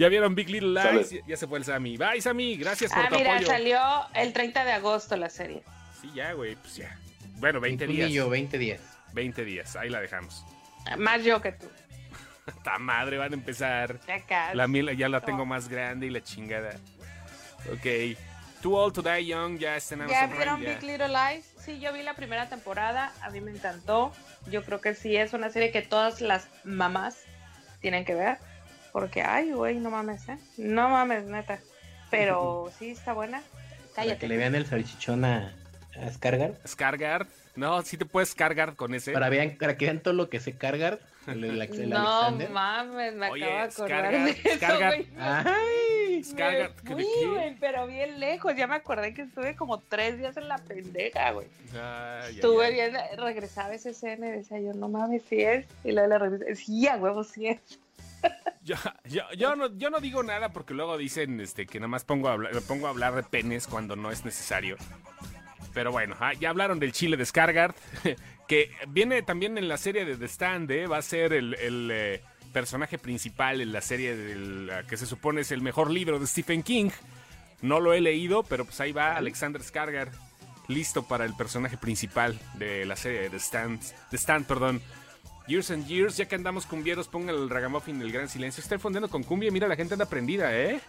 Ya 0.00 0.08
vieron 0.08 0.34
Big 0.34 0.48
Little 0.48 0.70
Lies, 0.70 1.14
ya, 1.26 1.36
se 1.36 1.46
fue 1.46 1.58
el 1.58 1.64
Sammy. 1.66 1.98
Bye, 1.98 2.22
Sammy, 2.22 2.56
gracias 2.56 2.90
por 2.90 3.04
ah, 3.04 3.08
tu 3.10 3.16
mira, 3.16 3.38
salió 3.42 3.78
el 4.14 4.32
30 4.32 4.64
de 4.64 4.72
agosto 4.72 5.14
la 5.14 5.28
serie. 5.28 5.62
Sí, 6.00 6.10
ya, 6.14 6.32
güey, 6.32 6.56
pues 6.56 6.76
ya. 6.76 6.98
Bueno, 7.36 7.60
20 7.60 7.86
días. 7.86 8.10
Yo, 8.10 8.30
20 8.30 8.56
días. 8.56 8.80
20 9.12 9.44
días, 9.44 9.76
ahí 9.76 9.90
la 9.90 10.00
dejamos. 10.00 10.42
Más 10.96 11.22
yo 11.22 11.42
que 11.42 11.52
tú. 11.52 11.66
Esta 12.46 12.78
madre 12.78 13.18
van 13.18 13.32
a 13.32 13.34
empezar. 13.34 14.00
Ya 14.08 14.54
La 14.54 14.66
mil 14.66 14.96
ya 14.96 15.10
la 15.10 15.20
tengo 15.20 15.44
más 15.44 15.68
grande 15.68 16.06
y 16.06 16.10
la 16.10 16.22
chingada. 16.22 16.76
Ok. 17.70 18.16
Too 18.62 18.74
Old 18.74 18.94
to 18.94 19.02
Die 19.02 19.26
Young 19.26 19.58
ya 19.58 19.76
está 19.76 19.96
en 19.96 20.08
¿Ya 20.08 20.28
vieron 20.28 20.60
Big 20.60 20.82
Little 20.82 21.08
Lies? 21.08 21.44
Sí, 21.58 21.78
yo 21.78 21.92
vi 21.92 22.02
la 22.02 22.14
primera 22.14 22.48
temporada, 22.48 23.12
a 23.20 23.28
mí 23.28 23.42
me 23.42 23.50
encantó. 23.50 24.14
Yo 24.50 24.64
creo 24.64 24.80
que 24.80 24.94
sí 24.94 25.14
es 25.14 25.34
una 25.34 25.50
serie 25.50 25.70
que 25.70 25.82
todas 25.82 26.22
las 26.22 26.48
mamás 26.64 27.18
tienen 27.82 28.06
que 28.06 28.14
ver. 28.14 28.38
Porque, 28.92 29.22
ay, 29.22 29.52
güey, 29.52 29.76
no 29.78 29.90
mames, 29.90 30.28
¿eh? 30.28 30.38
No 30.58 30.88
mames, 30.88 31.24
neta. 31.24 31.58
Pero 32.10 32.70
sí 32.78 32.90
está 32.90 33.12
buena. 33.12 33.42
cállate. 33.94 34.08
Para 34.14 34.18
que 34.20 34.28
le 34.28 34.36
vean 34.36 34.54
el 34.54 34.66
salchichón 34.66 35.24
a, 35.24 35.54
a 36.00 36.10
Scargard. 36.10 36.54
Scargard. 36.66 37.26
No, 37.56 37.82
sí 37.82 37.96
te 37.96 38.04
puedes 38.06 38.34
cargar 38.34 38.74
con 38.76 38.94
ese. 38.94 39.12
Para, 39.12 39.28
vean, 39.28 39.56
para 39.58 39.76
que 39.76 39.84
vean 39.86 40.00
todo 40.00 40.14
lo 40.14 40.28
que 40.30 40.40
se 40.40 40.52
Scargard. 40.52 40.98
El, 41.26 41.44
el, 41.44 41.60
el 41.60 41.88
no 41.90 41.98
Alexander. 41.98 42.50
mames, 42.50 43.14
me 43.14 43.30
Oye, 43.30 43.44
acabo 43.44 43.86
de 43.86 43.94
acordar 43.94 44.12
de 44.24 44.30
eso, 44.30 44.56
Scargard. 44.56 44.94
güey. 44.96 45.06
¡Ay! 45.18 46.24
Scargard. 46.24 46.72
Me 46.84 46.88
¿qué- 46.88 46.94
fui, 47.04 47.26
güey, 47.28 47.56
pero 47.60 47.86
bien 47.86 48.20
lejos. 48.20 48.54
Ya 48.56 48.66
me 48.66 48.76
acordé 48.76 49.12
que 49.14 49.22
estuve 49.22 49.56
como 49.56 49.78
tres 49.80 50.16
días 50.18 50.36
en 50.36 50.48
la 50.48 50.58
pendeja, 50.58 51.32
güey. 51.32 51.46
Ay, 51.74 52.36
Estuve 52.36 52.66
ay. 52.66 52.72
bien, 52.74 52.92
regresaba 53.18 53.74
esa 53.74 53.90
escena 53.90 54.28
y 54.28 54.32
decía 54.32 54.60
yo, 54.60 54.72
no 54.72 54.88
mames, 54.88 55.22
sí 55.28 55.40
es. 55.42 55.66
Y 55.84 55.92
luego 55.92 56.08
le 56.08 56.18
regresé, 56.18 56.56
sí, 56.56 56.86
a 56.88 56.96
huevo, 56.96 57.24
sí 57.24 57.48
es. 57.48 57.58
Yo, 58.62 58.76
yo, 59.04 59.22
yo 59.36 59.56
no, 59.56 59.74
yo 59.78 59.88
no 59.88 60.00
digo 60.00 60.22
nada 60.22 60.52
porque 60.52 60.74
luego 60.74 60.98
dicen 60.98 61.40
este, 61.40 61.66
que 61.66 61.80
nada 61.80 61.88
más 61.88 62.04
pongo 62.04 62.28
a, 62.28 62.32
hablar, 62.34 62.52
pongo 62.68 62.86
a 62.86 62.90
hablar 62.90 63.14
de 63.14 63.22
penes 63.22 63.66
cuando 63.66 63.96
no 63.96 64.10
es 64.10 64.24
necesario. 64.24 64.76
Pero 65.72 65.92
bueno, 65.92 66.14
ah, 66.20 66.34
ya 66.34 66.50
hablaron 66.50 66.78
del 66.78 66.92
chile 66.92 67.16
de 67.16 67.24
Scargard, 67.24 67.74
que 68.48 68.70
viene 68.88 69.22
también 69.22 69.56
en 69.56 69.66
la 69.66 69.78
serie 69.78 70.04
de 70.04 70.16
The 70.16 70.26
Stand, 70.26 70.70
¿eh? 70.72 70.86
va 70.86 70.98
a 70.98 71.02
ser 71.02 71.32
el, 71.32 71.54
el, 71.54 71.90
eh, 71.90 72.22
personaje 72.52 72.98
principal 72.98 73.60
en 73.60 73.72
la 73.72 73.80
serie 73.80 74.16
del, 74.16 74.70
que 74.88 74.96
se 74.96 75.06
supone 75.06 75.42
es 75.42 75.52
el 75.52 75.62
mejor 75.62 75.90
libro 75.90 76.18
de 76.18 76.26
Stephen 76.26 76.62
King. 76.62 76.90
No 77.62 77.80
lo 77.80 77.92
he 77.92 78.00
leído, 78.00 78.42
pero 78.42 78.64
pues 78.64 78.80
ahí 78.80 78.92
va 78.92 79.16
Alexander 79.16 79.62
Skargard, 79.62 80.12
listo 80.68 81.06
para 81.06 81.24
el 81.24 81.34
personaje 81.34 81.76
principal 81.76 82.38
de 82.54 82.84
la 82.86 82.96
serie 82.96 83.20
de 83.22 83.30
The 83.30 83.36
Stand, 83.38 83.80
The 84.10 84.16
Stand, 84.16 84.46
perdón. 84.46 84.82
Years 85.50 85.70
and 85.72 85.86
Years, 85.86 86.16
ya 86.16 86.26
que 86.26 86.36
andamos 86.36 86.64
cumbieros, 86.64 87.08
pongan 87.08 87.34
el 87.34 87.50
ragamuffin 87.50 87.98
del 87.98 88.12
gran 88.12 88.28
silencio. 88.28 88.62
Está 88.62 88.78
fondeando 88.78 89.08
con 89.08 89.24
cumbia, 89.24 89.50
mira, 89.50 89.66
la 89.66 89.74
gente 89.76 89.94
anda 89.94 90.06
prendida, 90.06 90.56
¿eh? 90.56 90.80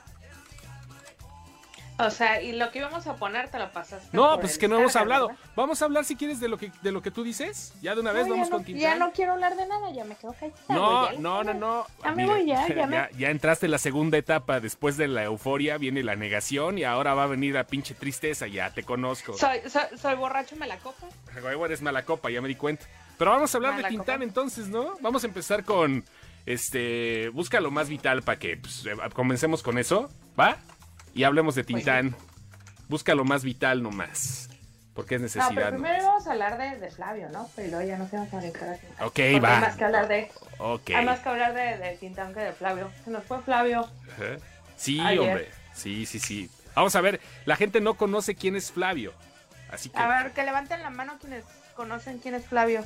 O 1.98 2.10
sea, 2.10 2.42
y 2.42 2.54
lo 2.54 2.72
que 2.72 2.80
íbamos 2.80 3.06
a 3.06 3.16
poner 3.16 3.50
te 3.50 3.60
lo 3.60 3.72
pasaste. 3.72 4.10
No, 4.12 4.40
pues 4.40 4.54
es 4.54 4.58
que 4.58 4.68
no 4.68 4.80
hemos 4.80 4.96
hablado. 4.96 5.28
¿verdad? 5.28 5.44
Vamos 5.56 5.82
a 5.82 5.86
hablar 5.86 6.04
si 6.04 6.16
quieres 6.16 6.40
de 6.40 6.48
lo 6.48 6.58
que 6.58 6.72
de 6.82 6.92
lo 6.92 7.02
que 7.02 7.12
tú 7.12 7.24
dices. 7.24 7.74
Ya 7.82 7.94
de 7.94 8.02
una 8.02 8.12
vez 8.12 8.26
No, 8.26 8.34
vamos 8.34 8.50
con 8.50 8.62
no, 8.62 8.66
Tintán. 8.66 8.82
Ya 8.82 8.96
no 8.96 9.12
quiero 9.12 9.34
hablar 9.34 9.56
de 9.56 9.68
nada, 9.68 9.92
ya 9.92 10.04
me 10.04 10.16
quedo 10.16 10.34
callada. 10.34 10.58
No, 10.70 11.12
no, 11.20 11.44
no, 11.44 11.54
no. 11.54 11.88
Ya 12.04 12.10
me 12.12 12.24
Mira, 12.24 12.34
voy, 12.36 12.46
ya, 12.48 12.68
ya 12.76 12.88
me- 12.88 13.10
ya 13.18 13.30
entraste 13.30 13.68
en 13.68 13.72
la 13.72 13.78
segunda 13.78 14.18
etapa. 14.18 14.60
Después 14.60 14.98
de 14.98 15.08
la 15.10 15.24
euforia 15.26 15.78
viene 15.78 16.02
la 16.02 16.16
negación 16.16 16.80
y 16.80 16.86
ahora 16.86 17.14
va 17.14 17.24
a 17.26 17.28
venir 17.28 17.54
la 17.54 17.66
pinche 17.66 17.94
tristeza. 17.94 18.48
Ya 18.48 18.74
te 18.74 18.82
conozco. 18.84 19.38
Soy, 19.38 19.60
soy, 19.70 19.84
soy 20.00 20.16
borracho, 20.16 20.56
me 20.56 20.66
la 20.66 20.78
copa. 20.78 21.08
Eres 21.66 21.82
mala 21.84 22.04
copa, 22.04 22.32
ya 22.32 22.42
me 22.42 22.48
di 22.48 22.56
cuenta. 22.56 22.86
Pero 23.22 23.34
vamos 23.34 23.54
a 23.54 23.58
hablar 23.60 23.78
de 23.78 23.84
Tintán 23.84 24.24
entonces, 24.24 24.68
¿no? 24.68 24.98
Vamos 25.00 25.24
a 25.24 25.28
empezar 25.28 25.64
con 25.64 26.04
este. 26.48 27.30
Busca 27.30 27.62
lo 27.62 27.70
más 27.70 27.88
vital 27.88 28.24
para 28.24 28.40
que 28.40 28.58
pues, 28.58 28.84
eh, 28.88 28.96
comencemos 29.14 29.62
con 29.62 29.78
eso, 29.78 30.10
¿va? 30.40 30.58
Y 31.14 31.22
hablemos 31.24 31.54
de 31.54 31.64
Pues. 31.64 31.68
Tintán. 31.68 32.16
Busca 32.90 33.14
lo 33.14 33.24
más 33.24 33.44
vital 33.44 33.84
nomás. 33.84 34.50
Porque 34.96 35.14
es 35.16 35.22
No, 35.22 35.26
necesidad. 35.26 35.50
pero 35.54 35.66
¿no? 35.70 35.84
primero 35.84 36.02
íbamos 36.02 36.26
a 36.26 36.32
hablar 36.32 36.58
de, 36.58 36.80
de 36.80 36.90
Flavio, 36.90 37.30
¿no? 37.30 37.48
Pero 37.56 37.84
ya 37.84 37.96
nos 38.00 38.12
íbamos 38.12 38.34
a 38.34 38.38
a. 38.40 38.42
Ok, 38.42 38.50
Porque 38.98 39.40
va. 39.40 39.56
Hay 39.58 39.62
más 39.62 39.76
que 39.76 39.84
hablar 39.86 40.08
de, 40.08 40.32
Ok. 40.58 40.90
hay 40.90 41.06
más 41.06 41.20
que 41.20 41.30
hablar 41.30 41.54
de, 41.54 41.78
de 41.78 41.98
Tintán 41.98 42.34
que 42.34 42.40
de 42.40 42.54
Flavio. 42.54 42.90
Se 43.06 43.12
nos 43.12 43.24
fue 43.24 43.40
Flavio. 43.44 43.88
Sí, 44.78 45.00
Ayer. 45.00 45.20
hombre. 45.20 45.52
Sí, 45.76 46.08
sí, 46.08 46.18
sí. 46.18 46.50
Vamos 46.74 46.96
a 46.96 47.02
ver, 47.02 47.22
la 47.46 47.56
gente 47.56 47.82
no 47.82 47.94
conoce 47.94 48.34
quién 48.34 48.56
es 48.56 48.72
Flavio. 48.72 49.14
Así 49.70 49.90
que 49.90 50.00
A 50.00 50.08
ver, 50.08 50.32
que 50.32 50.42
levanten 50.42 50.82
la 50.82 50.90
mano 50.90 51.20
quienes 51.22 51.46
conocen 51.76 52.18
quién 52.18 52.34
es 52.34 52.48
Flavio. 52.48 52.84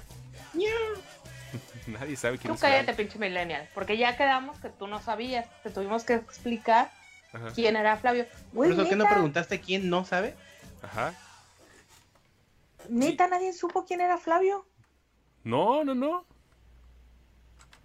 nadie 1.88 2.16
sabe 2.16 2.38
quién 2.38 2.50
Tú 2.50 2.56
es 2.56 2.62
cállate, 2.62 2.84
Flavio. 2.86 2.98
pinche 2.98 3.20
millennial. 3.20 3.70
Porque 3.74 3.98
ya 3.98 4.18
quedamos 4.18 4.60
que 4.60 4.70
tú 4.70 4.88
no 4.88 5.02
sabías. 5.02 5.48
Te 5.64 5.70
tuvimos 5.70 6.04
que 6.04 6.16
explicar 6.16 6.92
Ajá. 7.34 7.52
quién 7.54 7.76
era 7.76 7.98
Flavio. 7.98 8.26
¿Por 8.54 8.72
eso 8.72 8.88
que 8.88 8.96
no 8.96 9.06
preguntaste 9.08 9.60
quién 9.62 9.90
no 9.90 10.06
sabe? 10.06 10.36
Ajá. 10.82 11.14
neta, 12.90 13.28
nadie 13.28 13.54
supo 13.54 13.86
quién 13.86 14.02
era 14.02 14.18
Flavio. 14.18 14.66
No, 15.44 15.84
no, 15.84 15.96
no. 15.96 16.26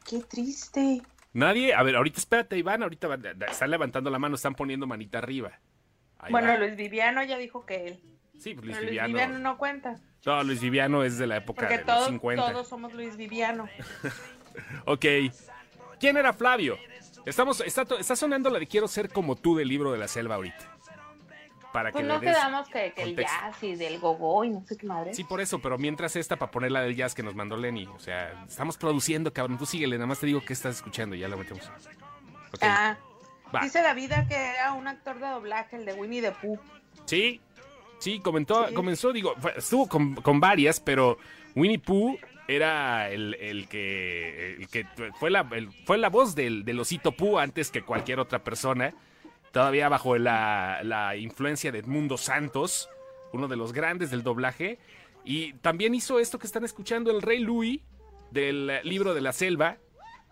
Qué 0.09 0.21
triste. 0.21 1.03
Nadie. 1.33 1.75
A 1.75 1.83
ver, 1.83 1.97
ahorita 1.97 2.19
espérate, 2.19 2.57
Iván. 2.57 2.83
Ahorita 2.83 3.19
están 3.49 3.71
levantando 3.71 4.11
la 4.11 4.19
mano, 4.19 4.35
están 4.35 4.55
poniendo 4.55 4.87
manita 4.87 5.19
arriba. 5.19 5.59
Ahí 6.19 6.33
bueno, 6.33 6.49
va. 6.49 6.59
Luis 6.59 6.77
Viviano 6.77 7.23
ya 7.23 7.39
dijo 7.39 7.65
que 7.65 7.87
él. 7.87 8.20
Sí, 8.41 8.55
pues 8.55 8.67
Luis 8.67 8.77
Pero 8.77 8.81
Luis 8.81 8.91
Viviano. 8.91 9.09
Viviano 9.09 9.39
no 9.39 9.59
cuenta. 9.59 9.97
No, 10.25 10.43
Luis 10.43 10.61
Viviano 10.61 11.05
es 11.05 11.19
de 11.19 11.27
la 11.27 11.37
época 11.37 11.63
Porque 11.63 11.79
de 11.79 11.85
los 11.85 11.95
todos, 11.95 12.09
50. 12.09 12.53
todos 12.53 12.69
somos 12.69 12.93
Luis 12.95 13.17
Viviano. 13.17 13.69
Ok. 14.85 15.05
¿Quién 16.01 16.17
era 16.17 16.33
Flavio? 16.33 16.77
Estamos, 17.25 17.61
está, 17.61 17.87
está 17.99 18.17
sonando 18.17 18.51
la 18.51 18.59
de 18.59 18.67
Quiero 18.67 18.89
ser 18.89 19.09
como 19.11 19.37
tú 19.37 19.57
del 19.57 19.69
libro 19.69 19.93
de 19.93 19.99
la 19.99 20.09
selva 20.09 20.35
ahorita. 20.35 20.77
Para 21.73 21.93
Pues 21.93 22.03
que 22.03 22.09
no 22.09 22.19
le 22.19 22.27
des... 22.27 22.37
quedamos 22.37 22.69
que, 22.69 22.93
que 22.93 23.03
el 23.03 23.17
jazz 23.17 23.63
y 23.63 23.77
del 23.77 24.01
gogo 24.01 24.43
y 24.45 24.51
no 24.51 24.65
sé 24.67 24.77
qué 24.77 24.87
madre. 24.87 25.15
Sí, 25.15 25.23
por 25.23 25.41
eso, 25.41 25.61
pero 25.61 25.79
mientras 25.79 26.17
esta 26.17 26.37
para 26.37 26.51
poner 26.51 26.73
la 26.73 26.83
del 26.83 26.97
jazz 26.97 27.15
que 27.15 27.23
nos 27.23 27.37
mandó 27.37 27.57
Lenny. 27.57 27.87
O 27.87 28.01
sea, 28.01 28.45
estamos 28.47 28.77
produciendo, 28.77 29.33
cabrón. 29.33 29.57
Tú 29.57 29.67
síguele, 29.67 29.97
nada 29.97 30.09
más 30.09 30.19
te 30.19 30.27
digo 30.27 30.41
que 30.45 30.53
estás 30.53 30.77
escuchando 30.77 31.15
y 31.15 31.21
ya 31.21 31.29
lo 31.29 31.39
metemos. 31.39 31.71
Ah, 32.61 32.97
dice 33.63 33.83
Davida 33.83 34.27
que 34.27 34.35
era 34.35 34.73
un 34.73 34.89
actor 34.89 35.21
de 35.21 35.29
doblaje, 35.29 35.77
el 35.77 35.85
de 35.85 35.93
Winnie 35.95 36.23
the 36.23 36.33
Pooh. 36.33 36.59
Sí, 37.05 37.41
sí, 38.01 38.19
comentó, 38.21 38.67
Sí. 38.69 38.75
comenzó, 38.75 39.13
digo, 39.13 39.35
estuvo 39.57 39.89
con, 39.89 40.17
con 40.17 40.41
varias, 40.41 40.81
pero 40.81 41.17
Winnie 41.55 41.79
Pooh 41.79 42.19
era 42.49 43.09
el, 43.11 43.35
el 43.35 43.69
que, 43.69 44.57
el 44.57 44.69
que 44.69 44.85
fue, 45.21 45.31
la, 45.31 45.49
el- 45.53 45.71
fue 45.85 45.99
la 45.99 46.09
voz 46.09 46.35
del, 46.35 46.65
del 46.65 46.81
osito 46.81 47.13
Pooh 47.13 47.39
antes 47.39 47.71
que 47.71 47.83
cualquier 47.83 48.19
otra 48.19 48.43
persona, 48.43 48.93
todavía 49.53 49.89
bajo 49.89 50.19
la, 50.19 50.81
la 50.83 51.17
influencia 51.17 51.71
de 51.71 51.79
Edmundo 51.79 52.17
Santos, 52.19 52.89
uno 53.33 53.47
de 53.47 53.57
los 53.57 53.73
grandes 53.73 54.11
del 54.11 54.23
doblaje, 54.25 54.79
y 55.25 55.53
también 55.55 55.95
hizo 55.95 56.19
esto 56.19 56.39
que 56.39 56.47
están 56.47 56.65
escuchando, 56.65 57.11
el 57.13 57.23
Rey 57.23 57.39
Louis, 57.39 57.81
del 58.33 58.81
libro 58.85 59.13
de 59.15 59.21
la 59.21 59.33
selva. 59.33 59.77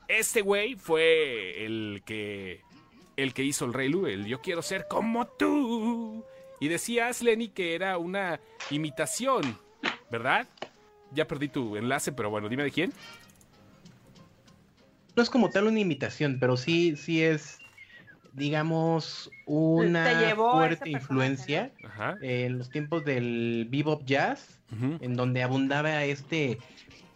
Este 0.08 0.40
güey 0.40 0.74
fue 0.76 1.64
el 1.66 2.02
que 2.06 2.62
el 3.16 3.34
que 3.34 3.42
hizo 3.44 3.64
el 3.64 3.74
Rey 3.74 3.88
Louis, 3.88 4.14
el 4.14 4.26
Yo 4.26 4.40
quiero 4.40 4.62
ser 4.62 4.86
como 4.88 5.26
tú. 5.26 6.24
Y 6.60 6.68
decías, 6.68 7.22
Lenny, 7.22 7.48
que 7.48 7.74
era 7.74 7.98
una 7.98 8.40
imitación, 8.70 9.58
¿verdad? 10.10 10.46
Ya 11.12 11.26
perdí 11.26 11.48
tu 11.48 11.76
enlace, 11.76 12.12
pero 12.12 12.30
bueno, 12.30 12.48
dime 12.48 12.64
de 12.64 12.70
quién. 12.70 12.92
No 15.16 15.22
es 15.22 15.30
como 15.30 15.50
tal 15.50 15.66
una 15.66 15.80
imitación, 15.80 16.38
pero 16.38 16.56
sí, 16.56 16.96
sí 16.96 17.22
es, 17.22 17.57
digamos, 18.38 19.30
una 19.46 20.34
fuerte 20.34 20.90
influencia 20.90 21.72
Ajá. 21.84 22.16
en 22.22 22.58
los 22.58 22.70
tiempos 22.70 23.04
del 23.04 23.66
bebop 23.70 24.04
jazz, 24.04 24.58
en 25.00 25.16
donde 25.16 25.42
abundaba 25.42 26.04
este 26.04 26.58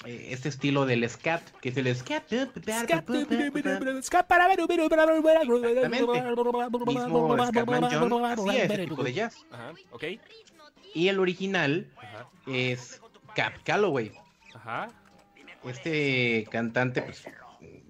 eh, 0.05 0.29
este 0.31 0.49
estilo 0.49 0.85
del 0.85 1.09
scat, 1.09 1.43
que 1.61 1.69
es 1.69 1.77
el 1.77 1.95
scat. 1.95 2.25
Mismo 6.89 7.47
Scatman 7.47 7.89
John 7.91 8.25
hacía 8.25 8.65
ese 8.65 8.87
tipo 8.87 9.05
de 9.05 9.13
jazz. 9.13 9.47
Ajá, 9.51 9.73
ok. 9.93 10.05
Y 10.95 11.09
el 11.09 11.21
original 11.21 11.89
Ajá, 11.97 12.29
es 12.47 13.01
Cap 13.35 13.55
Calloway. 13.65 14.13
ajá. 14.55 14.89
Este 15.65 16.47
cantante 16.51 17.03
pues, 17.03 17.25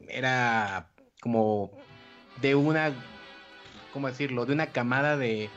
era 0.09 0.89
como 1.21 1.71
de 2.43 2.55
una, 2.55 2.93
¿cómo 3.93 4.09
decirlo? 4.09 4.47
De 4.47 4.53
una 4.53 4.67
camada 4.69 5.17
de, 5.17 5.51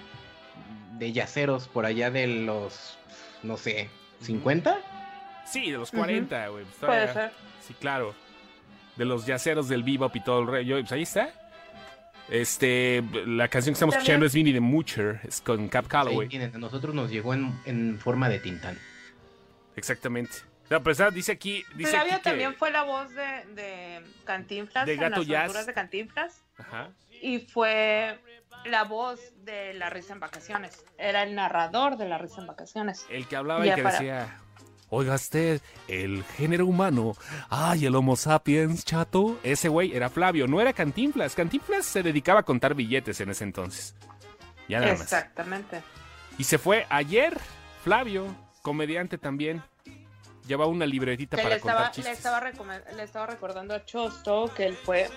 de 0.97 1.11
yaceros 1.11 1.67
por 1.67 1.86
allá 1.86 2.11
de 2.11 2.27
los, 2.27 2.97
no 3.43 3.57
sé, 3.57 3.89
50. 4.21 4.77
Sí, 5.45 5.71
de 5.71 5.77
los 5.77 5.89
Ujú. 5.89 5.97
40, 5.99 6.47
güey. 6.49 6.65
pues, 6.65 6.75
Puede 6.79 7.13
ser. 7.13 7.31
Sí, 7.67 7.73
claro. 7.75 8.15
De 8.95 9.05
los 9.05 9.25
yaceros 9.25 9.67
del 9.67 9.83
bebop 9.83 10.15
y 10.15 10.21
todo 10.23 10.41
el 10.41 10.47
rey. 10.47 10.69
Pues 10.69 10.91
ahí 10.91 11.01
está. 11.03 11.29
Este, 12.29 13.03
la 13.27 13.47
canción 13.49 13.73
que 13.73 13.77
estamos 13.77 13.95
escuchando 13.95 14.25
es 14.25 14.33
Vinny 14.33 14.51
the 14.51 14.59
Moocher, 14.59 15.19
es 15.27 15.41
con 15.41 15.67
Cap 15.67 15.86
Calloway. 15.88 16.27
tienen, 16.27 16.55
a 16.55 16.57
nosotros 16.57 16.95
nos 16.95 17.11
llegó 17.11 17.33
en, 17.36 17.53
en 17.65 17.99
forma 17.99 18.29
de 18.29 18.39
tintán. 18.39 18.79
Exactamente. 19.75 20.31
No, 20.71 20.81
pues 20.81 20.99
ah, 20.99 21.11
dice 21.11 21.31
aquí, 21.33 21.63
dice 21.75 21.91
Flavio 21.91 22.13
aquí 22.13 22.23
que- 22.23 22.29
también 22.31 22.55
fue 22.55 22.71
la 22.71 22.81
voz 22.81 23.11
de, 23.13 23.45
de 23.53 24.01
Cantinflas 24.23 24.88
De 24.88 24.93
en 24.93 24.99
Gato 24.99 25.17
las 25.19 25.27
Jazz. 25.27 25.65
de 25.67 25.73
Cantinflas 25.73 26.41
Ajá. 26.57 26.89
Y 27.22 27.39
fue 27.39 28.20
la 28.66 28.84
voz 28.84 29.20
de 29.43 29.74
La 29.74 29.89
Risa 29.89 30.13
en 30.13 30.20
Vacaciones. 30.20 30.84
Era 30.97 31.24
el 31.24 31.36
narrador 31.36 31.97
de 31.97 32.07
La 32.07 32.18
Risa 32.18 32.41
en 32.41 32.47
Vacaciones. 32.47 33.05
El 33.09 33.28
que 33.28 33.36
hablaba 33.36 33.66
y 33.66 33.74
que 33.74 33.84
para- 33.84 33.99
decía, 33.99 34.38
oiga 34.89 35.16
usted, 35.16 35.61
el 35.88 36.24
género 36.24 36.66
humano, 36.66 37.13
ay, 37.49 37.86
el 37.86 37.95
Homo 37.95 38.16
sapiens, 38.16 38.84
chato. 38.86 39.39
Ese 39.43 39.70
güey 39.70 39.95
era 39.95 40.09
Flavio, 40.09 40.47
no 40.47 40.59
era 40.61 40.74
Cantinflas. 40.74 41.36
Cantinflas 41.36 41.86
se 41.86 42.01
dedicaba 42.03 42.39
a 42.41 42.43
contar 42.43 42.74
billetes 42.74 43.20
en 43.22 43.30
ese 43.30 43.43
entonces. 43.43 43.95
Ya 44.68 44.80
nada 44.80 44.93
más. 44.93 45.01
Exactamente. 45.01 45.84
Y 46.38 46.43
se 46.43 46.57
fue 46.57 46.86
ayer, 46.89 47.38
Flavio, 47.84 48.26
comediante 48.61 49.18
también. 49.18 49.61
Lleva 50.47 50.68
una 50.68 50.86
libretita 50.86 51.38
Que 51.38 51.43
para 51.43 51.55
le, 51.55 51.59
estaba, 51.59 51.84
contar 51.86 52.03
le, 52.05 52.11
estaba 52.11 52.41
le 52.95 53.03
estaba 53.03 53.26
recordando 53.26 53.74
a 53.74 53.84
Chosto 53.84 54.51
que 54.55 54.66
él 54.68 54.76
fue, 54.76 55.09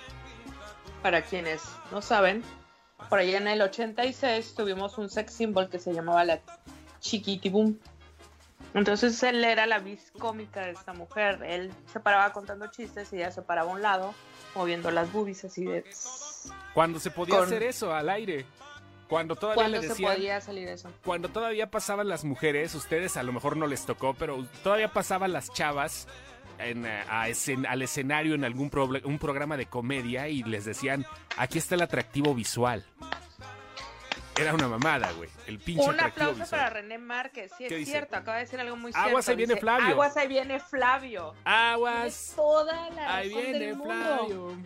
para 1.02 1.22
quienes 1.22 1.62
no 1.90 2.02
saben, 2.02 2.42
por 3.08 3.20
allá 3.20 3.38
en 3.38 3.48
el 3.48 3.62
86 3.62 4.54
tuvimos 4.54 4.98
un 4.98 5.08
sex 5.08 5.32
symbol 5.32 5.68
que 5.68 5.78
se 5.78 5.92
llamaba 5.92 6.24
la 6.24 6.40
Chiquitibum. 7.00 7.76
Entonces 8.74 9.22
él 9.22 9.42
era 9.44 9.66
la 9.66 9.78
vis 9.78 10.12
cómica 10.18 10.66
de 10.66 10.72
esta 10.72 10.92
mujer. 10.92 11.42
Él 11.42 11.72
se 11.90 12.00
paraba 12.00 12.32
contando 12.32 12.66
chistes 12.66 13.12
y 13.12 13.16
ella 13.16 13.30
se 13.30 13.40
paraba 13.40 13.70
a 13.70 13.74
un 13.74 13.82
lado, 13.82 14.14
moviendo 14.54 14.90
las 14.90 15.10
boobies 15.10 15.44
así 15.44 15.64
de. 15.64 15.84
Cuando 16.74 17.00
se 17.00 17.10
podía 17.10 17.40
hacer 17.40 17.62
eso 17.62 17.94
al 17.94 18.10
aire. 18.10 18.44
Cuando 19.08 19.36
todavía 19.36 19.68
le 19.68 19.80
decían, 19.80 19.96
se 19.96 20.16
podía 20.16 20.40
salir 20.42 20.68
eso? 20.68 20.90
Cuando 21.02 21.30
todavía 21.30 21.70
pasaban 21.70 22.08
las 22.08 22.24
mujeres, 22.24 22.74
ustedes 22.74 23.16
a 23.16 23.22
lo 23.22 23.32
mejor 23.32 23.56
no 23.56 23.66
les 23.66 23.86
tocó, 23.86 24.12
pero 24.12 24.44
todavía 24.62 24.92
pasaban 24.92 25.32
las 25.32 25.50
chavas 25.50 26.06
en, 26.58 26.86
eh, 26.86 27.02
al 27.68 27.82
escenario 27.82 28.34
en 28.34 28.44
algún 28.44 28.70
un 29.04 29.18
programa 29.18 29.56
de 29.56 29.66
comedia 29.66 30.28
y 30.28 30.42
les 30.42 30.64
decían, 30.64 31.06
aquí 31.36 31.58
está 31.58 31.74
el 31.74 31.82
atractivo 31.82 32.34
visual. 32.34 32.84
Era 34.38 34.54
una 34.54 34.68
mamada, 34.68 35.10
güey. 35.12 35.28
El 35.46 35.58
pinche 35.58 35.88
Un 35.88 35.98
aplauso 35.98 36.44
para 36.48 36.70
René 36.70 36.96
Márquez. 36.96 37.50
Sí, 37.58 37.64
es 37.64 37.88
cierto. 37.88 38.16
Acaba 38.16 38.36
de 38.36 38.44
decir 38.44 38.60
algo 38.60 38.76
muy 38.76 38.92
cierto. 38.92 39.08
Aguas, 39.08 39.28
ahí 39.28 39.36
viene 39.36 39.56
Flavio. 39.56 39.88
Aguas, 39.88 40.16
ahí 40.16 40.28
viene 40.28 40.60
Flavio. 40.60 41.34
Aguas. 41.44 42.32
toda 42.36 42.88
la 42.90 43.16
ahí 43.16 43.28
viene 43.30 43.74
Flavio. 43.74 44.56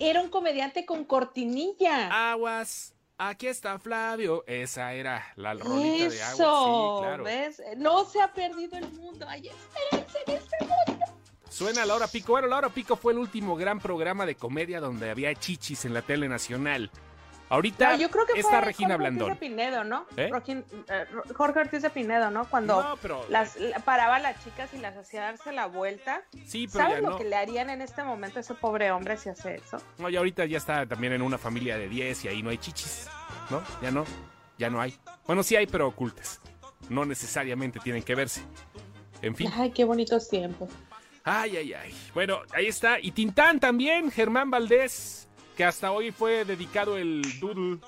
Era 0.00 0.20
un 0.20 0.28
comediante 0.28 0.84
con 0.84 1.04
cortinilla. 1.04 2.32
Aguas. 2.32 2.94
Aquí 3.18 3.46
está 3.46 3.78
Flavio. 3.78 4.44
Esa 4.48 4.92
era 4.92 5.32
la 5.36 5.54
rolita 5.54 6.08
de 6.08 6.22
Aguas. 6.22 6.36
Sí, 6.36 7.02
claro. 7.02 7.24
¿ves? 7.24 7.62
No 7.76 8.04
se 8.04 8.20
ha 8.20 8.32
perdido 8.32 8.78
el 8.78 8.90
mundo. 8.92 9.26
Ay, 9.28 9.48
espérense 9.48 10.18
en 10.26 10.34
este 10.34 10.56
mundo. 10.60 10.97
Suena 11.48 11.84
la 11.86 11.94
hora 11.94 12.06
pico. 12.06 12.32
Bueno, 12.32 12.48
la 12.48 12.58
hora 12.58 12.68
pico 12.68 12.96
fue 12.96 13.12
el 13.12 13.18
último 13.18 13.56
gran 13.56 13.80
programa 13.80 14.26
de 14.26 14.34
comedia 14.34 14.80
donde 14.80 15.10
había 15.10 15.34
chichis 15.34 15.84
en 15.84 15.94
la 15.94 16.02
tele 16.02 16.28
nacional. 16.28 16.90
Ahorita 17.50 17.96
yo 17.96 18.10
creo 18.10 18.26
que 18.26 18.40
está 18.40 18.60
Regina 18.60 18.90
Jorge 18.90 18.98
Blandón. 18.98 19.30
Ortiz 19.30 19.40
de 19.40 19.48
Pinedo, 19.48 19.84
¿no? 19.84 20.06
¿Eh? 20.16 20.30
Eh, 20.88 21.06
Jorge 21.34 21.60
Ortiz 21.60 21.82
de 21.82 21.90
Pinedo, 21.90 22.30
¿no? 22.30 22.44
Cuando 22.50 22.98
las, 23.30 23.56
paraba 23.84 24.16
a 24.16 24.18
las 24.18 24.44
chicas 24.44 24.72
y 24.74 24.78
las 24.78 24.96
hacía 24.96 25.22
darse 25.22 25.52
la 25.52 25.66
vuelta. 25.66 26.22
Sí, 26.46 26.68
pero 26.70 26.84
¿Sabes 26.84 27.02
lo 27.02 27.16
que 27.16 27.24
le 27.24 27.36
harían 27.36 27.70
en 27.70 27.80
este 27.80 28.04
momento 28.04 28.38
a 28.38 28.40
ese 28.40 28.54
pobre 28.54 28.90
hombre 28.90 29.16
si 29.16 29.30
hace 29.30 29.56
eso? 29.56 29.78
No, 29.96 30.10
y 30.10 30.16
ahorita 30.16 30.44
ya 30.44 30.58
está 30.58 30.86
también 30.86 31.14
en 31.14 31.22
una 31.22 31.38
familia 31.38 31.78
de 31.78 31.88
10 31.88 32.26
y 32.26 32.28
ahí 32.28 32.42
no 32.42 32.50
hay 32.50 32.58
chichis, 32.58 33.08
¿no? 33.50 33.62
Ya 33.80 33.90
no, 33.90 34.04
ya 34.58 34.68
no 34.68 34.80
hay. 34.80 34.94
Bueno, 35.26 35.42
sí 35.42 35.56
hay, 35.56 35.66
pero 35.66 35.88
ocultas. 35.88 36.40
No 36.90 37.06
necesariamente 37.06 37.80
tienen 37.80 38.02
que 38.02 38.14
verse. 38.14 38.42
En 39.22 39.34
fin. 39.34 39.50
Ay, 39.54 39.70
qué 39.70 39.84
bonitos 39.84 40.28
tiempos. 40.28 40.68
Ay, 41.28 41.56
ay, 41.56 41.74
ay. 41.74 41.94
Bueno, 42.14 42.40
ahí 42.52 42.66
está. 42.66 42.98
Y 43.00 43.10
Tintán 43.10 43.60
también, 43.60 44.10
Germán 44.10 44.50
Valdés 44.50 45.28
que 45.58 45.64
hasta 45.64 45.90
hoy 45.90 46.12
fue 46.12 46.44
dedicado 46.44 46.96
el 46.96 47.20
doodle. 47.40 47.80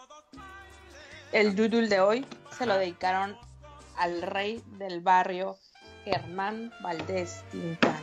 El 1.30 1.54
doodle 1.54 1.86
de 1.86 2.00
hoy 2.00 2.26
se 2.50 2.66
lo 2.66 2.76
dedicaron 2.76 3.36
al 3.96 4.22
rey 4.22 4.60
del 4.76 5.00
barrio, 5.00 5.56
Germán 6.04 6.72
Valdés 6.82 7.44
Tintán, 7.52 8.02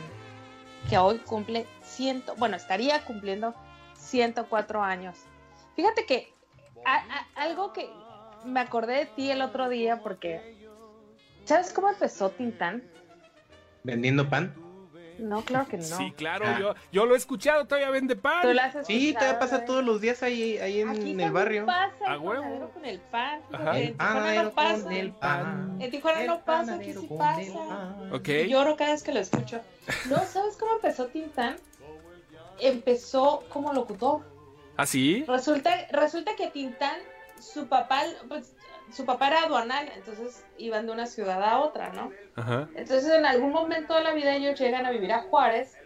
que 0.88 0.96
hoy 0.96 1.18
cumple 1.18 1.66
ciento, 1.82 2.34
bueno, 2.36 2.56
estaría 2.56 3.04
cumpliendo 3.04 3.54
104 3.98 4.82
años. 4.82 5.18
Fíjate 5.76 6.06
que 6.06 6.32
algo 7.34 7.74
que 7.74 7.90
me 8.46 8.60
acordé 8.60 9.00
de 9.00 9.06
ti 9.06 9.30
el 9.30 9.42
otro 9.42 9.68
día 9.68 10.00
porque 10.02 10.56
¿sabes 11.44 11.74
cómo 11.74 11.90
empezó 11.90 12.30
Tintán? 12.30 12.82
Vendiendo 13.84 14.26
pan. 14.30 14.67
No, 15.18 15.42
claro 15.44 15.66
que 15.68 15.76
no. 15.76 15.84
Sí, 15.84 16.12
claro, 16.16 16.44
ah. 16.46 16.58
yo, 16.58 16.74
yo 16.92 17.06
lo 17.06 17.14
he 17.14 17.18
escuchado, 17.18 17.66
todavía 17.66 17.90
vende 17.90 18.16
pan. 18.16 18.42
sí, 18.84 19.12
todavía 19.12 19.38
pasa 19.38 19.64
todos 19.64 19.84
los 19.84 20.00
días 20.00 20.22
ahí, 20.22 20.58
ahí 20.58 20.80
en, 20.80 21.20
el 21.20 21.30
barrio. 21.30 21.66
pasa 21.66 22.14
el 22.14 22.18
huevo. 22.18 22.70
con 22.72 22.84
el 22.84 23.00
pan. 23.00 23.40
En 23.74 23.96
Tijuana 23.96 24.42
no 24.42 24.50
pasa. 24.50 24.94
el 24.94 25.12
pan. 25.12 25.76
En 25.80 25.90
Tijuana 25.90 26.24
no 26.24 26.40
pasa, 26.44 26.74
aquí 26.74 26.92
sí 26.92 27.08
pasa. 27.18 27.96
Okay. 28.12 28.48
Lloro 28.48 28.76
cada 28.76 28.92
vez 28.92 29.02
que 29.02 29.12
lo 29.12 29.20
escucho. 29.20 29.60
No, 30.08 30.18
¿sabes 30.32 30.56
cómo 30.56 30.72
empezó 30.74 31.06
Tintán? 31.06 31.56
Empezó 32.60 33.44
como 33.48 33.72
locutor. 33.72 34.22
¿Ah, 34.76 34.86
sí? 34.86 35.24
Resulta, 35.26 35.86
resulta 35.90 36.36
que 36.36 36.48
Tintán, 36.48 36.96
su 37.40 37.66
papá, 37.66 38.02
pues, 38.28 38.54
su 38.92 39.04
papá 39.04 39.28
era 39.28 39.42
aduanal, 39.44 39.90
entonces 39.94 40.44
iban 40.56 40.86
de 40.86 40.92
una 40.92 41.06
ciudad 41.06 41.42
a 41.42 41.58
otra, 41.58 41.92
¿no? 41.92 42.10
Ajá. 42.36 42.68
Entonces 42.74 43.10
en 43.12 43.26
algún 43.26 43.52
momento 43.52 43.94
de 43.94 44.02
la 44.02 44.12
vida 44.12 44.34
ellos 44.34 44.58
llegan 44.58 44.86
a 44.86 44.90
vivir 44.90 45.12
a 45.12 45.22
Juárez 45.22 45.76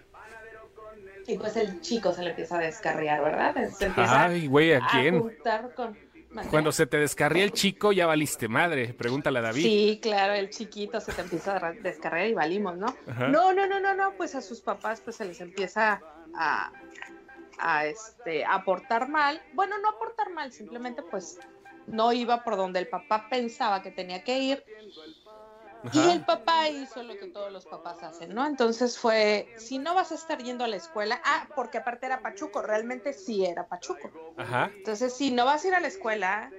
y 1.27 1.39
pues 1.39 1.57
el 1.57 1.81
chico 1.81 2.13
se 2.13 2.23
le 2.23 2.31
empieza 2.31 2.59
a 2.59 2.61
descarriar, 2.61 3.23
¿verdad? 3.23 3.55
Se 3.71 3.87
empieza 3.87 4.25
Ay, 4.25 4.47
güey, 4.47 4.75
¿a 4.75 4.81
quién? 4.91 5.23
Cuando 6.51 6.73
se 6.73 6.87
te 6.87 6.97
descarría 6.97 7.45
el 7.45 7.53
chico, 7.53 7.93
ya 7.93 8.07
valiste 8.07 8.49
madre. 8.49 8.95
Pregúntale 8.95 9.39
a 9.41 9.43
David. 9.43 9.63
Sí, 9.63 9.99
claro, 10.03 10.33
el 10.33 10.49
chiquito 10.49 10.99
se 11.01 11.13
te 11.13 11.21
empieza 11.21 11.57
a 11.57 11.73
descarriar 11.73 12.29
y 12.29 12.35
valimos, 12.35 12.77
¿no? 12.79 12.87
No, 13.29 13.53
no, 13.53 13.67
no, 13.67 13.81
no, 13.81 13.95
no, 13.95 14.13
pues 14.17 14.35
a 14.35 14.41
sus 14.41 14.61
papás 14.61 15.01
pues 15.03 15.17
se 15.17 15.27
les 15.27 15.41
empieza 15.41 16.01
a, 16.35 16.73
a, 17.59 17.87
este, 17.87 18.45
a 18.45 18.65
portar 18.65 19.09
mal. 19.09 19.43
Bueno, 19.53 19.77
no 19.79 19.91
a 19.91 19.99
portar 19.99 20.31
mal, 20.31 20.53
simplemente 20.53 21.03
pues 21.03 21.39
no 21.87 22.13
iba 22.13 22.45
por 22.45 22.57
donde 22.57 22.79
el 22.79 22.89
papá 22.89 23.29
pensaba 23.29 23.83
que 23.83 23.91
tenía 23.91 24.25
que 24.25 24.39
ir. 24.39 24.65
Y 25.93 25.99
el 25.99 26.25
papá 26.25 26.69
hizo 26.69 27.03
lo 27.03 27.17
que 27.17 27.27
todos 27.27 27.53
los 27.53 27.67
papás 27.67 28.03
hacen, 28.05 28.33
¿no? 28.35 28.47
Entonces 28.47 28.97
fue, 28.97 29.49
si 29.57 29.79
no 29.79 29.95
vas 29.95 30.13
a 30.13 30.15
estar 30.15 30.41
yendo 30.41 30.63
a 30.65 30.69
la 30.69 30.77
escuela, 30.77 31.21
ah, 31.25 31.49
porque 31.57 31.79
aparte 31.79 32.07
era 32.07 32.23
Pachuco, 32.23 32.63
realmente 32.63 33.13
sí 33.13 33.45
era 33.45 33.67
Pachuco. 33.67 34.13
Ajá. 34.37 34.71
Entonces, 34.77 35.13
si 35.13 35.33
no 35.33 35.45
vas 35.45 35.65
a 35.65 35.69
ir 35.69 35.75
a 35.75 35.81
la 35.81 35.89
escuela, 35.89 36.53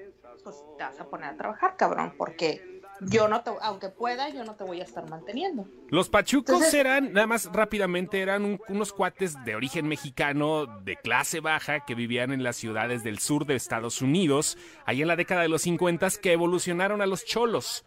pues 0.43 0.57
te 0.77 0.83
vas 0.83 0.99
a 0.99 1.05
poner 1.05 1.29
a 1.29 1.37
trabajar, 1.37 1.77
cabrón, 1.77 2.13
porque 2.17 2.72
yo 3.07 3.27
no 3.27 3.41
te, 3.41 3.51
aunque 3.61 3.89
pueda, 3.89 4.29
yo 4.29 4.43
no 4.43 4.55
te 4.55 4.63
voy 4.63 4.81
a 4.81 4.83
estar 4.83 5.09
manteniendo. 5.09 5.67
Los 5.89 6.09
pachucos 6.09 6.73
eran, 6.73 7.13
nada 7.13 7.27
más 7.27 7.49
rápidamente, 7.51 8.21
eran 8.21 8.59
unos 8.67 8.93
cuates 8.93 9.35
de 9.45 9.55
origen 9.55 9.87
mexicano, 9.87 10.65
de 10.81 10.97
clase 10.97 11.39
baja, 11.39 11.85
que 11.85 11.95
vivían 11.95 12.31
en 12.31 12.43
las 12.43 12.55
ciudades 12.55 13.03
del 13.03 13.19
sur 13.19 13.45
de 13.45 13.55
Estados 13.55 14.01
Unidos, 14.01 14.57
ahí 14.85 15.01
en 15.01 15.07
la 15.07 15.15
década 15.15 15.41
de 15.41 15.49
los 15.49 15.61
50, 15.63 16.09
que 16.21 16.33
evolucionaron 16.33 17.01
a 17.01 17.05
los 17.05 17.25
cholos. 17.25 17.85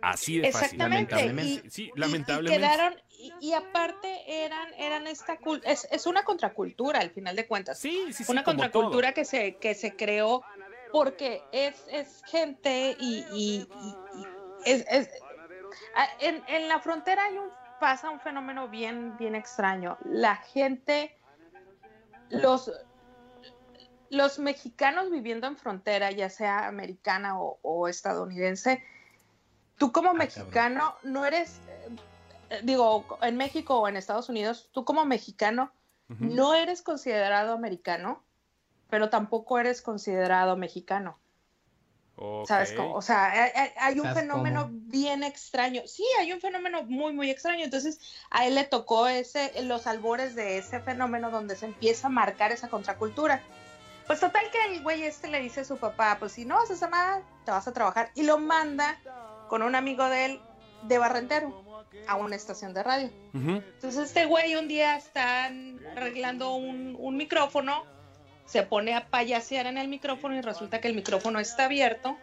Así 0.00 0.38
de 0.38 0.52
fácil. 0.52 0.78
Lamentablemente. 0.78 1.66
Y, 1.66 1.70
sí, 1.70 1.90
lamentablemente. 1.96 2.64
Y, 2.64 2.70
quedaron, 2.70 2.94
y, 3.40 3.52
aparte 3.52 4.44
eran, 4.44 4.72
eran 4.74 5.06
esta 5.06 5.38
es, 5.64 5.88
es 5.90 6.06
una 6.06 6.24
contracultura 6.24 7.00
al 7.00 7.10
final 7.10 7.34
de 7.36 7.46
cuentas. 7.46 7.78
Sí, 7.78 8.06
sí, 8.12 8.24
sí. 8.24 8.30
Una 8.30 8.44
contracultura 8.44 9.12
que 9.12 9.24
se, 9.24 9.56
que 9.56 9.74
se 9.74 9.96
creó 9.96 10.42
porque 10.92 11.42
es, 11.52 11.74
es 11.90 12.22
gente 12.26 12.96
y, 13.00 13.66
es, 14.64 15.10
en, 16.20 16.68
la 16.68 16.80
frontera 16.80 17.24
hay 17.24 17.38
un, 17.38 17.50
pasa 17.80 18.10
un 18.10 18.20
fenómeno 18.20 18.68
bien, 18.68 19.16
bien 19.16 19.34
extraño. 19.34 19.98
La 20.04 20.36
gente, 20.36 21.16
los, 22.30 22.72
los 24.10 24.38
mexicanos 24.38 25.10
viviendo 25.10 25.46
en 25.46 25.56
frontera, 25.56 26.10
ya 26.10 26.30
sea 26.30 26.66
americana 26.66 27.38
o, 27.38 27.88
estadounidense, 27.88 28.82
tú 29.76 29.92
como 29.92 30.10
ah, 30.10 30.14
mexicano 30.14 30.94
no 31.02 31.24
eres, 31.24 31.60
eh, 32.50 32.60
digo, 32.64 33.18
en 33.22 33.36
México 33.36 33.78
o 33.78 33.88
en 33.88 33.96
Estados 33.96 34.28
Unidos, 34.28 34.68
tú 34.72 34.84
como 34.84 35.04
mexicano 35.04 35.72
no 36.18 36.54
eres 36.54 36.80
considerado 36.80 37.52
americano 37.52 38.22
pero 38.88 39.10
tampoco 39.10 39.58
eres 39.58 39.82
considerado 39.82 40.56
mexicano. 40.56 41.18
¿Sabes 42.46 42.72
cómo? 42.72 42.94
O 42.94 43.02
sea, 43.02 43.32
hay, 43.76 44.00
un 44.00 44.12
fenómeno 44.12 44.68
bien 44.72 45.22
extraño. 45.22 45.82
Sí, 45.86 46.04
hay 46.18 46.32
un 46.32 46.40
fenómeno 46.40 46.82
muy, 46.82 47.12
muy 47.12 47.30
extraño. 47.30 47.64
Entonces, 47.64 48.00
a 48.30 48.46
él 48.46 48.56
le 48.56 48.64
tocó 48.64 49.06
ese, 49.06 49.52
los 49.62 49.86
albores 49.86 50.34
de 50.34 50.58
ese 50.58 50.80
fenómeno 50.80 51.30
donde 51.30 51.54
se 51.54 51.66
empieza 51.66 52.08
a 52.08 52.10
marcar 52.10 52.50
esa 52.50 52.68
contracultura. 52.68 53.42
Pues 54.06 54.20
total 54.20 54.42
que 54.50 54.74
el 54.74 54.82
güey 54.82 55.04
este 55.04 55.28
le 55.28 55.40
dice 55.40 55.60
a 55.60 55.64
su 55.64 55.76
papá, 55.76 56.16
pues 56.18 56.32
si 56.32 56.44
no 56.44 56.56
vas 56.56 56.70
a 56.70 56.74
hacer 56.74 56.90
nada, 56.90 57.22
te 57.44 57.50
vas 57.52 57.68
a 57.68 57.72
trabajar. 57.72 58.10
Y 58.14 58.24
lo 58.24 58.38
manda 58.38 58.98
con 59.48 59.62
un 59.62 59.76
amigo 59.76 60.08
de 60.08 60.24
él 60.24 60.40
de 60.82 60.98
Barrentero 60.98 61.84
a 62.08 62.16
una 62.16 62.34
estación 62.34 62.74
de 62.74 62.82
radio. 62.82 63.10
Entonces 63.34 64.06
este 64.06 64.26
güey 64.26 64.56
un 64.56 64.66
día 64.66 64.96
está 64.96 65.50
arreglando 65.94 66.54
un, 66.54 66.96
un 66.98 67.16
micrófono 67.16 67.84
se 68.48 68.62
pone 68.62 68.94
a 68.94 69.06
payasear 69.08 69.66
en 69.66 69.76
el 69.76 69.88
micrófono 69.88 70.34
y 70.34 70.40
resulta 70.40 70.80
que 70.80 70.88
el 70.88 70.94
micrófono 70.94 71.38
está 71.38 71.66
abierto 71.66 72.16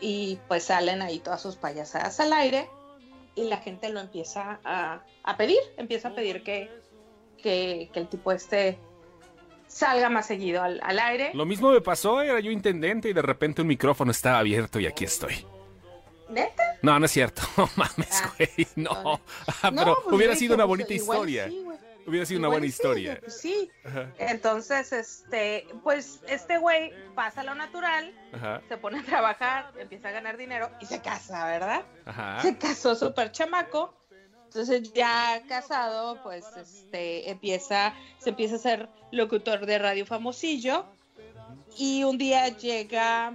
y 0.00 0.38
pues 0.48 0.64
salen 0.64 1.00
ahí 1.00 1.20
todas 1.20 1.40
sus 1.40 1.54
payasadas 1.54 2.18
al 2.18 2.32
aire 2.32 2.68
y 3.36 3.44
la 3.44 3.58
gente 3.58 3.88
lo 3.88 4.00
empieza 4.00 4.58
a, 4.64 5.36
pedir, 5.36 5.58
empieza 5.76 6.08
a 6.08 6.14
pedir 6.14 6.42
que, 6.42 6.68
que, 7.40 7.88
el 7.94 8.08
tipo 8.08 8.32
este 8.32 8.80
salga 9.68 10.08
más 10.10 10.26
seguido 10.26 10.60
al, 10.60 10.98
aire. 10.98 11.30
Lo 11.34 11.46
mismo 11.46 11.70
me 11.70 11.80
pasó, 11.80 12.20
era 12.20 12.40
yo 12.40 12.50
intendente 12.50 13.08
y 13.08 13.12
de 13.12 13.22
repente 13.22 13.62
un 13.62 13.68
micrófono 13.68 14.10
estaba 14.10 14.40
abierto 14.40 14.80
y 14.80 14.86
aquí 14.86 15.04
estoy. 15.04 15.46
¿Neta? 16.28 16.78
No, 16.82 16.98
no 16.98 17.06
es 17.06 17.12
cierto. 17.12 17.42
No 17.56 17.70
mames, 17.76 18.22
ah, 18.22 18.32
güey. 18.36 18.66
No. 18.74 19.20
Ah, 19.62 19.70
pero 19.70 19.98
pues 20.02 20.16
hubiera 20.16 20.34
sido 20.34 20.56
una 20.56 20.64
bonita 20.64 20.92
historia. 20.92 21.48
Hubiera 22.08 22.24
sido 22.24 22.40
una 22.40 22.48
buena 22.48 22.66
historia. 22.66 23.18
Pues 23.20 23.38
sí. 23.38 23.70
Entonces, 24.18 24.92
este, 24.92 25.66
pues 25.82 26.20
este 26.26 26.58
güey 26.58 26.92
pasa 27.14 27.44
lo 27.44 27.54
natural, 27.54 28.14
se 28.68 28.78
pone 28.78 29.00
a 29.00 29.02
trabajar, 29.04 29.72
empieza 29.78 30.08
a 30.08 30.12
ganar 30.12 30.36
dinero 30.36 30.70
y 30.80 30.86
se 30.86 31.02
casa, 31.02 31.46
¿verdad? 31.46 31.84
Se 32.40 32.56
casó 32.56 32.94
súper 32.94 33.30
chamaco. 33.32 33.94
Entonces 34.44 34.94
ya 34.94 35.42
casado, 35.46 36.22
pues 36.22 36.46
este 36.56 37.28
empieza, 37.30 37.94
se 38.18 38.30
empieza 38.30 38.56
a 38.56 38.58
ser 38.58 38.88
locutor 39.12 39.66
de 39.66 39.78
radio 39.78 40.06
famosillo. 40.06 40.86
Y 41.76 42.04
un 42.04 42.16
día 42.16 42.48
llega, 42.48 43.34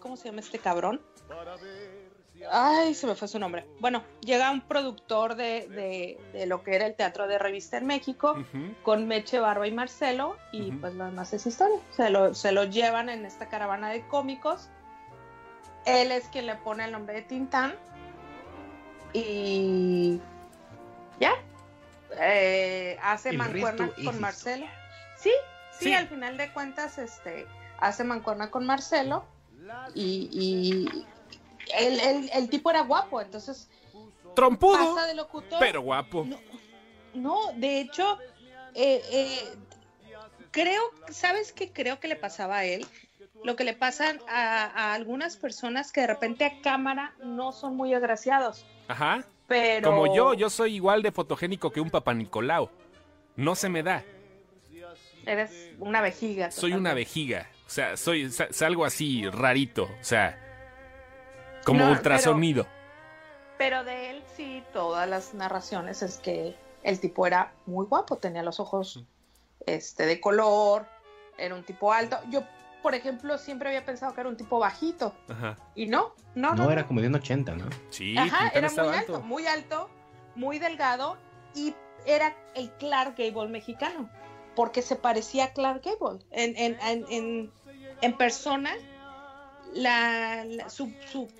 ¿cómo 0.00 0.16
se 0.16 0.24
llama 0.24 0.40
este 0.40 0.58
cabrón? 0.58 1.00
Ay, 2.50 2.94
se 2.94 3.06
me 3.06 3.14
fue 3.14 3.28
su 3.28 3.38
nombre. 3.38 3.66
Bueno, 3.80 4.02
llega 4.20 4.50
un 4.50 4.60
productor 4.60 5.34
de, 5.34 6.18
lo 6.46 6.62
que 6.62 6.74
era 6.74 6.86
el 6.86 6.94
teatro 6.94 7.26
de 7.26 7.38
revista 7.38 7.78
en 7.78 7.86
México 7.86 8.36
con 8.82 9.06
Meche, 9.06 9.38
Barba 9.38 9.66
y 9.66 9.72
Marcelo 9.72 10.36
y 10.52 10.72
pues 10.72 10.94
lo 10.94 11.06
demás 11.06 11.32
es 11.32 11.46
historia. 11.46 11.78
Se 11.96 12.10
lo, 12.10 12.34
se 12.34 12.52
lo 12.52 12.64
llevan 12.64 13.08
en 13.08 13.24
esta 13.24 13.48
caravana 13.48 13.90
de 13.90 14.06
cómicos. 14.08 14.68
Él 15.84 16.12
es 16.12 16.24
quien 16.28 16.46
le 16.46 16.54
pone 16.56 16.84
el 16.84 16.92
nombre 16.92 17.14
de 17.14 17.22
Tintán 17.22 17.74
y 19.12 20.20
ya. 21.18 21.32
Eh, 22.20 22.98
hace 23.02 23.32
mancuerna 23.32 23.90
con 24.04 24.20
Marcelo. 24.20 24.66
Sí, 25.16 25.32
sí, 25.78 25.92
al 25.92 26.08
final 26.08 26.36
de 26.36 26.52
cuentas 26.52 26.98
este, 26.98 27.46
hace 27.78 28.04
mancuerna 28.04 28.50
con 28.50 28.66
Marcelo 28.66 29.24
y 29.94 31.04
el, 31.76 32.48
tipo 32.48 32.70
era 32.70 32.82
guapo, 32.82 33.20
entonces. 33.20 33.68
Trompudo. 34.34 34.96
pero 35.58 35.82
guapo. 35.82 36.26
No, 37.14 37.52
de 37.54 37.80
hecho, 37.80 38.18
eh, 38.74 39.02
eh, 39.10 39.56
creo, 40.50 40.82
¿sabes 41.10 41.52
qué 41.52 41.72
creo 41.72 41.98
que 41.98 42.08
le 42.08 42.16
pasaba 42.16 42.58
a 42.58 42.64
él? 42.64 42.86
Lo 43.44 43.56
que 43.56 43.64
le 43.64 43.72
pasa 43.72 44.18
a, 44.28 44.94
algunas 44.94 45.36
personas 45.36 45.92
que 45.92 46.02
de 46.02 46.08
repente 46.08 46.44
a 46.44 46.60
cámara 46.60 47.14
no 47.22 47.52
son 47.52 47.76
muy 47.76 47.94
agraciados. 47.94 48.64
Ajá. 48.88 49.24
Pero... 49.46 49.90
Como 49.90 50.14
yo, 50.14 50.34
yo 50.34 50.50
soy 50.50 50.74
igual 50.74 51.02
de 51.02 51.12
fotogénico 51.12 51.70
que 51.70 51.80
un 51.80 51.90
papá 51.90 52.14
Nicolau. 52.14 52.70
No 53.36 53.54
se 53.54 53.68
me 53.68 53.82
da. 53.82 54.04
Eres 55.24 55.70
una 55.78 56.00
vejiga. 56.00 56.50
Soy 56.50 56.72
una 56.72 56.94
vejiga. 56.94 57.48
O 57.66 57.70
sea, 57.70 57.96
soy 57.96 58.30
salgo 58.30 58.84
así 58.84 59.28
rarito. 59.28 59.84
O 59.84 60.04
sea, 60.04 60.47
como 61.72 61.90
ultrasonido. 61.90 62.66
Pero, 63.56 63.84
de 63.84 64.10
él 64.10 64.22
sí, 64.36 64.62
todas 64.72 65.08
las 65.08 65.34
narraciones 65.34 66.02
es 66.02 66.18
que 66.18 66.56
el 66.82 67.00
tipo 67.00 67.26
era 67.26 67.52
muy 67.66 67.86
guapo, 67.86 68.16
tenía 68.16 68.42
los 68.42 68.60
ojos 68.60 69.04
este, 69.66 70.06
de 70.06 70.20
color, 70.20 70.86
era 71.36 71.54
un 71.54 71.64
tipo 71.64 71.92
alto. 71.92 72.18
Yo, 72.30 72.42
por 72.82 72.94
ejemplo, 72.94 73.36
siempre 73.38 73.68
había 73.68 73.84
pensado 73.84 74.14
que 74.14 74.20
era 74.20 74.30
un 74.30 74.36
tipo 74.36 74.58
bajito. 74.58 75.14
Ajá. 75.28 75.56
Y 75.74 75.86
no, 75.86 76.14
no, 76.34 76.54
no. 76.54 76.64
No, 76.64 76.70
era 76.70 76.86
como 76.86 77.00
de 77.00 77.08
un 77.08 77.16
80, 77.16 77.54
¿no? 77.56 77.66
Sí, 77.90 78.16
Ajá, 78.16 78.48
era 78.54 78.70
muy 78.70 78.88
alto, 78.94 79.20
muy 79.22 79.46
alto, 79.46 79.90
muy 80.34 80.58
delgado 80.58 81.16
y 81.54 81.74
era 82.06 82.36
el 82.54 82.70
Clark 82.74 83.16
Gable 83.16 83.48
mexicano, 83.48 84.08
porque 84.54 84.82
se 84.82 84.96
parecía 84.96 85.44
a 85.44 85.52
Clark 85.52 85.82
Gable. 85.84 86.24
En, 86.30 86.56
en, 86.56 87.04
en, 87.10 87.52
en 88.00 88.16
persona 88.16 88.74
la, 89.74 90.44
su, 90.68 90.92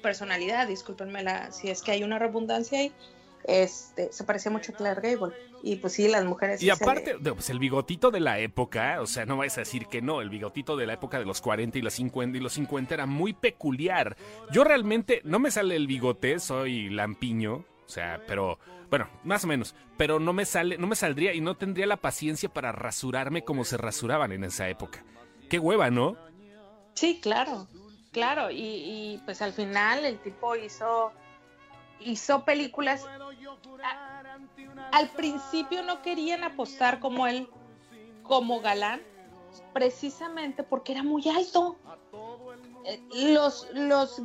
personalidad, 0.03 0.69
discúlpenme 0.69 1.23
la, 1.23 1.51
si 1.53 1.69
es 1.71 1.83
que 1.83 1.93
hay 1.93 2.03
una 2.03 2.19
redundancia 2.19 2.79
ahí, 2.79 2.93
este, 3.45 4.13
se 4.13 4.25
parecía 4.25 4.51
mucho 4.51 4.73
a 4.73 4.77
Claire 4.77 5.01
Gable. 5.01 5.35
Y 5.63 5.77
pues 5.77 5.95
sí, 5.95 6.07
las 6.07 6.25
mujeres... 6.25 6.63
Y 6.63 6.71
aparte, 6.71 7.17
pues 7.19 7.51
el 7.51 7.59
bigotito 7.59 8.11
de 8.11 8.21
la 8.21 8.39
época, 8.39 9.01
o 9.01 9.07
sea, 9.07 9.27
no 9.27 9.37
vais 9.37 9.57
a 9.57 9.63
decir 9.63 9.87
que 9.87 10.01
no, 10.01 10.21
el 10.21 10.31
bigotito 10.31 10.77
de 10.77 10.87
la 10.87 10.93
época 10.93 11.19
de 11.19 11.25
los 11.25 11.41
40 11.41 11.79
y 11.79 11.83
los 11.83 11.95
50 11.95 12.39
y 12.39 12.41
los 12.41 12.53
50 12.53 12.95
era 12.95 13.07
muy 13.07 13.33
peculiar. 13.33 14.17
Yo 14.53 14.63
realmente, 14.63 15.21
no 15.25 15.41
me 15.41 15.51
sale 15.51 15.75
el 15.75 15.89
bigote, 15.89 16.39
soy 16.39 16.91
lampiño, 16.91 17.55
o 17.55 17.89
sea, 17.89 18.23
pero... 18.27 18.59
Bueno, 18.89 19.07
más 19.23 19.45
o 19.45 19.47
menos, 19.49 19.75
pero 19.99 20.19
no 20.19 20.33
me 20.33 20.47
sale, 20.47 20.79
no 20.79 20.87
me 20.87 20.97
saldría 20.97 21.35
y 21.35 21.43
no 21.43 21.59
tendría 21.59 21.87
la 21.87 21.99
paciencia 21.99 22.49
para 22.49 22.73
rasurarme 22.73 23.45
como 23.45 23.65
se 23.65 23.77
rasuraban 23.77 24.33
en 24.33 24.45
esa 24.45 24.67
época. 24.71 25.05
Qué 25.51 25.59
hueva, 25.59 25.91
¿no? 25.91 26.17
Sí, 26.95 27.21
claro. 27.23 27.69
Claro, 28.19 28.51
y, 28.51 29.23
pues 29.25 29.41
al 29.43 29.53
final 29.53 30.05
el 30.05 30.19
tipo 30.19 30.57
hizo, 30.57 31.13
hizo 32.01 32.45
películas. 32.45 33.07
al 34.91 35.09
principio 35.11 35.85
no 35.85 36.03
querían 36.03 36.43
apostar 36.43 36.99
como 36.99 37.29
él, 37.29 37.49
como 38.25 38.61
galán, 38.61 39.01
precisamente 39.73 40.65
porque 40.65 40.93
era 40.93 41.05
muy 41.05 41.29
alto. 41.29 41.77
Eh, 42.87 43.01
los, 43.33 43.69
los 43.73 44.21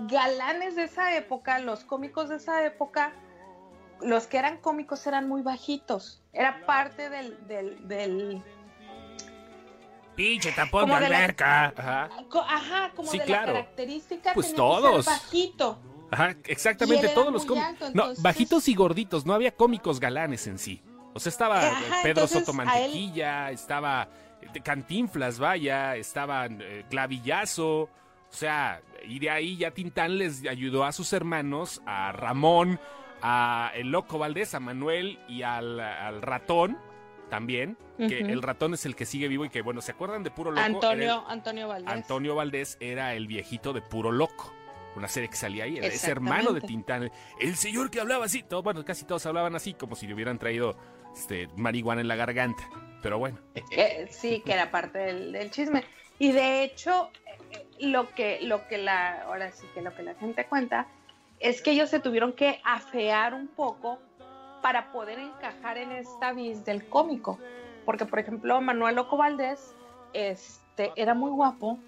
galanes 0.00 0.76
de 0.76 0.84
esa 0.84 1.16
época, 1.16 1.60
los 1.60 1.84
cómicos 1.84 2.28
de 2.28 2.36
esa 2.36 2.62
época, 2.66 3.14
los 4.02 4.26
que 4.26 4.36
eran 4.36 4.58
cómicos 4.58 5.06
eran 5.06 5.28
muy 5.28 5.40
bajitos. 5.40 6.22
Era 6.34 6.66
parte 6.66 7.08
del 7.08 7.38
pinche 10.20 10.52
tapón 10.52 10.86
de 10.86 10.94
alberca. 10.94 11.72
Ajá. 11.76 12.10
Ajá, 12.48 12.90
como 12.94 13.10
de 13.10 13.18
la 13.18 13.44
característica 13.44 14.34
pues 14.34 14.54
todos. 14.54 15.06
bajito. 15.06 15.78
Ajá, 16.10 16.36
exactamente, 16.44 17.08
todos 17.08 17.32
los 17.32 17.46
cómicos. 17.46 17.94
No, 17.94 18.12
bajitos 18.18 18.68
y 18.68 18.74
gorditos, 18.74 19.24
no 19.24 19.32
había 19.32 19.52
cómicos 19.52 20.00
galanes 20.00 20.46
en 20.46 20.58
sí. 20.58 20.82
O 21.14 21.20
sea, 21.20 21.30
estaba 21.30 21.68
eh, 21.68 21.72
Pedro 22.02 22.26
Soto 22.26 22.52
Mantequilla, 22.52 23.50
estaba 23.50 24.08
eh, 24.42 24.60
Cantinflas, 24.60 25.38
vaya, 25.38 25.96
estaba 25.96 26.46
eh, 26.46 26.84
Clavillazo. 26.90 27.82
O 27.82 27.88
sea, 28.32 28.80
y 29.04 29.18
de 29.18 29.30
ahí 29.30 29.56
ya 29.56 29.72
Tintán 29.72 30.18
les 30.18 30.46
ayudó 30.46 30.84
a 30.84 30.92
sus 30.92 31.12
hermanos, 31.12 31.82
a 31.86 32.12
Ramón, 32.12 32.78
a 33.22 33.72
el 33.74 33.90
Loco 33.90 34.18
Valdés, 34.18 34.54
a 34.54 34.60
Manuel 34.60 35.18
y 35.28 35.42
al, 35.42 35.80
al 35.80 36.22
ratón 36.22 36.78
también, 37.30 37.78
que 37.96 38.18
el 38.18 38.42
ratón 38.42 38.74
es 38.74 38.84
el 38.84 38.96
que 38.96 39.06
sigue 39.06 39.28
vivo 39.28 39.44
y 39.44 39.48
que, 39.48 39.62
bueno, 39.62 39.80
¿se 39.80 39.92
acuerdan 39.92 40.22
de 40.22 40.30
Puro 40.30 40.50
Loco? 40.50 40.62
Antonio, 40.62 41.24
Antonio 41.28 41.68
Valdés. 41.68 41.92
Antonio 41.92 42.34
Valdés 42.34 42.76
era 42.80 43.14
el 43.14 43.26
viejito 43.26 43.72
de 43.72 43.80
Puro 43.80 44.12
Loco. 44.12 44.52
Una 44.96 45.06
serie 45.06 45.30
que 45.30 45.36
salía 45.36 45.64
ahí, 45.64 45.78
ese 45.78 46.10
hermano 46.10 46.52
de 46.52 46.60
Tintán. 46.60 47.10
El 47.38 47.56
señor 47.56 47.90
que 47.90 48.00
hablaba 48.00 48.24
así, 48.24 48.42
todo, 48.42 48.62
bueno, 48.62 48.84
casi 48.84 49.04
todos 49.04 49.24
hablaban 49.24 49.54
así, 49.54 49.72
como 49.72 49.94
si 49.94 50.08
le 50.08 50.14
hubieran 50.14 50.38
traído 50.38 50.76
este, 51.14 51.48
marihuana 51.56 52.00
en 52.00 52.08
la 52.08 52.16
garganta. 52.16 52.68
Pero 53.02 53.18
bueno. 53.18 53.38
Eh, 53.70 54.08
sí, 54.10 54.42
que 54.44 54.52
era 54.52 54.70
parte 54.70 54.98
del, 54.98 55.50
chisme. 55.52 55.84
Y 56.18 56.32
de 56.32 56.64
hecho, 56.64 57.10
eh, 57.52 57.66
lo 57.78 58.12
que, 58.14 58.40
lo 58.42 58.66
que 58.66 58.78
la, 58.78 59.22
ahora 59.22 59.52
sí 59.52 59.66
que 59.72 59.80
lo 59.80 59.94
que 59.94 60.02
la 60.02 60.14
gente 60.16 60.44
cuenta, 60.46 60.88
es 61.38 61.62
que 61.62 61.70
ellos 61.70 61.88
se 61.88 62.00
tuvieron 62.00 62.32
que 62.32 62.60
afear 62.64 63.32
un 63.32 63.46
poco 63.46 63.98
para 64.62 64.92
poder 64.92 65.18
encajar 65.18 65.78
en 65.78 65.92
esta 65.92 66.32
vis 66.32 66.64
del 66.64 66.86
cómico. 66.88 67.38
Porque, 67.84 68.06
por 68.06 68.18
ejemplo, 68.18 68.60
Manuel 68.60 68.96
Loco 68.96 69.16
Valdés 69.16 69.74
este, 70.12 70.92
era 70.96 71.14
muy 71.14 71.30
guapo 71.30 71.78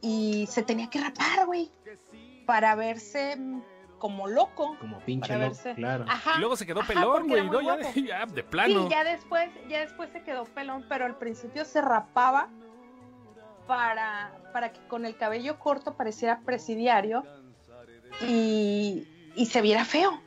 y 0.00 0.46
se 0.48 0.62
tenía 0.62 0.90
que 0.90 1.00
rapar, 1.00 1.46
güey, 1.46 1.70
para 2.46 2.74
verse 2.74 3.38
como 3.98 4.28
loco. 4.28 4.76
Como 4.78 5.00
pinche 5.00 5.36
loco, 5.36 5.56
claro. 5.74 6.04
y 6.36 6.40
luego 6.40 6.56
se 6.56 6.66
quedó 6.66 6.82
pelón, 6.86 7.26
güey, 7.26 7.48
¿no? 7.48 7.60
Ya, 7.94 8.26
de 8.26 8.44
plano. 8.44 8.84
Sí, 8.84 8.88
ya 8.90 9.04
después, 9.04 9.48
ya 9.68 9.80
después 9.80 10.10
se 10.10 10.22
quedó 10.22 10.44
pelón, 10.44 10.84
pero 10.88 11.06
al 11.06 11.16
principio 11.16 11.64
se 11.64 11.80
rapaba 11.80 12.48
para, 13.66 14.32
para 14.52 14.72
que 14.72 14.80
con 14.88 15.06
el 15.06 15.16
cabello 15.16 15.58
corto 15.58 15.94
pareciera 15.94 16.40
presidiario 16.40 17.24
y, 18.20 19.08
y 19.34 19.46
se 19.46 19.62
viera 19.62 19.86
feo 19.86 20.20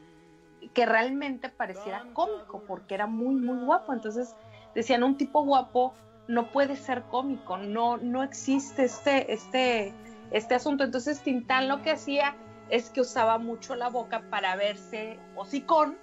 que 0.74 0.86
realmente 0.86 1.50
pareciera 1.50 2.06
cómico 2.14 2.64
porque 2.68 2.96
era 2.96 3.08
muy, 3.08 3.36
muy 3.36 3.66
guapo. 3.66 3.94
Entonces 3.94 4.36
decían, 4.76 5.04
un 5.04 5.18
tipo 5.18 5.44
guapo 5.44 5.94
no 6.28 6.52
puede 6.52 6.76
ser 6.76 7.04
cómico, 7.04 7.58
no, 7.58 7.98
no 7.98 8.24
existe 8.24 8.84
este, 8.84 9.34
este, 9.34 9.94
este 10.32 10.56
asunto. 10.56 10.84
Entonces 10.84 11.22
Tintán 11.22 11.68
lo 11.68 11.82
que 11.82 11.92
hacía 11.92 12.36
es 12.70 12.90
que 12.90 13.02
usaba 13.02 13.38
mucho 13.38 13.76
la 13.76 13.90
boca 13.90 14.24
para 14.30 14.56
verse 14.56 15.20
hocicón 15.36 15.98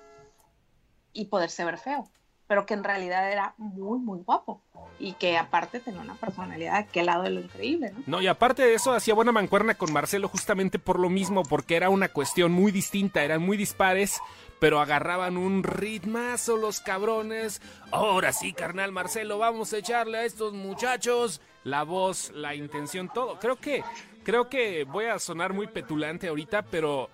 y 1.12 1.26
poderse 1.26 1.64
ver 1.64 1.78
feo, 1.78 2.08
pero 2.46 2.66
que 2.66 2.74
en 2.74 2.84
realidad 2.84 3.30
era 3.30 3.54
muy, 3.58 3.98
muy 3.98 4.20
guapo 4.20 4.62
y 4.98 5.12
que 5.14 5.36
aparte 5.36 5.80
tenía 5.80 6.00
una 6.00 6.14
personalidad 6.14 6.86
que 6.86 7.02
lado 7.02 7.24
de 7.24 7.30
lo 7.30 7.40
increíble, 7.40 7.92
¿no? 7.92 8.02
No, 8.06 8.22
y 8.22 8.26
aparte 8.26 8.62
de 8.62 8.74
eso 8.74 8.92
hacía 8.92 9.14
buena 9.14 9.32
mancuerna 9.32 9.74
con 9.74 9.92
Marcelo 9.92 10.28
justamente 10.28 10.78
por 10.78 10.98
lo 10.98 11.10
mismo, 11.10 11.42
porque 11.42 11.76
era 11.76 11.90
una 11.90 12.08
cuestión 12.08 12.52
muy 12.52 12.72
distinta, 12.72 13.22
eran 13.22 13.42
muy 13.42 13.56
dispares, 13.56 14.20
pero 14.58 14.80
agarraban 14.80 15.36
un 15.36 15.62
ritmazo 15.62 16.56
los 16.56 16.80
cabrones. 16.80 17.60
Ahora 17.90 18.32
sí, 18.32 18.52
carnal 18.52 18.92
Marcelo, 18.92 19.38
vamos 19.38 19.72
a 19.72 19.78
echarle 19.78 20.18
a 20.18 20.24
estos 20.24 20.52
muchachos 20.52 21.40
la 21.64 21.82
voz, 21.82 22.30
la 22.32 22.54
intención, 22.54 23.10
todo. 23.12 23.38
Creo 23.38 23.56
que 23.56 23.82
creo 24.22 24.48
que 24.48 24.84
voy 24.84 25.06
a 25.06 25.18
sonar 25.18 25.52
muy 25.52 25.66
petulante 25.66 26.28
ahorita, 26.28 26.62
pero 26.62 27.10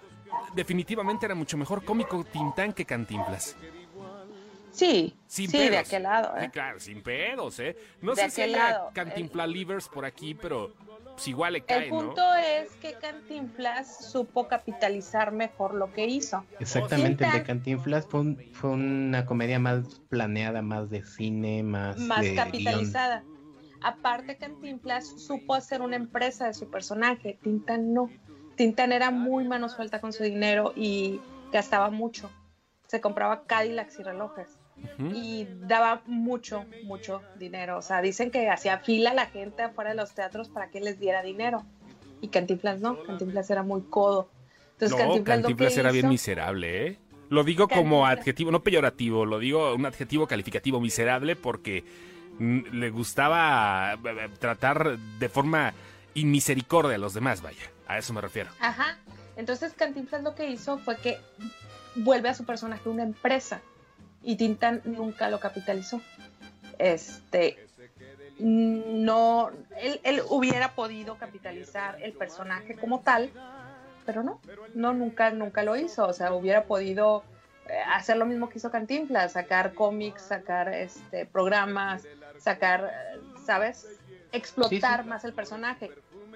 definitivamente 0.54 1.26
era 1.26 1.34
mucho 1.34 1.56
mejor 1.56 1.84
cómico 1.84 2.24
Tintán 2.24 2.72
que 2.72 2.84
Cantinflas. 2.84 3.56
Sí, 4.72 5.16
sí, 5.26 5.46
de 5.46 5.78
aquel 5.78 6.04
lado. 6.04 6.36
¿eh? 6.38 6.48
claro, 6.52 6.78
sin 6.78 7.02
pedos, 7.02 7.58
¿eh? 7.58 7.76
No 8.00 8.14
sé 8.14 8.30
si 8.30 8.42
hay 8.42 8.54
Cantinfla 8.94 9.46
Livers 9.46 9.88
por 9.88 10.04
aquí, 10.04 10.34
pero 10.34 10.72
pues 11.20 11.28
igual 11.28 11.52
le 11.52 11.60
cae, 11.60 11.84
El 11.84 11.90
punto 11.90 12.22
es 12.34 12.70
que 12.76 12.94
Cantinflas 12.94 14.10
supo 14.10 14.48
capitalizar 14.48 15.32
mejor 15.32 15.74
lo 15.74 15.92
que 15.92 16.06
hizo. 16.06 16.46
Exactamente, 16.58 17.26
el 17.26 17.32
de 17.32 17.42
Cantinflas 17.42 18.06
fue, 18.06 18.36
fue, 18.52 18.70
una 18.70 19.26
comedia 19.26 19.58
más 19.58 20.00
planeada, 20.08 20.62
más 20.62 20.88
de 20.88 21.04
cine, 21.04 21.62
más... 21.62 21.98
Más 21.98 22.24
capitalizada. 22.34 23.22
Aparte, 23.82 24.38
Cantinflas 24.38 25.08
supo 25.20 25.52
hacer 25.52 25.82
una 25.82 25.96
empresa 25.96 26.46
de 26.46 26.54
su 26.54 26.70
personaje, 26.70 27.38
Tintan 27.42 27.92
no. 27.92 28.08
Tintan 28.56 28.92
era 28.92 29.10
muy 29.10 29.46
mano 29.46 29.68
suelta 29.68 30.00
con 30.00 30.14
su 30.14 30.22
dinero 30.22 30.72
y 30.74 31.20
gastaba 31.52 31.90
mucho. 31.90 32.30
Se 32.86 33.02
compraba 33.02 33.44
Cadillacs 33.44 33.98
y 33.98 34.02
relojes 34.02 34.59
y 34.98 35.46
daba 35.62 36.02
mucho, 36.06 36.64
mucho 36.84 37.22
dinero. 37.38 37.78
O 37.78 37.82
sea, 37.82 38.02
dicen 38.02 38.30
que 38.30 38.48
hacía 38.48 38.78
fila 38.78 39.14
la 39.14 39.26
gente 39.26 39.62
afuera 39.62 39.90
de 39.90 39.96
los 39.96 40.14
teatros 40.14 40.48
para 40.48 40.70
que 40.70 40.80
les 40.80 40.98
diera 40.98 41.22
dinero. 41.22 41.64
Y 42.20 42.28
Cantinflas 42.28 42.80
no, 42.80 43.02
Cantinflas 43.02 43.50
era 43.50 43.62
muy 43.62 43.82
codo. 43.82 44.30
Entonces, 44.72 45.06
no, 45.06 45.24
Cantinflas, 45.24 45.76
era 45.76 45.90
bien 45.90 46.08
miserable, 46.08 46.86
¿eh? 46.86 46.98
Lo 47.28 47.44
digo 47.44 47.68
como 47.68 48.06
adjetivo, 48.06 48.50
no 48.50 48.62
peyorativo, 48.62 49.24
lo 49.24 49.38
digo 49.38 49.74
un 49.74 49.86
adjetivo 49.86 50.26
calificativo 50.26 50.80
miserable 50.80 51.36
porque 51.36 51.84
le 52.40 52.90
gustaba 52.90 53.92
eh, 53.92 53.98
eh, 54.04 54.28
tratar 54.38 54.98
de 54.98 55.28
forma 55.28 55.72
inmisericordia 56.14 56.96
a 56.96 56.98
los 56.98 57.14
demás, 57.14 57.40
vaya. 57.40 57.70
A 57.86 57.98
eso 57.98 58.12
me 58.12 58.20
refiero. 58.20 58.50
Ajá. 58.58 58.98
Entonces 59.36 59.74
Cantinflas 59.74 60.22
lo 60.22 60.34
que 60.34 60.50
hizo 60.50 60.78
fue 60.78 60.96
que 60.96 61.18
vuelve 61.94 62.28
a 62.28 62.34
su 62.34 62.44
personaje 62.44 62.88
una 62.88 63.04
empresa 63.04 63.60
y 64.22 64.36
Tintán 64.36 64.82
nunca 64.84 65.30
lo 65.30 65.40
capitalizó. 65.40 66.00
Este, 66.78 67.66
no, 68.38 69.50
él, 69.78 70.22
hubiera 70.28 70.74
podido 70.74 71.16
capitalizar 71.16 72.02
el 72.02 72.12
personaje 72.12 72.74
como 72.74 73.00
tal, 73.00 73.30
pero 74.06 74.22
no, 74.22 74.40
no, 74.74 74.94
nunca, 74.94 75.30
nunca 75.30 75.62
lo 75.62 75.76
hizo. 75.76 76.06
O 76.06 76.12
sea, 76.12 76.32
hubiera 76.32 76.64
podido 76.64 77.22
eh, 77.68 77.74
hacer 77.92 78.16
lo 78.16 78.26
mismo 78.26 78.48
que 78.48 78.58
hizo 78.58 78.70
Cantinflas, 78.70 79.32
sacar 79.32 79.74
cómics, 79.74 80.22
sacar 80.22 80.72
este, 80.72 81.26
programas, 81.26 82.06
sacar, 82.38 82.92
¿sabes? 83.44 83.86
Explotar 84.32 85.04
más 85.04 85.24
el 85.24 85.32
personaje. 85.32 85.90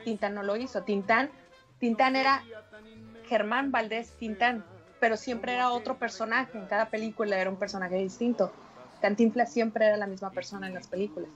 Tintán 0.04 0.34
no 0.34 0.42
lo 0.42 0.56
hizo. 0.56 0.82
Tintán, 0.82 1.30
Tintán 1.78 2.16
era 2.16 2.42
Germán 3.28 3.70
Valdés 3.70 4.10
Tintán 4.18 4.64
pero 5.04 5.18
siempre 5.18 5.52
era 5.52 5.70
otro 5.70 5.98
personaje, 5.98 6.56
en 6.56 6.64
cada 6.64 6.88
película 6.88 7.38
era 7.38 7.50
un 7.50 7.58
personaje 7.58 7.96
distinto. 7.96 8.50
Cantinflas 9.02 9.52
siempre 9.52 9.84
era 9.84 9.98
la 9.98 10.06
misma 10.06 10.30
persona 10.30 10.66
en 10.66 10.72
las 10.72 10.88
películas. 10.88 11.28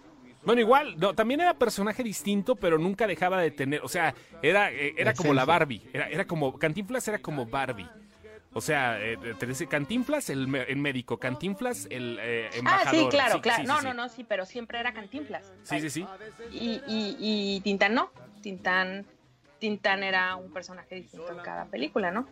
Bueno, 0.43 0.63
igual, 0.63 0.99
no, 0.99 1.15
también 1.15 1.43
era 1.43 1.53
personaje 1.53 2.03
distinto, 2.03 2.57
pero 2.57 2.79
nunca 2.79 3.07
dejaba 3.07 3.43
de 3.43 3.51
tener, 3.51 3.83
o 3.85 3.89
sea, 3.89 4.15
era, 4.41 4.73
eh, 4.73 4.95
era 4.97 5.13
como 5.13 5.35
la 5.35 5.45
Barbie, 5.45 5.83
era, 5.93 6.09
era 6.09 6.27
como, 6.27 6.59
Cantinflas 6.59 7.07
era 7.09 7.19
como 7.19 7.45
Barbie. 7.45 7.87
O 8.55 8.63
sea, 8.63 8.99
eh, 9.03 9.19
Cantinflas 9.69 10.31
el, 10.31 10.49
médico, 10.49 11.19
Cantinflas 11.19 11.89
el 11.91 12.19
eh, 12.23 12.49
embajador. 12.55 12.87
Ah, 12.87 12.91
sí, 12.91 13.07
claro, 13.11 13.43
claro. 13.43 13.65
no, 13.65 13.83
no, 13.83 13.93
no, 13.93 14.09
sí, 14.09 14.25
pero 14.27 14.47
siempre 14.47 14.81
era 14.81 14.95
Cantinflas. 14.95 15.53
Sí, 15.63 15.79
sí, 15.81 15.91
sí. 15.91 16.07
Y, 16.51 16.81
y, 16.89 17.17
y 17.19 17.61
Tintán 17.61 17.93
no. 17.93 18.11
Tintán 18.41 19.05
Tintán 19.59 20.03
era 20.03 20.37
un 20.37 20.53
personaje 20.53 20.95
distinto 20.95 21.31
en 21.33 21.39
cada 21.39 21.67
película, 21.67 22.11
¿no? 22.11 22.27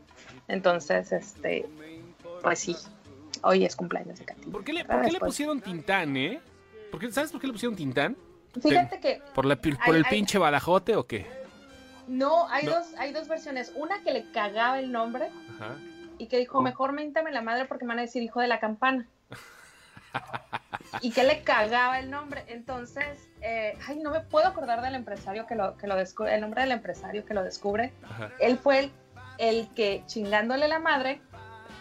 Entonces, 0.49 1.13
este, 1.13 1.67
pues 2.43 2.59
sí, 2.59 2.77
hoy 3.43 3.65
es 3.65 3.77
cumpleaños 3.77 4.19
de 4.19 4.25
Katy. 4.25 4.51
¿Por 4.51 4.65
qué 4.65 4.73
le, 4.73 4.85
por 4.85 5.03
qué 5.03 5.13
le 5.13 5.19
pusieron 5.19 5.61
Tintán, 5.61 6.17
eh? 6.17 6.41
¿Sabes 7.11 7.33
por 7.33 7.41
qué 7.41 7.47
le 7.47 7.53
pusieron 7.53 7.77
Tintán? 7.77 8.17
Fíjate 8.61 9.01
que... 9.01 9.21
¿Por, 9.35 9.45
por 9.85 9.97
el 9.97 10.05
pinche 10.07 10.39
badajote 10.39 10.97
o 10.97 11.07
qué? 11.07 11.27
No, 12.09 12.49
hay, 12.49 12.65
Dos, 12.67 12.95
hay 12.99 13.13
dos 13.13 13.29
versiones. 13.29 13.73
Una 13.75 14.03
que 14.03 14.13
le 14.13 14.31
cagaba 14.31 14.79
el 14.79 14.93
nombre 14.93 15.29
y 16.19 16.29
que 16.29 16.39
dijo, 16.39 16.63
mejor 16.63 16.93
méntame 16.93 17.33
la 17.33 17.43
madre 17.43 17.67
porque 17.67 17.85
me 17.85 17.89
van 17.89 17.99
a 17.99 18.03
decir 18.03 18.23
hijo 18.23 18.41
de 18.41 18.47
la 18.47 18.61
campana. 18.61 19.07
Y 21.01 21.11
que 21.11 21.25
le 21.25 21.43
cagaba 21.43 21.99
el 21.99 22.11
nombre. 22.11 22.45
Entonces, 22.49 23.29
eh, 23.41 23.77
ay, 23.87 23.99
no 23.99 24.11
me 24.11 24.21
puedo 24.21 24.47
acordar 24.47 24.83
del 24.83 24.95
empresario 24.95 25.47
que 25.47 25.55
lo, 25.55 25.77
que 25.77 25.87
lo 25.87 25.97
descubre, 25.97 26.35
el 26.35 26.41
nombre 26.41 26.63
del 26.63 26.73
empresario 26.73 27.25
que 27.25 27.35
lo 27.35 27.43
descubre. 27.43 27.93
Él 28.41 28.59
fue 28.59 28.91
el, 29.39 29.69
que 29.75 30.03
chingándole 30.07 30.69
la 30.69 30.79
madre 30.79 31.21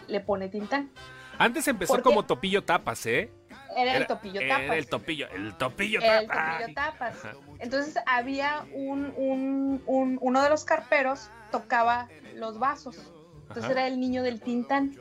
le 0.08 0.20
pone 0.20 0.48
Tintán. 0.48 0.90
Antes 1.38 1.68
empezó 1.68 2.02
como 2.02 2.24
Topillo 2.24 2.64
Tapas, 2.64 3.04
¿eh? 3.06 3.30
Era, 3.76 3.96
el 3.96 4.06
Topillo 4.06 4.40
Tapas. 4.40 4.64
Era 4.64 4.76
el 4.76 4.88
Topillo, 4.88 5.28
el 5.28 5.54
Topillo 5.56 6.00
Tapas. 6.00 6.20
El 6.20 6.28
Topillo 6.28 6.74
Tapas. 6.74 7.16
Entonces 7.58 7.98
había 8.06 8.64
un, 8.72 9.12
un, 9.16 9.82
un, 9.86 10.18
uno 10.20 10.42
de 10.42 10.48
los 10.48 10.64
carperos 10.64 11.30
tocaba 11.50 12.08
los 12.34 12.58
vasos. 12.58 13.12
Entonces 13.48 13.70
era 13.70 13.86
el 13.86 14.00
niño 14.00 14.22
del 14.22 14.40
Tintán 14.40 14.96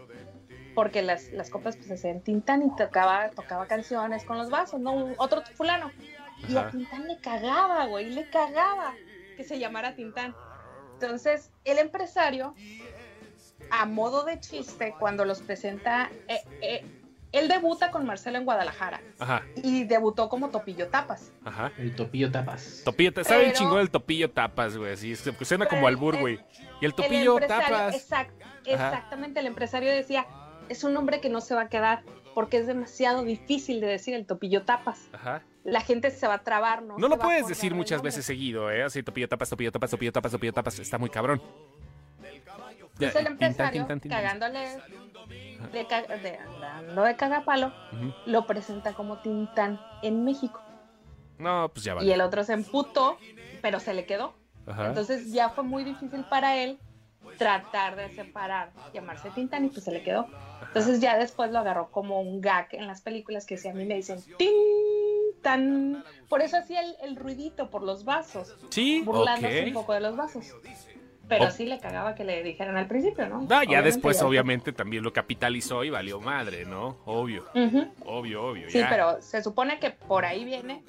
porque 0.75 1.01
las, 1.01 1.31
las 1.31 1.49
copas 1.49 1.77
pues 1.77 1.87
se 1.87 1.93
hacían 1.95 2.21
Tintán 2.21 2.61
y 2.61 2.75
tocaba, 2.75 3.29
tocaba 3.31 3.65
canciones 3.65 4.25
con 4.25 4.37
los 4.37 4.49
vasos, 4.49 4.79
¿no? 4.79 5.13
Otro 5.17 5.41
fulano. 5.55 5.89
Y 6.47 6.57
a 6.57 6.69
Tintán 6.69 7.07
le 7.07 7.17
cagaba, 7.17 7.85
güey, 7.85 8.11
le 8.11 8.29
cagaba 8.29 8.93
que 9.37 9.43
se 9.43 9.57
llamara 9.57 9.95
Tintán. 9.95 10.35
Entonces, 10.93 11.51
el 11.63 11.79
empresario, 11.79 12.53
a 13.71 13.85
modo 13.85 14.23
de 14.25 14.39
chiste, 14.39 14.93
cuando 14.99 15.25
los 15.25 15.41
presenta, 15.41 16.11
eh, 16.27 16.41
eh, 16.61 16.85
él 17.31 17.47
debuta 17.47 17.91
con 17.91 18.05
Marcelo 18.05 18.37
en 18.37 18.45
Guadalajara. 18.45 19.01
Ajá. 19.19 19.43
Y 19.55 19.85
debutó 19.85 20.29
como 20.29 20.49
Topillo 20.49 20.87
Tapas. 20.87 21.31
Ajá. 21.43 21.71
El 21.77 21.95
Topillo 21.95 22.31
Tapas. 22.31 22.81
Topillo, 22.85 23.11
¿sabe 23.23 23.47
el 23.47 23.53
chingón 23.53 23.77
del 23.77 23.89
Topillo 23.89 24.29
Tapas, 24.29 24.77
güey? 24.77 24.93
Así, 24.93 25.15
suena 25.15 25.65
como 25.65 25.87
albur, 25.87 26.17
güey. 26.17 26.39
Y 26.81 26.85
el 26.85 26.93
Topillo 26.93 27.37
Tapas. 27.39 27.95
exactamente, 28.65 29.39
el 29.39 29.47
empresario 29.47 29.91
decía, 29.91 30.25
es 30.69 30.83
un 30.83 30.93
nombre 30.93 31.21
que 31.21 31.29
no 31.29 31.41
se 31.41 31.55
va 31.55 31.61
a 31.61 31.69
quedar 31.69 32.03
porque 32.33 32.57
es 32.57 32.67
demasiado 32.67 33.23
difícil 33.23 33.81
de 33.81 33.87
decir 33.87 34.13
el 34.13 34.25
Topillo 34.25 34.63
Tapas. 34.63 35.09
Ajá 35.13 35.43
la 35.65 35.81
gente 35.81 36.11
se 36.11 36.27
va 36.27 36.35
a 36.35 36.43
trabar, 36.43 36.83
¿no? 36.83 36.97
No 36.97 37.07
lo 37.07 37.17
puedes 37.17 37.47
decir 37.47 37.73
muchas 37.73 38.01
veces 38.01 38.23
seguido, 38.23 38.69
¿eh? 38.71 38.83
Así, 38.83 39.01
topillo 39.01 39.27
tapas, 39.27 39.49
topillo 39.49 39.71
tapas, 39.71 39.89
topillo 39.89 40.13
tapas, 40.13 40.31
topillo 40.31 40.53
tapas. 40.53 40.79
Está 40.79 40.99
muy 40.99 41.09
cabrón. 41.09 41.41
Entonces 42.93 43.15
el 43.15 43.27
empresario, 43.27 43.87
cagándole, 44.07 44.77
de, 45.73 45.83
de, 45.83 46.37
andando 46.37 47.03
de 47.03 47.15
cagapalo, 47.15 47.73
lo 48.25 48.45
presenta 48.45 48.93
como 48.93 49.17
Tintán 49.17 49.81
en 50.03 50.23
México. 50.23 50.61
No, 51.39 51.69
pues 51.73 51.83
ya 51.83 51.95
vale. 51.95 52.07
Y 52.07 52.11
el 52.11 52.21
otro 52.21 52.43
se 52.43 52.53
emputó, 52.53 53.17
pero 53.61 53.79
se 53.79 53.93
le 53.93 54.05
quedó. 54.05 54.35
Entonces 54.67 55.33
ya 55.33 55.49
fue 55.49 55.63
muy 55.63 55.83
difícil 55.83 56.25
para 56.29 56.57
él 56.57 56.79
tratar 57.37 57.95
de 57.95 58.09
separar, 58.13 58.71
llamarse 58.93 59.29
Tintán 59.31 59.65
y 59.65 59.69
pues 59.69 59.83
se 59.83 59.91
le 59.91 60.03
quedó. 60.03 60.27
Entonces 60.67 60.99
ya 60.99 61.17
después 61.17 61.51
lo 61.51 61.59
agarró 61.59 61.89
como 61.91 62.21
un 62.21 62.41
gag 62.41 62.67
en 62.71 62.87
las 62.87 63.01
películas 63.01 63.45
que 63.45 63.57
si 63.57 63.67
a 63.67 63.73
mí 63.73 63.85
me 63.85 63.95
dicen 63.95 64.19
¡Tin! 64.37 66.03
Por 66.27 66.41
eso 66.41 66.57
hacía 66.57 66.81
el, 67.03 67.15
ruidito 67.15 67.69
por 67.69 67.83
los 67.83 68.03
vasos. 68.03 68.55
Sí, 68.69 69.03
burlándose 69.03 69.65
un 69.67 69.73
poco 69.73 69.93
de 69.93 69.99
los 69.99 70.15
vasos. 70.15 70.53
Pero 71.27 71.49
sí 71.49 71.65
le 71.65 71.79
cagaba 71.79 72.13
que 72.15 72.23
le 72.23 72.43
dijeran 72.43 72.77
al 72.77 72.87
principio, 72.87 73.27
¿no? 73.27 73.47
ya 73.63 73.81
después, 73.81 74.21
obviamente, 74.21 74.73
también 74.73 75.03
lo 75.03 75.13
capitalizó 75.13 75.83
y 75.83 75.89
valió 75.89 76.19
madre, 76.19 76.65
¿no? 76.65 76.97
Obvio. 77.05 77.45
Obvio, 78.05 78.43
obvio. 78.43 78.69
Sí, 78.69 78.81
pero 78.89 79.21
se 79.21 79.43
supone 79.43 79.79
que 79.79 79.91
por 79.91 80.25
ahí 80.25 80.45
viene. 80.45 80.83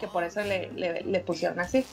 Que 0.00 0.08
por 0.08 0.24
eso 0.24 0.42
le, 0.42 0.70
le 0.72 1.20
pusieron 1.20 1.60
así. 1.60 1.84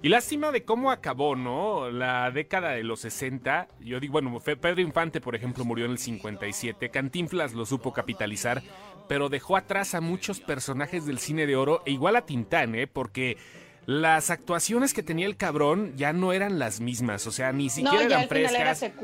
Y 0.00 0.10
lástima 0.10 0.52
de 0.52 0.64
cómo 0.64 0.92
acabó, 0.92 1.34
¿no? 1.34 1.90
La 1.90 2.30
década 2.30 2.70
de 2.70 2.84
los 2.84 3.00
60. 3.00 3.66
Yo 3.80 3.98
digo, 3.98 4.12
bueno, 4.12 4.38
Pedro 4.38 4.80
Infante, 4.80 5.20
por 5.20 5.34
ejemplo, 5.34 5.64
murió 5.64 5.86
en 5.86 5.92
el 5.92 5.98
57. 5.98 6.90
Cantinflas 6.90 7.52
lo 7.52 7.66
supo 7.66 7.92
capitalizar, 7.92 8.62
pero 9.08 9.28
dejó 9.28 9.56
atrás 9.56 9.96
a 9.96 10.00
muchos 10.00 10.38
personajes 10.38 11.04
del 11.04 11.18
cine 11.18 11.46
de 11.46 11.56
oro, 11.56 11.82
e 11.84 11.90
igual 11.90 12.14
a 12.14 12.26
Tintán, 12.26 12.76
¿eh? 12.76 12.86
Porque 12.86 13.38
las 13.86 14.30
actuaciones 14.30 14.94
que 14.94 15.02
tenía 15.02 15.26
el 15.26 15.36
cabrón 15.36 15.94
ya 15.96 16.12
no 16.12 16.32
eran 16.32 16.60
las 16.60 16.78
mismas, 16.78 17.26
o 17.26 17.32
sea, 17.32 17.52
ni 17.52 17.68
siquiera 17.68 18.04
no, 18.04 18.10
ya 18.10 18.16
eran 18.18 18.28
frescas. 18.28 18.82
Era 18.82 18.94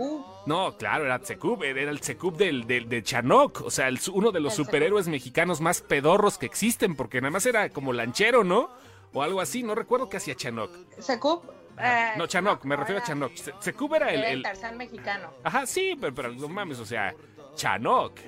no, 0.47 0.76
claro, 0.76 1.07
era 1.07 1.18
Secub, 1.24 1.64
era 1.64 1.90
el 1.90 2.03
Secub 2.03 2.36
del, 2.36 2.66
del, 2.66 2.88
de 2.88 3.03
Chanok, 3.03 3.62
o 3.62 3.70
sea, 3.70 3.88
uno 4.12 4.30
de 4.30 4.40
los 4.40 4.55
superhéroes 4.55 5.09
mexicanos 5.09 5.61
más 5.61 5.80
pedorros 5.80 6.36
que 6.36 6.47
existen, 6.47 6.95
porque 6.95 7.20
nada 7.20 7.30
más 7.30 7.47
era 7.47 7.70
como 7.70 7.95
lanchero, 7.95 8.45
¿no? 8.45 8.68
O 9.15 9.23
algo 9.23 9.41
así. 9.41 9.62
No 9.62 9.75
recuerdo 9.75 10.09
qué 10.09 10.19
hacía 10.19 10.35
Chanok. 10.35 10.71
Secub. 10.99 11.43
Eh, 11.81 12.12
no, 12.17 12.27
Chanok, 12.27 12.65
me 12.65 12.77
refiero 12.77 13.01
a 13.01 13.05
Chanok. 13.05 13.33
Secub 13.61 13.95
era 13.95 14.12
el. 14.12 14.23
el, 14.25 14.43
Tarzán 14.43 14.77
mexicano. 14.77 15.31
Ajá, 15.43 15.67
sí, 15.67 15.97
pero, 15.99 16.15
pero 16.15 16.33
no 16.33 16.49
mames, 16.49 16.79
o 16.79 16.87
sea. 16.87 17.15
Chanok, 17.55 18.19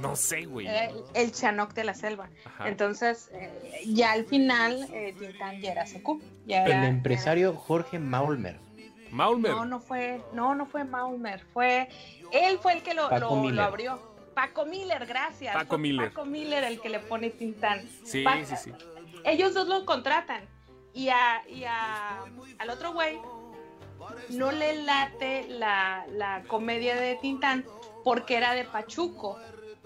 no 0.00 0.14
sé, 0.14 0.44
güey. 0.44 0.68
El, 1.14 1.32
Chanok 1.32 1.74
de 1.74 1.82
la 1.82 1.94
selva. 1.94 2.30
Entonces, 2.64 3.30
eh, 3.32 3.82
ya 3.86 4.12
al 4.12 4.26
final, 4.26 4.88
eh, 4.92 5.14
Tintán 5.18 5.60
ya 5.60 5.72
era 5.72 5.86
Secub. 5.86 6.22
el 6.46 6.84
empresario 6.84 7.54
Jorge 7.54 7.98
Maulmer. 7.98 8.60
Maulmer. 9.10 9.50
No, 9.50 9.64
no 9.64 9.80
fue, 9.80 10.22
no, 10.32 10.54
no 10.54 10.66
fue 10.66 10.84
Maulmer, 10.84 11.40
fue, 11.52 11.88
él 12.30 12.58
fue 12.58 12.74
el 12.74 12.82
que 12.82 12.94
lo, 12.94 13.10
lo, 13.18 13.50
lo 13.50 13.62
abrió. 13.62 13.98
Paco 14.34 14.66
Miller, 14.66 15.04
gracias. 15.04 15.52
Paco 15.52 15.78
Miller. 15.78 16.10
Paco 16.10 16.24
Miller 16.24 16.62
el 16.62 16.80
que 16.80 16.88
le 16.88 17.00
pone 17.00 17.30
Tintán. 17.30 17.80
Sí, 18.04 18.24
sí, 18.44 18.56
sí. 18.56 18.72
Ellos 19.28 19.54
dos 19.54 19.68
lo 19.68 19.84
contratan. 19.84 20.42
Y, 20.94 21.10
a, 21.10 21.42
y 21.48 21.64
a, 21.64 22.24
al 22.58 22.70
otro 22.70 22.92
güey 22.92 23.18
no 24.30 24.52
le 24.52 24.82
late 24.82 25.46
la, 25.48 26.06
la 26.10 26.42
comedia 26.48 26.96
de 26.96 27.16
Tintán 27.16 27.64
porque 28.04 28.36
era 28.36 28.54
de 28.54 28.64
Pachuco. 28.64 29.38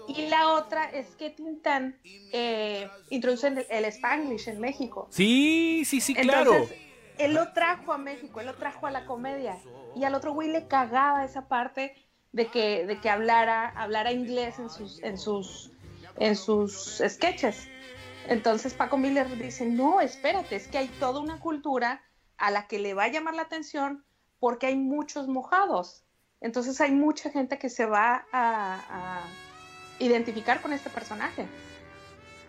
Y 0.07 0.27
la 0.27 0.49
otra 0.49 0.85
es 0.85 1.07
que 1.15 1.29
Tintán 1.29 1.97
eh, 2.03 2.89
introduce 3.09 3.47
el, 3.47 3.65
el, 3.69 3.85
Spanglish 3.85 4.49
en 4.49 4.59
México. 4.59 5.07
Sí, 5.09 5.83
sí, 5.85 6.01
sí, 6.01 6.13
claro. 6.13 6.53
Entonces, 6.53 6.77
él 7.17 7.33
lo 7.33 7.53
trajo 7.53 7.93
a 7.93 7.97
México, 7.97 8.39
él 8.39 8.47
lo 8.47 8.55
trajo 8.55 8.87
a 8.87 8.91
la 8.91 9.05
comedia. 9.05 9.57
Y 9.95 10.03
al 10.03 10.15
otro 10.15 10.33
güey 10.33 10.49
le 10.49 10.67
cagaba 10.67 11.23
esa 11.23 11.47
parte 11.47 11.95
de 12.31 12.47
que, 12.47 12.85
de 12.85 12.99
que 12.99 13.09
hablara, 13.09 13.69
hablara 13.69 14.11
inglés 14.11 14.59
en 14.59 14.69
sus, 14.69 15.01
en 15.03 15.17
sus, 15.17 15.71
en 16.17 16.35
sus 16.35 17.01
sketches. 17.07 17.69
Entonces 18.27 18.73
Paco 18.73 18.97
Miller 18.97 19.27
dice, 19.37 19.65
no, 19.65 20.01
espérate, 20.01 20.55
es 20.55 20.67
que 20.67 20.77
hay 20.77 20.87
toda 20.99 21.19
una 21.19 21.39
cultura 21.39 22.01
a 22.37 22.51
la 22.51 22.67
que 22.67 22.79
le 22.79 22.93
va 22.93 23.05
a 23.05 23.09
llamar 23.09 23.35
la 23.35 23.43
atención 23.43 24.05
porque 24.39 24.67
hay 24.67 24.75
muchos 24.75 25.27
mojados. 25.27 26.03
Entonces 26.41 26.79
hay 26.81 26.91
mucha 26.91 27.29
gente 27.29 27.57
que 27.57 27.69
se 27.69 27.85
va 27.85 28.25
a, 28.31 28.79
a 28.89 29.21
identificar 29.99 30.61
con 30.61 30.73
este 30.73 30.89
personaje. 30.89 31.47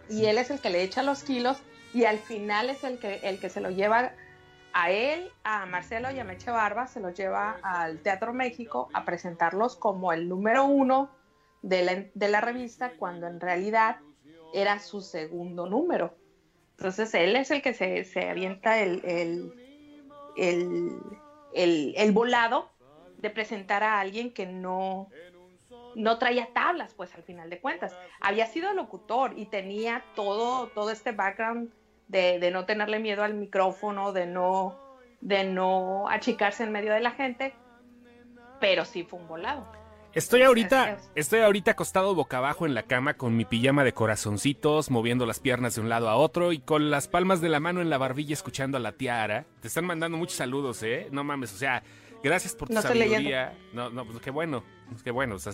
Y 0.08 0.26
él 0.26 0.38
es 0.38 0.50
el 0.50 0.60
que 0.60 0.70
le 0.70 0.82
echa 0.82 1.02
los 1.02 1.22
kilos 1.22 1.58
y 1.92 2.04
al 2.04 2.18
final 2.18 2.70
es 2.70 2.84
el 2.84 2.98
que, 2.98 3.20
el 3.22 3.38
que 3.38 3.48
se 3.48 3.60
lo 3.60 3.70
lleva 3.70 4.12
a 4.72 4.90
él, 4.90 5.30
a 5.44 5.64
Marcelo 5.66 6.10
y 6.10 6.18
a 6.18 6.24
Meche 6.24 6.50
Barba, 6.50 6.88
se 6.88 7.00
los 7.00 7.14
lleva 7.14 7.58
al 7.62 8.00
Teatro 8.00 8.32
México 8.32 8.88
a 8.92 9.04
presentarlos 9.04 9.76
como 9.76 10.12
el 10.12 10.28
número 10.28 10.64
uno 10.64 11.10
de 11.62 11.82
la, 11.82 12.04
de 12.12 12.28
la 12.28 12.40
revista, 12.40 12.92
cuando 12.98 13.28
en 13.28 13.40
realidad 13.40 13.98
era 14.54 14.78
su 14.78 15.00
segundo 15.00 15.66
número. 15.66 16.14
Entonces 16.78 17.12
él 17.14 17.36
es 17.36 17.50
el 17.50 17.60
que 17.60 17.74
se, 17.74 18.04
se 18.04 18.30
avienta 18.30 18.80
el, 18.80 19.04
el, 19.04 19.52
el, 20.36 21.94
el, 21.96 22.12
volado 22.12 22.70
de 23.18 23.30
presentar 23.30 23.82
a 23.82 24.00
alguien 24.00 24.32
que 24.32 24.46
no, 24.46 25.08
no 25.94 26.18
traía 26.18 26.48
tablas, 26.52 26.94
pues 26.94 27.14
al 27.14 27.22
final 27.22 27.50
de 27.50 27.60
cuentas. 27.60 27.96
Había 28.20 28.46
sido 28.46 28.72
locutor 28.72 29.34
y 29.36 29.46
tenía 29.46 30.04
todo, 30.14 30.68
todo 30.68 30.90
este 30.90 31.12
background 31.12 31.70
de, 32.08 32.38
de, 32.38 32.50
no 32.50 32.64
tenerle 32.64 32.98
miedo 32.98 33.22
al 33.22 33.34
micrófono, 33.34 34.12
de 34.12 34.26
no, 34.26 34.78
de 35.20 35.44
no 35.44 36.08
achicarse 36.08 36.64
en 36.64 36.72
medio 36.72 36.92
de 36.92 37.00
la 37.00 37.12
gente, 37.12 37.54
pero 38.60 38.84
sí 38.84 39.04
fue 39.04 39.18
un 39.18 39.28
volado. 39.28 39.83
Estoy 40.14 40.42
ahorita, 40.42 40.98
estoy 41.16 41.40
ahorita 41.40 41.72
acostado 41.72 42.14
boca 42.14 42.38
abajo 42.38 42.66
en 42.66 42.74
la 42.74 42.84
cama 42.84 43.14
con 43.14 43.36
mi 43.36 43.44
pijama 43.44 43.82
de 43.82 43.92
corazoncitos, 43.92 44.88
moviendo 44.88 45.26
las 45.26 45.40
piernas 45.40 45.74
de 45.74 45.80
un 45.80 45.88
lado 45.88 46.08
a 46.08 46.14
otro 46.14 46.52
y 46.52 46.60
con 46.60 46.88
las 46.88 47.08
palmas 47.08 47.40
de 47.40 47.48
la 47.48 47.58
mano 47.58 47.80
en 47.80 47.90
la 47.90 47.98
barbilla 47.98 48.32
escuchando 48.32 48.76
a 48.76 48.80
la 48.80 48.92
tiara. 48.92 49.44
Te 49.60 49.66
están 49.66 49.86
mandando 49.86 50.16
muchos 50.16 50.36
saludos, 50.36 50.84
¿eh? 50.84 51.08
No 51.10 51.24
mames, 51.24 51.52
o 51.52 51.56
sea, 51.56 51.82
Gracias 52.24 52.54
por 52.54 52.68
tu 52.68 52.74
no 52.74 52.80
sabiduría. 52.80 53.54
No, 53.74 53.90
no, 53.90 54.06
pues 54.06 54.18
qué 54.20 54.30
bueno. 54.30 54.64
Qué 55.02 55.10
bueno, 55.10 55.34
o 55.34 55.38
sea, 55.38 55.52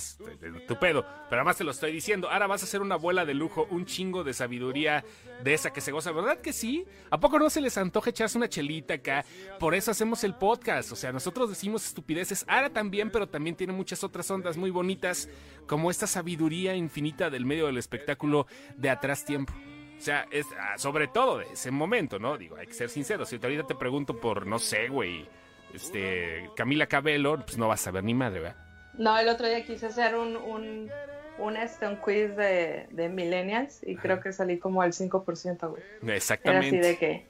tu 0.69 0.79
pedo. 0.79 1.05
Pero 1.29 1.41
además 1.41 1.57
te 1.57 1.65
lo 1.65 1.73
estoy 1.73 1.91
diciendo. 1.91 2.31
Ahora 2.31 2.47
vas 2.47 2.63
a 2.63 2.67
ser 2.67 2.81
una 2.81 2.95
abuela 2.95 3.25
de 3.25 3.35
lujo, 3.35 3.67
un 3.71 3.87
chingo 3.87 4.23
de 4.23 4.33
sabiduría 4.33 5.05
de 5.43 5.53
esa 5.53 5.73
que 5.73 5.81
se 5.81 5.91
goza. 5.91 6.13
¿Verdad 6.13 6.41
que 6.41 6.53
sí? 6.53 6.85
¿A 7.11 7.19
poco 7.19 7.41
no 7.41 7.51
se 7.51 7.61
les 7.61 7.77
antoja 7.77 8.11
echarse 8.11 8.39
una 8.39 8.49
chelita 8.49 8.95
acá? 8.95 9.25
Por 9.59 9.75
eso 9.75 9.91
hacemos 9.91 10.23
el 10.23 10.35
podcast. 10.37 10.93
O 10.93 10.97
sea, 10.97 11.11
nosotros 11.11 11.49
decimos 11.49 11.85
estupideces. 11.85 12.45
Ahora 12.47 12.71
también, 12.71 13.11
pero 13.11 13.29
también 13.29 13.57
tiene 13.57 13.73
muchas 13.73 14.05
otras 14.05 14.31
ondas 14.31 14.57
muy 14.57 14.71
bonitas, 14.71 15.29
como 15.67 15.91
esta 15.91 16.07
sabiduría 16.07 16.77
infinita 16.77 17.31
del 17.31 17.47
medio 17.47 17.67
del 17.67 17.79
espectáculo 17.79 18.47
de 18.77 18.91
atrás 18.91 19.25
tiempo. 19.25 19.53
O 19.99 20.03
sea, 20.03 20.29
es 20.31 20.47
ah, 20.57 20.79
sobre 20.79 21.09
todo 21.09 21.39
de 21.39 21.47
ese 21.53 21.73
momento, 21.73 22.21
¿no? 22.21 22.39
Digo, 22.39 22.55
hay 22.57 22.69
que 22.69 22.75
ser 22.75 22.91
sinceros. 22.91 23.29
Si 23.29 23.41
ahorita 23.43 23.67
te 23.67 23.75
pregunto 23.75 24.21
por, 24.21 24.47
no 24.47 24.61
sé, 24.61 24.89
güey 24.89 25.27
este, 25.75 26.51
Camila 26.57 26.87
Cabello, 26.87 27.37
pues 27.41 27.59
no 27.59 27.69
vas 27.69 27.87
a 27.87 27.91
ver 27.91 28.05
ni 28.05 28.15
madre, 28.15 28.41
¿verdad? 28.41 28.57
No, 28.99 29.19
el 29.19 29.29
otro 29.29 29.49
día 29.49 29.65
quise 29.65 29.87
hacer 29.87 30.17
un, 30.17 30.37
un, 30.37 30.91
un, 31.39 31.57
este, 31.57 31.87
un 31.87 31.97
quiz 31.97 32.37
de, 32.37 32.87
de 32.91 33.09
millennials 33.09 33.81
y 33.87 33.97
creo 33.97 34.21
que 34.21 34.33
salí 34.33 34.59
como 34.59 34.83
al 34.83 34.93
5%, 34.93 35.71
güey. 35.71 35.83
Exactamente. 36.15 36.69
Era 36.69 36.79
así 36.79 36.89
de 36.89 36.99
que, 36.99 37.27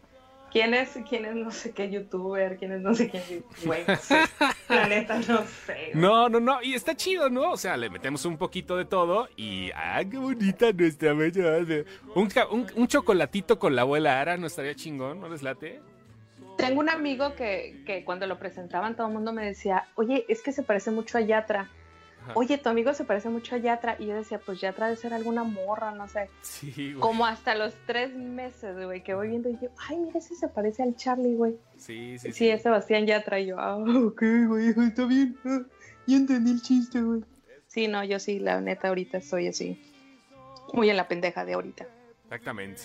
¿quién 0.50 0.74
es, 0.74 0.98
quién 1.08 1.26
es 1.26 1.34
no 1.36 1.50
sé 1.50 1.72
qué 1.72 1.90
youtuber? 1.90 2.56
¿Quién 2.56 2.72
es 2.72 2.80
no 2.80 2.94
sé 2.94 3.08
quién? 3.08 3.44
Güey, 3.64 3.84
no 3.86 3.96
sé. 3.96 4.20
La 4.68 4.88
neta, 4.88 5.18
no 5.28 5.44
sé. 5.66 5.90
No, 5.94 6.28
no, 6.28 6.40
no, 6.40 6.62
y 6.62 6.74
está 6.74 6.96
chido, 6.96 7.28
¿no? 7.28 7.52
O 7.52 7.56
sea, 7.56 7.76
le 7.76 7.90
metemos 7.90 8.24
un 8.24 8.36
poquito 8.36 8.76
de 8.76 8.84
todo 8.84 9.28
y, 9.36 9.70
ah, 9.74 10.02
qué 10.10 10.16
bonita 10.16 10.72
nuestra 10.72 11.12
bella. 11.12 11.58
Un, 12.14 12.28
un, 12.50 12.66
un 12.74 12.88
chocolatito 12.88 13.58
con 13.58 13.76
la 13.76 13.82
abuela 13.82 14.20
Ara 14.20 14.36
no 14.36 14.46
estaría 14.46 14.74
chingón, 14.74 15.20
¿no 15.20 15.28
les 15.28 15.42
late? 15.42 15.80
Tengo 16.60 16.80
un 16.80 16.90
amigo 16.90 17.34
que, 17.34 17.82
que, 17.86 18.04
cuando 18.04 18.26
lo 18.26 18.38
presentaban 18.38 18.96
todo 18.96 19.06
el 19.06 19.12
mundo 19.12 19.32
me 19.32 19.44
decía, 19.44 19.88
oye, 19.94 20.24
es 20.28 20.42
que 20.42 20.52
se 20.52 20.62
parece 20.62 20.90
mucho 20.90 21.18
a 21.18 21.20
Yatra. 21.20 21.70
Oye, 22.34 22.58
tu 22.58 22.68
amigo 22.68 22.92
se 22.94 23.04
parece 23.04 23.28
mucho 23.28 23.54
a 23.54 23.58
Yatra. 23.58 23.96
Y 23.98 24.06
yo 24.06 24.14
decía, 24.14 24.38
pues 24.38 24.60
Yatra 24.60 24.86
debe 24.86 24.96
ser 24.96 25.14
alguna 25.14 25.42
morra, 25.42 25.90
no 25.92 26.06
sé. 26.08 26.28
Sí, 26.42 26.70
güey. 26.92 27.00
Como 27.00 27.26
hasta 27.26 27.54
los 27.54 27.74
tres 27.86 28.14
meses, 28.14 28.76
güey, 28.76 29.02
que 29.02 29.14
voy 29.14 29.28
viendo 29.28 29.48
y 29.48 29.58
yo, 29.60 29.68
ay, 29.88 29.96
mira, 29.98 30.18
ese 30.18 30.34
se 30.34 30.48
parece 30.48 30.82
al 30.82 30.94
Charlie, 30.96 31.34
güey. 31.34 31.56
Sí, 31.76 32.18
sí, 32.18 32.28
sí. 32.28 32.32
Sí, 32.32 32.50
es 32.50 32.62
Sebastián 32.62 33.06
Yatra. 33.06 33.40
Y 33.40 33.46
yo, 33.46 33.58
ah, 33.58 33.76
ok, 33.76 34.22
güey, 34.46 34.68
está 34.68 35.06
bien. 35.06 35.36
Ah, 35.44 35.62
ya 36.06 36.16
entendí 36.16 36.52
el 36.52 36.62
chiste, 36.62 37.00
güey. 37.00 37.22
Sí, 37.66 37.88
no, 37.88 38.04
yo 38.04 38.18
sí, 38.18 38.38
la 38.38 38.60
neta, 38.60 38.88
ahorita 38.88 39.18
estoy 39.18 39.48
así. 39.48 39.80
Muy 40.72 40.90
en 40.90 40.96
la 40.96 41.08
pendeja 41.08 41.44
de 41.44 41.54
ahorita. 41.54 41.86
Exactamente. 42.24 42.82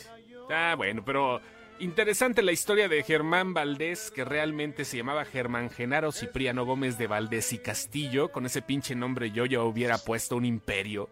Ah, 0.50 0.76
bueno, 0.78 1.04
pero 1.04 1.42
Interesante 1.80 2.42
la 2.42 2.54
historia 2.54 2.88
de 2.88 3.04
Germán 3.04 3.54
Valdés, 3.54 4.10
que 4.10 4.24
realmente 4.24 4.86
se 4.86 4.96
llamaba 4.96 5.26
Germán 5.26 5.70
Genaro 5.70 6.14
Cipriano 6.14 6.66
Gómez 6.66 6.98
de 6.98 7.08
Valdés 7.08 7.52
y 7.52 7.58
Castillo. 7.58 8.32
Con 8.32 8.46
ese 8.46 8.62
pinche 8.62 8.96
nombre 8.96 9.32
yo 9.32 9.46
ya 9.46 9.62
hubiera 9.62 9.98
puesto 9.98 10.38
un 10.38 10.46
imperio. 10.46 11.10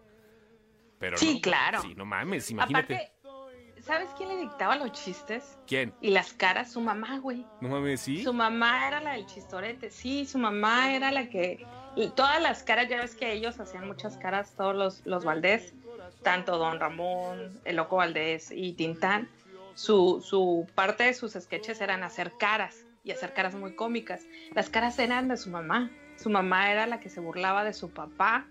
Pero 0.98 1.18
sí, 1.18 1.34
no, 1.34 1.40
claro. 1.42 1.82
Sí, 1.82 1.94
no 1.94 2.06
mames, 2.06 2.50
imagínate. 2.50 2.94
Aparte, 2.94 3.82
¿sabes 3.82 4.08
quién 4.16 4.30
le 4.30 4.36
dictaba 4.38 4.76
los 4.76 4.92
chistes? 4.92 5.58
¿Quién? 5.66 5.92
Y 6.00 6.10
las 6.10 6.32
caras, 6.32 6.72
su 6.72 6.80
mamá, 6.80 7.18
güey. 7.18 7.44
No 7.60 7.68
mames, 7.68 8.00
sí. 8.00 8.24
Su 8.24 8.32
mamá 8.32 8.88
era 8.88 9.00
la 9.00 9.12
del 9.12 9.26
chistorete, 9.26 9.90
sí, 9.90 10.24
su 10.24 10.38
mamá 10.38 10.94
era 10.94 11.10
la 11.10 11.28
que... 11.28 11.66
Y 11.94 12.08
todas 12.08 12.40
las 12.40 12.62
caras, 12.62 12.88
ya 12.88 13.02
ves 13.02 13.14
que 13.14 13.32
ellos 13.32 13.60
hacían 13.60 13.86
muchas 13.86 14.16
caras, 14.16 14.54
todos 14.56 14.74
los, 14.74 15.04
los 15.04 15.26
Valdés, 15.26 15.74
tanto 16.22 16.56
Don 16.56 16.80
Ramón, 16.80 17.60
el 17.66 17.76
Loco 17.76 17.96
Valdés 17.96 18.50
y 18.50 18.72
Tintán 18.72 19.28
su, 19.74 20.24
su 20.24 20.66
parte 20.74 21.04
de 21.04 21.14
sus 21.14 21.32
sketches 21.32 21.80
eran 21.80 22.02
hacer 22.02 22.32
caras 22.38 22.84
y 23.02 23.10
hacer 23.10 23.34
caras 23.34 23.54
muy 23.54 23.74
cómicas. 23.74 24.22
Las 24.54 24.70
caras 24.70 24.98
eran 24.98 25.28
de 25.28 25.36
su 25.36 25.50
mamá. 25.50 25.90
Su 26.16 26.30
mamá 26.30 26.70
era 26.70 26.86
la 26.86 27.00
que 27.00 27.10
se 27.10 27.20
burlaba 27.20 27.64
de 27.64 27.74
su 27.74 27.90
papá 27.90 28.46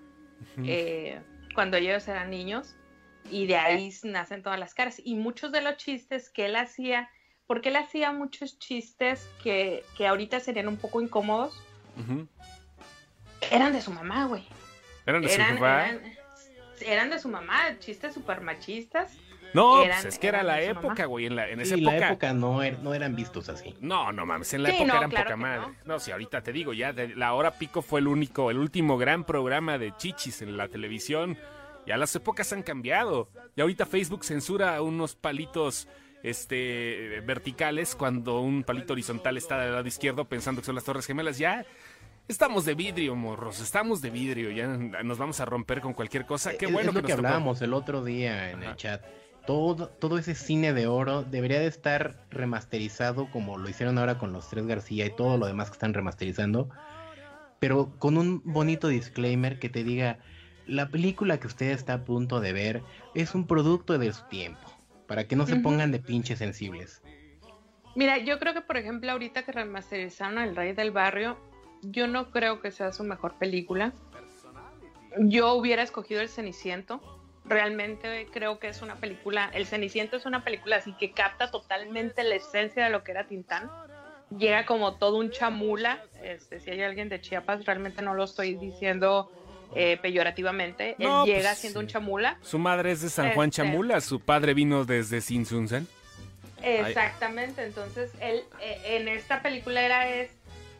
eh, 0.65 1.21
cuando 1.55 1.77
ellos 1.77 2.07
eran 2.07 2.29
niños 2.29 2.75
y 3.31 3.47
de 3.47 3.55
ahí 3.55 3.91
nacen 4.03 4.43
todas 4.43 4.59
las 4.59 4.73
caras. 4.73 5.01
Y 5.03 5.15
muchos 5.15 5.51
de 5.51 5.61
los 5.61 5.77
chistes 5.77 6.29
que 6.29 6.45
él 6.45 6.55
hacía, 6.55 7.09
porque 7.47 7.69
él 7.69 7.77
hacía 7.77 8.11
muchos 8.11 8.59
chistes 8.59 9.27
que, 9.41 9.83
que 9.97 10.07
ahorita 10.07 10.39
serían 10.39 10.67
un 10.67 10.77
poco 10.77 11.01
incómodos, 11.01 11.59
eran 13.49 13.73
de 13.73 13.81
su 13.81 13.91
mamá, 13.91 14.25
güey. 14.25 14.43
¿Eran 15.05 15.21
de 15.21 15.29
su 15.29 15.37
papá? 15.37 15.87
Eran, 15.87 16.01
eran, 16.81 17.09
de 17.09 17.19
su 17.19 17.29
mamá, 17.29 17.79
chistes 17.79 18.13
súper 18.13 18.41
machistas 18.41 19.17
no, 19.53 19.83
eran, 19.83 20.01
pues 20.01 20.13
es 20.13 20.19
que 20.19 20.27
era 20.27 20.43
la 20.43 20.61
época, 20.61 21.05
güey. 21.05 21.25
En, 21.25 21.35
la, 21.35 21.49
en 21.49 21.59
esa 21.59 21.75
sí, 21.75 21.81
época. 21.81 21.99
la 21.99 22.07
época 22.07 22.33
no, 22.33 22.63
er, 22.63 22.79
no, 22.79 22.93
eran 22.93 23.15
vistos 23.15 23.49
así. 23.49 23.75
No, 23.79 24.11
no 24.11 24.25
mames. 24.25 24.53
En 24.53 24.63
la 24.63 24.69
sí, 24.69 24.75
época 24.75 24.91
no, 24.91 24.97
eran 24.97 25.09
claro 25.09 25.25
poca 25.25 25.37
madre. 25.37 25.59
No. 25.59 25.93
no, 25.93 25.99
si 25.99 26.11
ahorita 26.11 26.41
te 26.41 26.51
digo, 26.51 26.73
ya 26.73 26.93
de, 26.93 27.15
la 27.15 27.33
hora 27.33 27.51
pico 27.51 27.81
fue 27.81 27.99
el 27.99 28.07
único, 28.07 28.51
el 28.51 28.57
último 28.57 28.97
gran 28.97 29.23
programa 29.23 29.77
de 29.77 29.95
chichis 29.95 30.41
en 30.41 30.57
la 30.57 30.67
televisión. 30.67 31.37
Ya 31.85 31.97
las 31.97 32.15
épocas 32.15 32.51
han 32.53 32.63
cambiado. 32.63 33.29
Y 33.55 33.61
ahorita 33.61 33.85
Facebook 33.85 34.23
censura 34.23 34.81
unos 34.81 35.15
palitos 35.15 35.87
este 36.23 37.21
verticales 37.25 37.95
cuando 37.95 38.39
un 38.39 38.63
palito 38.63 38.93
horizontal 38.93 39.35
está 39.35 39.59
del 39.59 39.73
lado 39.73 39.85
izquierdo 39.85 40.23
pensando 40.23 40.61
que 40.61 40.65
son 40.65 40.75
las 40.75 40.85
torres 40.85 41.05
gemelas. 41.05 41.37
Ya 41.37 41.65
Estamos 42.25 42.63
de 42.63 42.73
vidrio, 42.73 43.15
morros, 43.15 43.59
estamos 43.59 44.01
de 44.01 44.09
vidrio, 44.09 44.49
ya 44.49 44.65
nos 44.67 45.17
vamos 45.17 45.41
a 45.41 45.45
romper 45.45 45.81
con 45.81 45.93
cualquier 45.93 46.25
cosa. 46.25 46.55
Qué 46.57 46.67
es, 46.67 46.71
bueno 46.71 46.91
es 46.91 46.95
lo 46.95 47.01
que, 47.01 47.07
que 47.07 47.13
nos 47.13 47.17
hablábamos 47.17 47.61
el 47.61 47.73
otro 47.73 48.01
día 48.01 48.49
en 48.49 48.61
Ajá. 48.61 48.71
el 48.71 48.77
chat 48.77 49.03
todo, 49.45 49.87
todo 49.87 50.17
ese 50.17 50.35
cine 50.35 50.73
de 50.73 50.87
oro 50.87 51.23
debería 51.23 51.59
de 51.59 51.67
estar 51.67 52.25
remasterizado 52.29 53.29
como 53.31 53.57
lo 53.57 53.69
hicieron 53.69 53.97
ahora 53.97 54.17
con 54.17 54.33
los 54.33 54.49
tres 54.49 54.65
García 54.65 55.05
y 55.05 55.15
todo 55.15 55.37
lo 55.37 55.45
demás 55.45 55.69
que 55.69 55.73
están 55.73 55.93
remasterizando, 55.93 56.69
pero 57.59 57.97
con 57.99 58.17
un 58.17 58.41
bonito 58.45 58.87
disclaimer 58.87 59.59
que 59.59 59.69
te 59.69 59.83
diga, 59.83 60.19
la 60.65 60.89
película 60.89 61.39
que 61.39 61.47
usted 61.47 61.71
está 61.71 61.93
a 61.93 62.03
punto 62.05 62.39
de 62.39 62.53
ver 62.53 62.83
es 63.15 63.35
un 63.35 63.47
producto 63.47 63.97
de 63.97 64.13
su 64.13 64.23
tiempo, 64.27 64.71
para 65.07 65.27
que 65.27 65.35
no 65.35 65.45
se 65.45 65.53
uh 65.53 65.57
-huh. 65.57 65.63
pongan 65.63 65.91
de 65.91 65.99
pinches 65.99 66.39
sensibles. 66.39 67.01
Mira, 67.95 68.17
yo 68.17 68.39
creo 68.39 68.53
que 68.53 68.61
por 68.61 68.77
ejemplo 68.77 69.11
ahorita 69.11 69.43
que 69.43 69.51
remasterizaron 69.51 70.39
El 70.39 70.55
Rey 70.55 70.73
del 70.73 70.91
Barrio, 70.91 71.37
yo 71.83 72.07
no 72.07 72.31
creo 72.31 72.61
que 72.61 72.71
sea 72.71 72.91
su 72.91 73.03
mejor 73.03 73.37
película. 73.37 73.93
Yo 75.19 75.53
hubiera 75.53 75.83
escogido 75.83 76.21
El 76.21 76.29
Ceniciento. 76.29 77.22
Realmente 77.53 78.27
creo 78.31 78.59
que 78.59 78.67
es 78.67 78.81
una 78.81 78.95
película, 78.95 79.49
El 79.53 79.65
Ceniciento 79.65 80.17
es 80.17 80.25
una 80.25 80.43
película 80.43 80.77
así 80.77 80.93
que 80.93 81.11
capta 81.11 81.51
totalmente 81.51 82.23
la 82.23 82.35
esencia 82.35 82.85
de 82.85 82.89
lo 82.89 83.03
que 83.03 83.11
era 83.11 83.27
Tintán. 83.27 83.69
Llega 84.37 84.65
como 84.65 84.95
todo 84.95 85.17
un 85.17 85.29
chamula. 85.29 86.03
Este, 86.23 86.59
si 86.59 86.71
hay 86.71 86.81
alguien 86.81 87.09
de 87.09 87.21
Chiapas, 87.21 87.65
realmente 87.65 88.01
no 88.01 88.15
lo 88.15 88.23
estoy 88.23 88.55
diciendo 88.55 89.31
eh, 89.75 89.97
peyorativamente. 90.01 90.95
Él 90.97 91.09
llega 91.25 91.49
pues, 91.49 91.59
siendo 91.59 91.79
un 91.79 91.87
chamula. 91.87 92.37
Su 92.41 92.57
madre 92.59 92.91
es 92.91 93.01
de 93.01 93.09
San 93.09 93.33
Juan 93.33 93.49
este, 93.49 93.61
Chamula, 93.61 94.01
su 94.01 94.19
padre 94.19 94.53
vino 94.53 94.85
desde 94.85 95.21
Sinsunzan. 95.21 95.87
Exactamente, 96.61 97.63
entonces 97.65 98.11
él 98.21 98.41
eh, 98.61 98.81
en 98.85 99.09
esta 99.09 99.41
película 99.41 99.81
era 99.81 100.07
es 100.07 100.31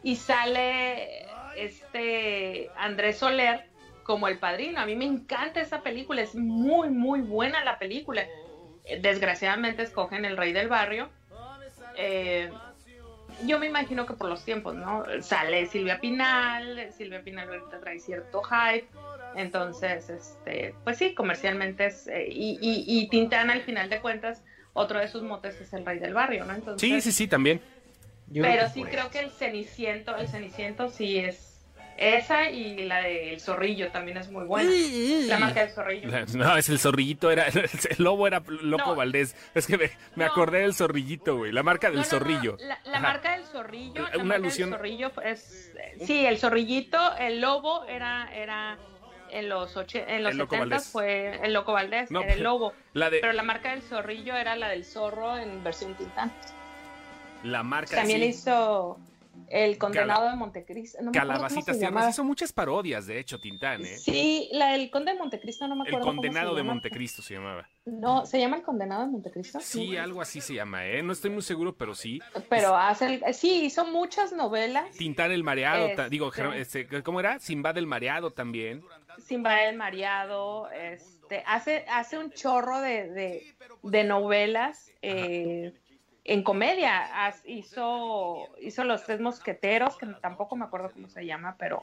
y 0.02 0.16
sale 0.16 1.26
este 1.56 2.70
Andrés 2.76 3.18
Soler 3.18 3.66
como 4.04 4.28
el 4.28 4.38
padrino. 4.38 4.80
A 4.80 4.86
mí 4.86 4.94
me 4.94 5.04
encanta 5.04 5.60
esa 5.60 5.82
película, 5.82 6.22
es 6.22 6.34
muy 6.36 6.90
muy 6.90 7.20
buena 7.20 7.64
la 7.64 7.78
película. 7.78 8.24
Desgraciadamente 9.00 9.82
escogen 9.82 10.24
el 10.24 10.36
rey 10.36 10.52
del 10.52 10.68
barrio. 10.68 11.08
Eh, 11.96 12.50
yo 13.46 13.58
me 13.58 13.66
imagino 13.66 14.06
que 14.06 14.14
por 14.14 14.28
los 14.28 14.44
tiempos, 14.44 14.74
¿no? 14.74 15.04
Sale 15.20 15.66
Silvia 15.66 16.00
Pinal, 16.00 16.92
Silvia 16.92 17.22
Pinal 17.22 17.48
ahorita 17.48 17.80
trae 17.80 17.98
cierto 17.98 18.42
hype, 18.42 18.86
entonces, 19.34 20.08
este, 20.08 20.74
pues 20.84 20.98
sí, 20.98 21.14
comercialmente 21.14 21.86
es, 21.86 22.06
eh, 22.06 22.28
y, 22.30 22.58
y, 22.60 22.84
y 22.86 23.08
Tintán 23.08 23.50
al 23.50 23.62
final 23.62 23.90
de 23.90 24.00
cuentas, 24.00 24.42
otro 24.72 25.00
de 25.00 25.08
sus 25.08 25.22
motes 25.22 25.60
es 25.60 25.72
el 25.72 25.84
rey 25.84 25.98
del 25.98 26.14
barrio, 26.14 26.44
¿no? 26.44 26.54
Entonces, 26.54 26.88
sí, 26.88 27.00
sí, 27.00 27.12
sí, 27.12 27.28
también. 27.28 27.60
pero 28.32 28.68
sí 28.68 28.84
creo 28.84 29.10
que 29.10 29.20
el 29.20 29.30
Ceniciento, 29.30 30.16
el 30.16 30.28
Ceniciento 30.28 30.88
sí 30.88 31.18
es 31.18 31.53
esa 31.96 32.50
y 32.50 32.84
la 32.84 33.02
del 33.02 33.40
zorrillo 33.40 33.90
también 33.90 34.16
es 34.16 34.30
muy 34.30 34.44
buena. 34.44 34.70
La 35.28 35.38
marca 35.38 35.60
del 35.60 35.70
zorrillo. 35.70 36.08
No, 36.34 36.56
es 36.56 36.68
el 36.68 36.78
zorrillito, 36.78 37.30
era, 37.30 37.46
el 37.48 37.96
lobo 37.98 38.26
era 38.26 38.42
Loco 38.46 38.94
Valdés. 38.94 39.36
Es 39.54 39.66
que 39.66 39.90
me, 40.14 40.24
acordé 40.24 40.60
del 40.60 40.74
zorrillito, 40.74 41.36
güey. 41.36 41.52
La 41.52 41.62
marca 41.62 41.90
del 41.90 42.04
zorrillo. 42.04 42.56
La, 42.84 43.00
marca 43.00 43.32
del 43.32 43.44
zorrillo. 43.44 44.06
Una 44.20 44.36
alusión. 44.36 44.70
zorrillo 44.70 45.12
es, 45.22 45.72
sí, 46.04 46.26
el 46.26 46.38
zorrillito, 46.38 47.16
el 47.16 47.40
lobo 47.40 47.84
era, 47.84 48.28
era 48.34 48.78
en 49.30 49.48
los, 49.48 49.76
en 49.94 50.22
los 50.22 50.36
70 50.36 50.80
fue 50.80 51.40
el 51.42 51.52
Loco 51.52 51.72
Valdés, 51.72 52.10
era 52.10 52.32
el 52.32 52.42
lobo. 52.42 52.72
Pero 52.92 53.32
la 53.32 53.42
marca 53.42 53.70
del 53.70 53.82
zorrillo 53.82 54.36
era 54.36 54.56
la 54.56 54.68
del 54.68 54.84
zorro 54.84 55.36
en 55.36 55.62
versión 55.62 55.94
Tintán. 55.94 56.32
La 57.42 57.62
marca 57.62 57.96
También 57.96 58.22
hizo 58.22 58.98
el 59.48 59.78
condenado 59.78 60.28
de 60.28 60.36
Montecristo. 60.36 61.02
No 61.02 61.12
Calabacitas 61.12 61.78
tiernas. 61.78 62.10
Hizo 62.10 62.24
muchas 62.24 62.52
parodias, 62.52 63.06
de 63.06 63.18
hecho, 63.18 63.38
Tintán, 63.38 63.84
¿eh? 63.84 63.96
Sí, 63.98 64.48
la 64.52 64.72
del 64.72 64.90
conde 64.90 65.12
de 65.12 65.18
Montecristo, 65.18 65.68
no 65.68 65.76
me 65.76 65.82
acuerdo. 65.82 65.98
El 65.98 66.16
condenado 66.16 66.54
de 66.54 66.62
Montecristo 66.62 67.22
se 67.22 67.34
llamaba. 67.34 67.68
No, 67.84 68.26
¿se 68.26 68.38
llama 68.38 68.56
el 68.56 68.62
condenado 68.62 69.02
de 69.02 69.08
Montecristo? 69.08 69.60
Sí, 69.60 69.96
algo 69.96 70.22
así 70.22 70.40
se 70.40 70.54
llama, 70.54 70.86
¿eh? 70.86 71.02
No 71.02 71.12
estoy 71.12 71.30
muy 71.30 71.42
seguro, 71.42 71.76
pero 71.76 71.94
sí. 71.94 72.20
Pero 72.48 72.76
hace 72.76 73.20
sí, 73.32 73.64
hizo 73.64 73.84
muchas 73.86 74.32
novelas. 74.32 74.90
Tintán 74.92 75.32
el 75.32 75.44
mareado, 75.44 75.88
digo, 76.08 76.32
este, 76.54 77.02
¿cómo 77.02 77.20
era? 77.20 77.38
Simba 77.38 77.72
del 77.72 77.86
mareado 77.86 78.30
también. 78.32 78.82
Simba 79.18 79.54
del 79.56 79.76
mareado, 79.76 80.70
este, 80.70 81.42
hace, 81.46 81.84
hace 81.88 82.18
un 82.18 82.30
chorro 82.32 82.80
de, 82.80 83.54
de, 83.82 84.04
novelas. 84.04 84.90
Eh, 85.02 85.72
en 86.24 86.42
comedia 86.42 87.34
hizo, 87.44 88.48
hizo 88.60 88.84
Los 88.84 89.04
Tres 89.04 89.20
Mosqueteros, 89.20 89.96
que 89.98 90.06
tampoco 90.20 90.56
me 90.56 90.64
acuerdo 90.64 90.90
cómo 90.90 91.08
se 91.08 91.26
llama, 91.26 91.56
pero 91.58 91.82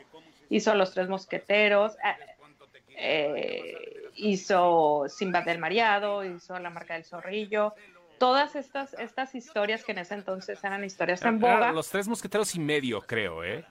hizo 0.49 0.73
Los 0.73 0.93
Tres 0.93 1.07
Mosqueteros, 1.07 1.93
eh, 2.03 2.15
eh, 2.97 4.09
hizo 4.15 5.05
Simba 5.07 5.41
del 5.41 5.59
Mareado, 5.59 6.25
hizo 6.25 6.57
La 6.57 6.71
Marca 6.71 6.95
del 6.95 7.05
Zorrillo, 7.05 7.75
todas 8.17 8.55
estas, 8.55 8.95
estas 8.95 9.35
historias 9.35 9.83
que 9.83 9.91
en 9.91 9.99
ese 9.99 10.15
entonces 10.15 10.63
eran 10.63 10.83
historias 10.83 11.21
en 11.23 11.39
boga. 11.39 11.71
los 11.71 11.89
Tres 11.89 12.07
Mosqueteros 12.07 12.55
y 12.55 12.59
medio, 12.59 13.01
creo, 13.01 13.43
¿eh? 13.43 13.63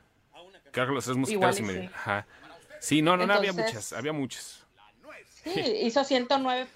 Creo 0.70 0.86
que 0.86 0.92
Los 0.92 1.04
Tres 1.04 1.16
Mosqueteros 1.16 1.58
y, 1.58 1.62
medio. 1.62 1.90
Sí. 2.78 3.02
no, 3.02 3.16
no, 3.16 3.26
no, 3.26 3.34
había 3.34 3.52
muchas, 3.52 3.92
había 3.92 4.12
muchas. 4.12 4.64
Sí, 5.42 5.60
hizo 5.82 6.04
109, 6.04 6.68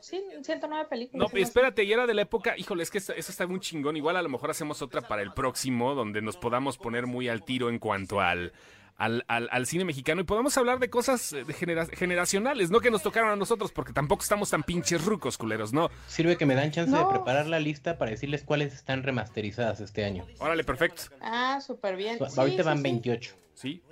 sí, 0.00 0.22
109 0.42 0.86
películas. 0.88 1.32
No, 1.32 1.38
espérate, 1.38 1.82
y 1.82 1.92
era 1.92 2.06
de 2.06 2.14
la 2.14 2.22
época, 2.22 2.56
híjole, 2.56 2.82
es 2.84 2.90
que 2.90 2.98
eso 2.98 3.12
está 3.16 3.46
muy 3.46 3.58
chingón. 3.58 3.96
Igual 3.96 4.16
a 4.16 4.22
lo 4.22 4.28
mejor 4.28 4.50
hacemos 4.50 4.80
otra 4.80 5.00
para 5.02 5.22
el 5.22 5.32
próximo, 5.32 5.94
donde 5.94 6.22
nos 6.22 6.36
podamos 6.36 6.78
poner 6.78 7.06
muy 7.06 7.28
al 7.28 7.44
tiro 7.44 7.68
en 7.68 7.80
cuanto 7.80 8.20
al, 8.20 8.52
al, 8.96 9.24
al, 9.26 9.66
cine 9.66 9.84
mexicano 9.84 10.20
y 10.20 10.24
podamos 10.24 10.56
hablar 10.56 10.78
de 10.78 10.88
cosas 10.88 11.32
eh, 11.32 11.44
generacionales, 11.92 12.70
no 12.70 12.80
que 12.80 12.90
nos 12.90 13.02
tocaron 13.02 13.30
a 13.30 13.36
nosotros, 13.36 13.72
porque 13.72 13.92
tampoco 13.92 14.22
estamos 14.22 14.50
tan 14.50 14.62
pinches 14.62 15.04
rucos, 15.04 15.36
culeros, 15.36 15.72
¿no? 15.72 15.90
Sirve 16.06 16.36
que 16.36 16.46
me 16.46 16.54
dan 16.54 16.70
chance 16.70 16.96
de 16.96 17.04
preparar 17.06 17.46
la 17.46 17.58
lista 17.58 17.98
para 17.98 18.12
decirles 18.12 18.44
cuáles 18.44 18.74
están 18.74 19.02
remasterizadas 19.02 19.80
este 19.80 20.04
año. 20.04 20.24
Órale, 20.38 20.62
perfecto. 20.62 21.04
Ah, 21.20 21.60
súper 21.60 21.96
bien. 21.96 22.18
ahorita 22.36 22.62
van 22.62 22.82
28. 22.82 23.34
Sí, 23.54 23.82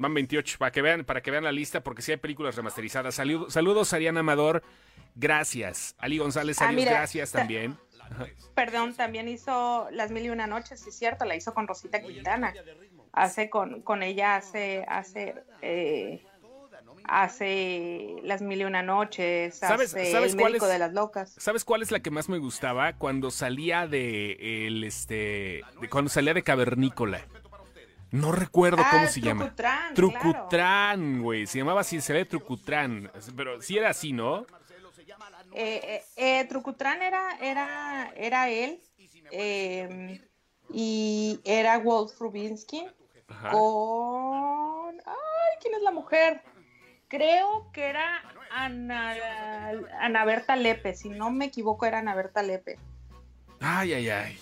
Van 0.00 0.14
28, 0.14 0.56
para 0.58 0.72
que 0.72 0.80
vean, 0.80 1.04
para 1.04 1.20
que 1.20 1.30
vean 1.30 1.44
la 1.44 1.52
lista, 1.52 1.82
porque 1.82 2.00
sí 2.00 2.10
hay 2.10 2.16
películas 2.16 2.56
remasterizadas. 2.56 3.14
saludos, 3.14 3.92
Ariana 3.92 4.20
Amador. 4.20 4.62
Gracias. 5.14 5.94
Ali 5.98 6.16
González, 6.16 6.56
ah, 6.62 6.72
gracias 6.72 7.32
también. 7.32 7.76
Perdón, 8.54 8.94
también 8.94 9.28
hizo 9.28 9.88
Las 9.92 10.10
Mil 10.10 10.24
y 10.24 10.30
Una 10.30 10.46
Noches, 10.46 10.80
sí 10.80 10.88
es 10.88 10.98
cierto, 10.98 11.26
la 11.26 11.36
hizo 11.36 11.52
con 11.52 11.68
Rosita 11.68 12.00
Quintana. 12.00 12.54
Hace 13.12 13.50
con, 13.50 13.82
con 13.82 14.02
ella 14.02 14.36
hace, 14.36 14.86
hace, 14.88 15.34
eh, 15.60 16.24
hace 17.04 18.16
Las 18.22 18.40
Mil 18.40 18.62
y 18.62 18.64
Una 18.64 18.82
Noches, 18.82 19.58
¿Sabes, 19.58 19.92
El 19.94 20.34
Médico 20.34 20.66
de 20.66 20.78
las 20.78 20.94
Locas. 20.94 21.34
¿Sabes 21.36 21.62
cuál 21.64 21.82
es 21.82 21.90
la 21.90 22.00
que 22.00 22.10
más 22.10 22.30
me 22.30 22.38
gustaba? 22.38 22.94
Cuando 22.94 23.30
salía 23.30 23.86
de 23.86 24.66
el 24.66 24.82
este 24.82 25.62
de, 25.80 25.88
cuando 25.90 26.08
salía 26.08 26.32
de 26.32 26.42
Cavernícola. 26.42 27.26
No 28.10 28.32
recuerdo 28.32 28.82
cómo 28.90 29.04
ah, 29.04 29.06
se 29.06 29.20
llama. 29.20 29.54
Trucutrán, 29.94 31.22
güey. 31.22 31.46
Se 31.46 31.58
llamaba 31.58 31.82
así, 31.82 32.00
se 32.00 32.12
ve 32.12 32.24
Trucutrán. 32.24 33.10
Pero 33.36 33.62
sí 33.62 33.78
era 33.78 33.90
así, 33.90 34.12
¿no? 34.12 34.46
Eh, 35.54 35.80
eh, 35.84 36.02
eh 36.16 36.44
Trucutrán 36.48 37.02
era, 37.02 37.36
era, 37.40 38.12
era 38.16 38.48
él. 38.48 38.80
Em, 39.30 40.20
y 40.72 41.40
era 41.44 41.78
Wolf 41.78 42.18
Rubinsky. 42.20 42.86
Con. 43.50 45.00
Ay, 45.06 45.58
¿quién 45.60 45.74
es 45.74 45.82
la 45.82 45.92
mujer? 45.92 46.42
Creo 47.06 47.70
que 47.72 47.86
era 47.86 48.22
Ana, 48.50 49.14
Ana 50.00 50.24
Berta 50.24 50.56
Lepe. 50.56 50.94
Si 50.94 51.08
no 51.08 51.30
me 51.30 51.46
equivoco, 51.46 51.86
era 51.86 52.00
Ana 52.00 52.14
Berta 52.14 52.42
Lepe. 52.42 52.78
Ay, 53.60 53.92
ay, 53.92 54.08
ay. 54.08 54.38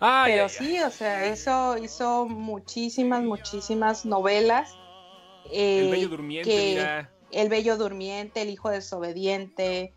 Pero 0.00 0.48
sí, 0.48 0.78
o 0.80 0.90
sea, 0.90 1.26
hizo, 1.32 1.76
hizo 1.78 2.26
muchísimas, 2.26 3.22
muchísimas 3.22 4.04
novelas. 4.06 4.76
el 5.52 5.90
Bello 5.90 6.08
Durmiente, 6.08 7.08
El 7.32 7.48
Bello 7.48 7.76
Durmiente, 7.76 8.42
El 8.42 8.50
Hijo 8.50 8.70
Desobediente, 8.70 9.92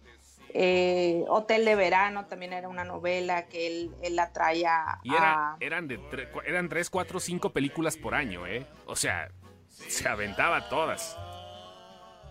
eh, 0.54 1.24
Hotel 1.30 1.64
de 1.64 1.76
Verano 1.76 2.26
también 2.26 2.52
era 2.52 2.68
una 2.68 2.84
novela 2.84 3.45
que 3.47 3.68
él, 3.68 3.91
él 4.02 4.16
la 4.18 4.34
traía 4.34 4.99
y 5.04 5.14
eran, 5.64 5.88
de 5.88 5.99
eran 6.45 6.68
tres, 6.68 6.89
cuatro, 6.89 7.20
cinco 7.20 7.52
películas 7.52 7.95
por 7.95 8.16
año, 8.16 8.45
¿eh? 8.47 8.66
O 8.86 8.95
sea, 8.95 9.32
se 9.70 10.10
aventaba 10.10 10.68
todas. 10.68 11.16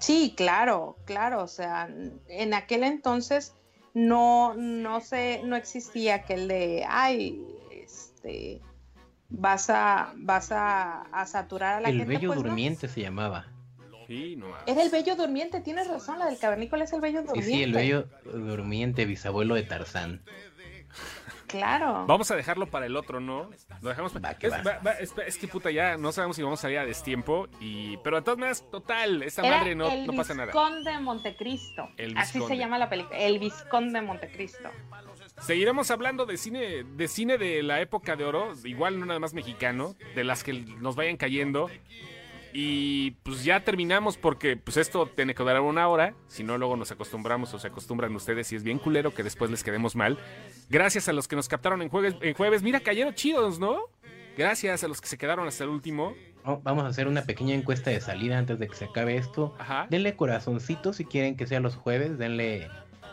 Sí, 0.00 0.34
claro, 0.36 0.96
claro, 1.04 1.42
o 1.42 1.46
sea, 1.46 1.88
en 2.28 2.54
aquel 2.54 2.84
entonces 2.84 3.54
no, 3.94 4.54
no 4.54 5.00
sé, 5.00 5.42
no 5.44 5.56
existía 5.56 6.16
aquel 6.16 6.48
de, 6.48 6.84
ay, 6.88 7.42
este, 8.20 8.60
vas 9.28 9.70
a, 9.70 10.12
vas 10.16 10.50
a, 10.52 11.26
saturar 11.26 11.76
a 11.76 11.80
la 11.80 11.88
gente. 11.88 12.02
El 12.02 12.08
bello 12.08 12.28
pues, 12.28 12.42
durmiente 12.42 12.88
se 12.88 13.00
llamaba. 13.00 13.46
Sí, 14.06 14.34
no 14.36 14.48
Era 14.66 14.82
el 14.82 14.90
bello 14.90 15.14
durmiente, 15.14 15.60
tienes 15.60 15.86
razón, 15.86 16.18
la 16.18 16.26
del 16.26 16.38
cavernícola 16.38 16.82
es 16.82 16.92
el 16.92 17.00
bello 17.00 17.22
durmiente. 17.22 17.50
Sí, 17.50 17.62
el 17.62 17.72
bello 17.72 18.08
durmiente, 18.24 19.04
bisabuelo 19.04 19.54
de 19.54 19.62
Tarzán. 19.62 20.22
Claro. 21.46 22.06
Vamos 22.06 22.30
a 22.30 22.36
dejarlo 22.36 22.66
para 22.66 22.86
el 22.86 22.96
otro, 22.96 23.20
¿no? 23.20 23.50
Lo 23.80 23.88
dejamos 23.88 24.12
para... 24.12 24.36
es, 25.26 25.38
que 25.38 25.48
puta, 25.48 25.70
ya 25.70 25.96
no 25.96 26.12
sabemos 26.12 26.36
si 26.36 26.42
vamos 26.42 26.60
a 26.60 26.62
salir 26.62 26.78
a 26.78 26.84
destiempo. 26.84 27.48
Y... 27.60 27.96
Pero 27.98 28.16
de 28.16 28.22
todas 28.22 28.38
maneras, 28.38 28.64
total, 28.70 29.22
esta 29.22 29.42
madre 29.42 29.74
no, 29.74 29.88
no 30.06 30.12
pasa 30.12 30.34
nada. 30.34 30.44
El 30.44 30.52
Visconde 30.52 30.90
de 30.90 31.00
Montecristo. 31.00 31.88
Así 32.16 32.40
se 32.40 32.56
llama 32.56 32.78
la 32.78 32.88
película. 32.88 33.18
El 33.18 33.38
Visconde 33.40 34.00
de 34.00 34.06
Montecristo. 34.06 34.70
Seguiremos 35.40 35.90
hablando 35.90 36.26
de 36.26 36.36
cine, 36.36 36.84
de 36.84 37.08
cine 37.08 37.38
de 37.38 37.62
la 37.62 37.80
época 37.80 38.14
de 38.16 38.24
oro, 38.24 38.52
igual 38.64 39.00
no 39.00 39.06
nada 39.06 39.18
más 39.18 39.34
mexicano, 39.34 39.96
de 40.14 40.24
las 40.24 40.44
que 40.44 40.52
nos 40.52 40.96
vayan 40.96 41.16
cayendo. 41.16 41.70
Y 42.52 43.12
pues 43.22 43.44
ya 43.44 43.60
terminamos 43.60 44.16
porque 44.16 44.56
pues 44.56 44.76
esto 44.76 45.06
tiene 45.06 45.34
que 45.34 45.42
durar 45.42 45.60
una 45.60 45.86
hora, 45.88 46.14
si 46.26 46.42
no 46.42 46.58
luego 46.58 46.76
nos 46.76 46.90
acostumbramos 46.90 47.54
o 47.54 47.58
se 47.58 47.68
acostumbran 47.68 48.14
ustedes 48.14 48.52
y 48.52 48.56
es 48.56 48.64
bien 48.64 48.78
culero 48.78 49.14
que 49.14 49.22
después 49.22 49.50
les 49.50 49.62
quedemos 49.62 49.94
mal. 49.94 50.18
Gracias 50.68 51.08
a 51.08 51.12
los 51.12 51.28
que 51.28 51.36
nos 51.36 51.48
captaron 51.48 51.80
en 51.80 51.88
jueves, 51.88 52.16
en 52.20 52.34
jueves. 52.34 52.62
mira, 52.62 52.80
cayeron 52.80 53.14
chidos, 53.14 53.58
¿no? 53.58 53.78
Gracias 54.36 54.84
a 54.84 54.88
los 54.88 55.00
que 55.00 55.08
se 55.08 55.18
quedaron 55.18 55.46
hasta 55.46 55.64
el 55.64 55.70
último. 55.70 56.14
vamos 56.44 56.84
a 56.84 56.88
hacer 56.88 57.06
una 57.06 57.22
pequeña 57.22 57.54
encuesta 57.54 57.90
de 57.90 58.00
salida 58.00 58.38
antes 58.38 58.58
de 58.58 58.68
que 58.68 58.74
se 58.74 58.86
acabe 58.86 59.16
esto. 59.16 59.54
Ajá. 59.58 59.86
Denle 59.90 60.16
corazoncito 60.16 60.92
si 60.92 61.04
quieren 61.04 61.36
que 61.36 61.46
sea 61.46 61.60
los 61.60 61.76
jueves, 61.76 62.18
denle 62.18 62.68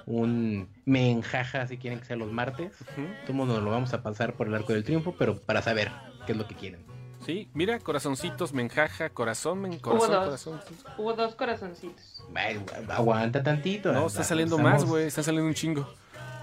un 0.08 0.70
me 0.86 1.12
enjaja 1.12 1.68
si 1.68 1.78
quieren 1.78 1.99
que 1.99 2.05
sea 2.05 2.16
los 2.16 2.32
martes. 2.32 2.74
Uh 2.97 3.34
nos 3.34 3.64
lo 3.64 3.70
vamos 3.70 3.93
a 3.93 4.01
pasar 4.01 4.34
por 4.34 4.47
el 4.47 4.55
arco 4.55 4.74
del 4.74 4.84
triunfo, 4.84 5.16
pero 5.18 5.39
para 5.39 5.62
saber 5.62 5.91
qué 6.26 6.32
es 6.32 6.38
lo 6.38 6.47
que 6.47 6.55
quieren. 6.55 6.84
Sí, 7.26 7.49
mira, 7.53 7.78
corazoncitos, 7.80 8.53
me 8.53 8.62
enjaja, 8.62 9.10
corazón, 9.10 9.62
me 9.62 9.80
corazón, 9.82 10.10
Hubo 10.10 10.16
dos, 10.16 10.26
corazón. 10.26 10.62
Hubo 10.97 11.14
dos 11.14 11.36
corazoncitos. 11.36 12.24
aguanta 12.89 13.43
tantito. 13.43 13.91
No, 13.91 14.08
está 14.08 14.24
saliendo 14.24 14.58
más, 14.58 14.86
güey, 14.86 15.08
está 15.08 15.24
saliendo 15.24 15.47
un 15.47 15.53
chingo. 15.53 15.88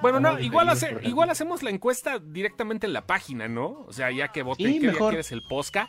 Bueno, 0.03 0.21
no, 0.21 0.39
igual, 0.39 0.69
igual 1.03 1.31
hacemos 1.31 1.63
la 1.63 1.71
encuesta 1.71 2.19
directamente 2.19 2.87
en 2.87 2.93
la 2.93 3.07
página, 3.07 3.49
¿no? 3.49 3.85
O 3.87 3.93
sea, 3.93 4.11
ya 4.11 4.29
que 4.29 4.43
voten, 4.43 4.81
¿qué 4.81 4.89
mejor. 4.89 5.11
quieres 5.11 5.33
el 5.33 5.43
posca? 5.49 5.89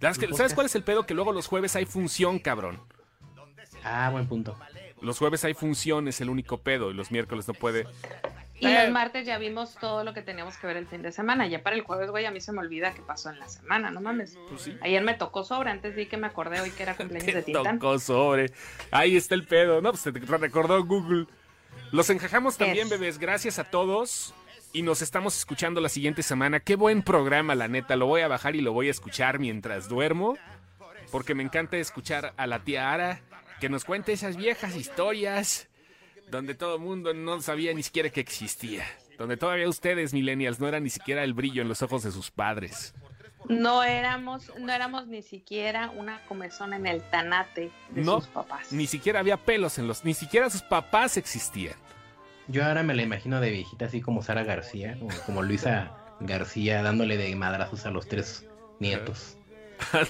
¿Sabes, 0.00 0.54
cuál 0.54 0.66
es 0.66 0.74
el 0.74 0.84
pedo? 0.84 1.04
Que 1.04 1.12
luego 1.12 1.32
los 1.32 1.46
jueves 1.46 1.76
hay 1.76 1.84
función, 1.84 2.38
cabrón. 2.38 2.80
Ah, 3.84 4.08
buen 4.10 4.26
punto. 4.26 4.56
Los 5.00 5.18
jueves 5.18 5.44
hay 5.44 5.54
función, 5.54 6.08
es 6.08 6.20
el 6.20 6.28
único 6.30 6.58
pedo, 6.58 6.90
y 6.90 6.94
los 6.94 7.10
miércoles 7.10 7.46
no 7.46 7.54
puede. 7.54 7.86
Y 8.60 8.66
los 8.72 8.90
martes 8.90 9.24
ya 9.24 9.38
vimos 9.38 9.76
todo 9.80 10.02
lo 10.02 10.12
que 10.14 10.22
teníamos 10.22 10.56
que 10.56 10.66
ver 10.66 10.76
el 10.76 10.86
fin 10.86 11.02
de 11.02 11.12
semana. 11.12 11.46
Ya 11.46 11.62
para 11.62 11.76
el 11.76 11.82
jueves, 11.82 12.10
güey, 12.10 12.26
a 12.26 12.32
mí 12.32 12.40
se 12.40 12.50
me 12.52 12.58
olvida 12.58 12.92
qué 12.92 13.02
pasó 13.02 13.30
en 13.30 13.38
la 13.38 13.48
semana, 13.48 13.90
no 13.90 14.00
mames. 14.00 14.36
Pues 14.48 14.70
Ayer 14.80 15.02
me 15.02 15.14
tocó 15.14 15.44
sobre, 15.44 15.70
antes 15.70 15.94
vi 15.94 16.06
que 16.06 16.16
me 16.16 16.26
acordé 16.26 16.60
hoy 16.60 16.70
que 16.72 16.82
era 16.82 16.96
cumpleaños 16.96 17.34
de 17.34 17.42
Tintán. 17.44 17.78
tocó 17.78 17.98
sobre. 18.00 18.52
Ahí 18.90 19.16
está 19.16 19.36
el 19.36 19.46
pedo, 19.46 19.80
¿no? 19.80 19.92
Pues 19.92 20.02
te 20.02 20.10
recordó 20.10 20.84
Google. 20.84 21.26
Los 21.92 22.10
encajamos 22.10 22.56
también, 22.56 22.88
bebés. 22.88 23.18
Gracias 23.18 23.58
a 23.58 23.64
todos. 23.64 24.34
Y 24.72 24.82
nos 24.82 25.00
estamos 25.00 25.38
escuchando 25.38 25.80
la 25.80 25.88
siguiente 25.88 26.22
semana. 26.22 26.60
Qué 26.60 26.76
buen 26.76 27.02
programa, 27.02 27.54
la 27.54 27.68
neta. 27.68 27.96
Lo 27.96 28.06
voy 28.06 28.20
a 28.22 28.28
bajar 28.28 28.54
y 28.56 28.60
lo 28.60 28.72
voy 28.72 28.88
a 28.88 28.90
escuchar 28.90 29.38
mientras 29.38 29.88
duermo. 29.88 30.36
Porque 31.10 31.34
me 31.34 31.42
encanta 31.42 31.78
escuchar 31.78 32.34
a 32.36 32.46
la 32.46 32.58
tía 32.64 32.92
Ara 32.92 33.20
que 33.60 33.68
nos 33.68 33.84
cuente 33.84 34.12
esas 34.12 34.36
viejas 34.36 34.76
historias 34.76 35.68
donde 36.30 36.54
todo 36.54 36.76
el 36.76 36.82
mundo 36.82 37.14
no 37.14 37.40
sabía 37.40 37.72
ni 37.74 37.82
siquiera 37.82 38.10
que 38.10 38.20
existía. 38.20 38.84
Donde 39.18 39.36
todavía 39.36 39.68
ustedes, 39.68 40.12
millennials, 40.12 40.60
no 40.60 40.68
eran 40.68 40.84
ni 40.84 40.90
siquiera 40.90 41.24
el 41.24 41.34
brillo 41.34 41.62
en 41.62 41.68
los 41.68 41.82
ojos 41.82 42.02
de 42.02 42.12
sus 42.12 42.30
padres. 42.30 42.94
No 43.48 43.82
éramos, 43.82 44.52
no 44.58 44.72
éramos 44.72 45.06
ni 45.06 45.22
siquiera 45.22 45.90
una 45.90 46.24
comezón 46.26 46.74
en 46.74 46.86
el 46.86 47.02
tanate 47.02 47.70
de 47.90 48.04
sus 48.04 48.26
papás. 48.28 48.72
Ni 48.72 48.86
siquiera 48.86 49.20
había 49.20 49.36
pelos 49.36 49.78
en 49.78 49.88
los, 49.88 50.04
ni 50.04 50.14
siquiera 50.14 50.50
sus 50.50 50.62
papás 50.62 51.16
existían. 51.16 51.74
Yo 52.46 52.64
ahora 52.64 52.82
me 52.82 52.94
la 52.94 53.02
imagino 53.02 53.40
de 53.40 53.50
viejita 53.50 53.86
así 53.86 54.00
como 54.00 54.22
Sara 54.22 54.44
García, 54.44 54.98
como 55.26 55.42
Luisa 55.42 55.94
García 56.20 56.82
dándole 56.82 57.16
de 57.16 57.34
madrazos 57.36 57.86
a 57.86 57.90
los 57.90 58.06
tres 58.06 58.46
nietos. 58.80 59.36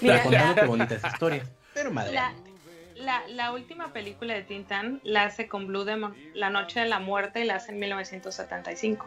Mira, 0.01 0.23
contando 0.23 0.67
bonitas 0.67 1.03
historias. 1.03 1.51
Pero 1.73 1.91
madre. 1.91 2.13
La, 2.13 2.33
la, 2.99 3.51
última 3.53 3.93
película 3.93 4.33
de 4.33 4.43
Tintan 4.43 4.99
la 5.03 5.23
hace 5.23 5.47
con 5.47 5.67
Blue 5.67 5.83
Demon, 5.83 6.15
La 6.33 6.49
Noche 6.49 6.81
de 6.81 6.87
la 6.87 6.99
Muerte, 6.99 7.41
y 7.41 7.45
la 7.45 7.55
hace 7.55 7.71
en 7.71 7.79
1975. 7.79 9.05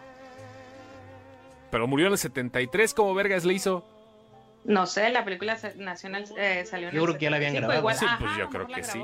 Pero 1.71 1.87
murió 1.87 2.07
en 2.07 2.13
el 2.13 2.19
73, 2.19 2.95
¿cómo 2.95 3.15
vergas 3.15 3.45
le 3.45 3.55
hizo? 3.55 3.85
No 4.65 4.87
sé, 4.87 5.11
la 5.11 5.25
película 5.25 5.59
nacional 5.77 6.25
eh, 6.37 6.65
salió 6.67 6.89
en 6.89 6.95
Yo 6.95 7.03
creo 7.05 7.19
que 7.19 7.25
ya 7.25 7.31
la 7.31 7.37
habían 7.37 7.55
grabado. 7.55 7.91
sí, 7.91 8.07
pues 8.19 8.37
yo 8.37 8.49
creo 8.49 8.67
que 8.67 8.85
sí. 8.85 9.03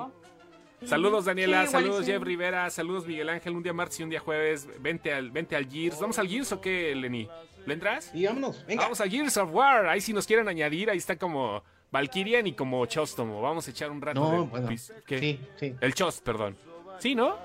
Saludos 0.85 1.25
Daniela, 1.25 1.67
saludos 1.67 2.07
Jeff 2.07 2.23
Rivera, 2.23 2.71
saludos 2.71 3.05
Miguel 3.05 3.29
Ángel, 3.31 3.57
un 3.57 3.65
día 3.65 3.73
martes 3.73 3.99
y 3.99 4.05
un 4.05 4.11
día 4.11 4.21
jueves, 4.21 4.69
vente 4.81 5.13
al, 5.13 5.33
vente 5.33 5.57
al 5.57 5.69
Gears. 5.69 5.99
¿Vamos 5.99 6.19
al 6.21 6.29
Gears 6.29 6.53
o 6.53 6.61
qué, 6.61 6.95
Lenny? 6.95 7.29
¿Le 7.67 7.75
entras? 7.75 8.13
Y 8.15 8.27
vámonos, 8.27 8.65
venga. 8.65 8.85
Vamos 8.85 9.01
al 9.01 9.11
Gears 9.11 9.37
of 9.39 9.53
War, 9.53 9.89
ahí 9.89 10.01
si 10.01 10.13
nos 10.13 10.27
quieren 10.27 10.47
añadir, 10.47 10.89
ahí 10.89 10.99
está 10.99 11.17
como 11.17 11.65
Valkyrian 11.91 12.47
y 12.47 12.53
como 12.53 12.85
Chostomo. 12.87 13.41
Vamos 13.41 13.67
a 13.69 13.71
echar 13.71 13.91
un 13.91 14.01
rato 14.01 14.21
no, 14.21 14.47
Bueno, 14.47 14.69
sí, 15.07 15.41
sí. 15.59 15.75
El 15.81 15.95
Chost, 15.95 16.23
perdón. 16.23 16.57
¿Sí, 16.99 17.15
no? 17.15 17.37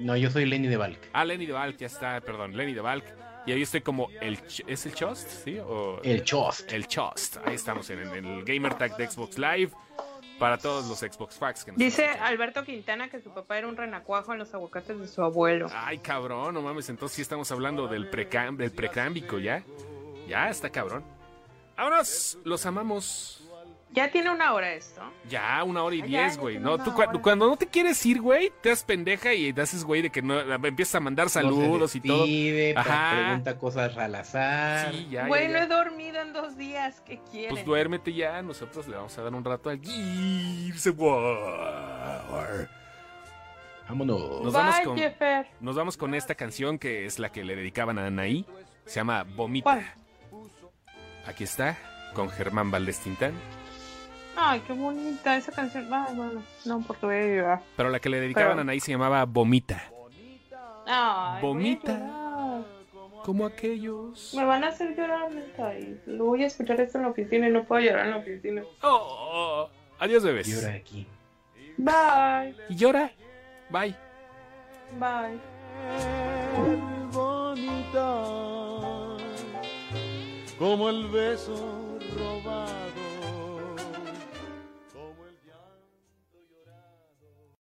No, 0.00 0.16
yo 0.16 0.30
soy 0.30 0.44
Lenny 0.44 0.68
de 0.68 0.76
Valk. 0.76 0.98
Ah, 1.12 1.24
Lenny 1.24 1.46
de 1.46 1.52
Valk, 1.52 1.76
ya 1.76 1.86
está, 1.86 2.20
perdón, 2.20 2.56
Lenny 2.56 2.74
de 2.74 2.80
Valk. 2.80 3.04
Y 3.46 3.52
ahí 3.52 3.62
estoy 3.62 3.82
como 3.82 4.08
el... 4.20 4.38
¿Es 4.66 4.86
el 4.86 4.94
Chost? 4.94 5.28
¿Sí? 5.28 5.58
O... 5.58 6.00
El 6.02 6.24
Chost. 6.24 6.72
El 6.72 6.86
Chost. 6.86 7.36
Ahí 7.44 7.54
estamos 7.54 7.88
en, 7.90 8.00
en 8.00 8.24
el 8.24 8.44
Gamer 8.44 8.74
Tag 8.74 8.96
de 8.96 9.06
Xbox 9.06 9.38
Live 9.38 9.70
para 10.38 10.58
todos 10.58 10.86
los 10.88 10.98
Xbox 10.98 11.36
Facts 11.36 11.64
que 11.64 11.72
nos 11.72 11.78
Dice 11.78 12.08
Alberto 12.08 12.64
Quintana 12.64 13.08
que 13.08 13.20
su 13.20 13.30
papá 13.30 13.58
era 13.58 13.68
un 13.68 13.76
renacuajo 13.76 14.32
en 14.32 14.38
los 14.38 14.52
aguacates 14.54 14.98
de 14.98 15.08
su 15.08 15.22
abuelo. 15.22 15.68
Ay, 15.72 15.98
cabrón, 15.98 16.54
no 16.54 16.62
mames, 16.62 16.88
entonces 16.88 17.16
sí 17.16 17.22
estamos 17.22 17.50
hablando 17.52 17.86
del, 17.86 18.08
precam 18.08 18.56
del 18.56 18.72
precámbico, 18.72 19.38
¿ya? 19.38 19.62
Ya, 20.28 20.48
está 20.48 20.70
cabrón. 20.70 21.04
Vámonos, 21.76 22.38
los 22.44 22.66
amamos. 22.66 23.40
Ya 23.94 24.10
tiene 24.10 24.28
una 24.30 24.52
hora 24.52 24.72
esto. 24.72 25.02
Ya, 25.28 25.62
una 25.62 25.84
hora 25.84 25.94
y 25.94 26.02
diez, 26.02 26.36
güey. 26.36 26.58
No, 26.58 26.78
tú 26.82 26.92
cuando 27.22 27.46
no 27.46 27.56
te 27.56 27.66
quieres 27.66 28.04
ir, 28.04 28.20
güey, 28.20 28.52
te 28.60 28.70
das 28.70 28.82
pendeja 28.82 29.32
y 29.32 29.52
te 29.52 29.60
haces, 29.60 29.84
güey, 29.84 30.02
de 30.02 30.10
que 30.10 30.20
no 30.20 30.40
empiezas 30.40 30.96
a 30.96 31.00
mandar 31.00 31.30
saludos 31.30 31.94
y 31.94 32.00
todo. 32.00 32.24
Ajá. 32.76 33.26
Pregunta 33.26 33.56
cosas 33.56 33.96
al 33.96 34.16
azar. 34.16 34.92
Sí, 34.92 35.08
ya. 35.10 35.28
Güey, 35.28 35.46
no 35.46 35.58
he 35.58 35.66
dormido 35.68 36.20
en 36.20 36.32
dos 36.32 36.56
días. 36.56 37.00
¿Qué 37.02 37.20
quieres? 37.30 37.52
Pues 37.52 37.64
duérmete 37.64 38.12
ya. 38.12 38.42
Nosotros 38.42 38.88
le 38.88 38.96
vamos 38.96 39.16
a 39.16 39.22
dar 39.22 39.32
un 39.32 39.44
rato 39.44 39.70
al 39.70 39.80
Gears 39.80 40.92
Vámonos. 43.86 44.42
Nos 44.42 44.52
vamos, 44.52 44.80
con, 44.80 44.98
nos 45.60 45.76
vamos 45.76 45.96
con 45.96 46.14
esta 46.14 46.34
canción 46.34 46.78
que 46.80 47.04
es 47.04 47.20
la 47.20 47.30
que 47.30 47.44
le 47.44 47.54
dedicaban 47.54 47.98
a 48.00 48.06
Anaí. 48.06 48.44
Se 48.86 48.96
llama 48.96 49.22
Vomita. 49.22 49.94
Aquí 51.26 51.44
está, 51.44 51.76
con 52.12 52.28
Germán 52.28 52.70
Valdés 52.70 53.00
Tintán. 53.00 53.32
Ay, 54.36 54.60
qué 54.66 54.72
bonita 54.72 55.36
esa 55.36 55.52
canción. 55.52 55.92
Ay, 55.92 56.14
bueno, 56.14 56.42
no, 56.64 56.80
porque 56.82 57.06
voy 57.06 57.16
a 57.16 57.26
llorar. 57.26 57.62
Pero 57.76 57.88
la 57.88 58.00
que 58.00 58.08
le 58.08 58.20
dedicaban 58.20 58.58
a 58.58 58.62
Anaí 58.62 58.80
se 58.80 58.92
llamaba 58.92 59.24
Vomita. 59.24 59.82
Ay, 60.86 61.40
Vomita. 61.40 62.64
Como 63.24 63.46
aquellos. 63.46 64.34
Me 64.36 64.44
van 64.44 64.64
a 64.64 64.68
hacer 64.68 64.94
llorar, 64.94 65.32
neta. 65.32 65.78
Y 65.78 65.98
lo 66.06 66.26
voy 66.26 66.44
a 66.44 66.46
escuchar 66.46 66.78
esto 66.80 66.98
en 66.98 67.04
la 67.04 67.10
oficina 67.10 67.48
y 67.48 67.50
no 67.50 67.64
puedo 67.64 67.80
llorar 67.80 68.04
en 68.04 68.10
la 68.10 68.16
oficina. 68.18 68.62
Oh, 68.82 69.70
adiós, 69.98 70.22
bebés. 70.24 70.46
Llora 70.46 70.74
aquí. 70.74 71.06
Bye. 71.78 72.54
Y 72.68 72.76
llora. 72.76 73.10
Bye. 73.70 73.96
Bye. 74.98 75.40
Bonita, 77.12 78.24
como 80.58 80.88
el 80.88 81.08
beso 81.08 81.54
robado 82.16 82.93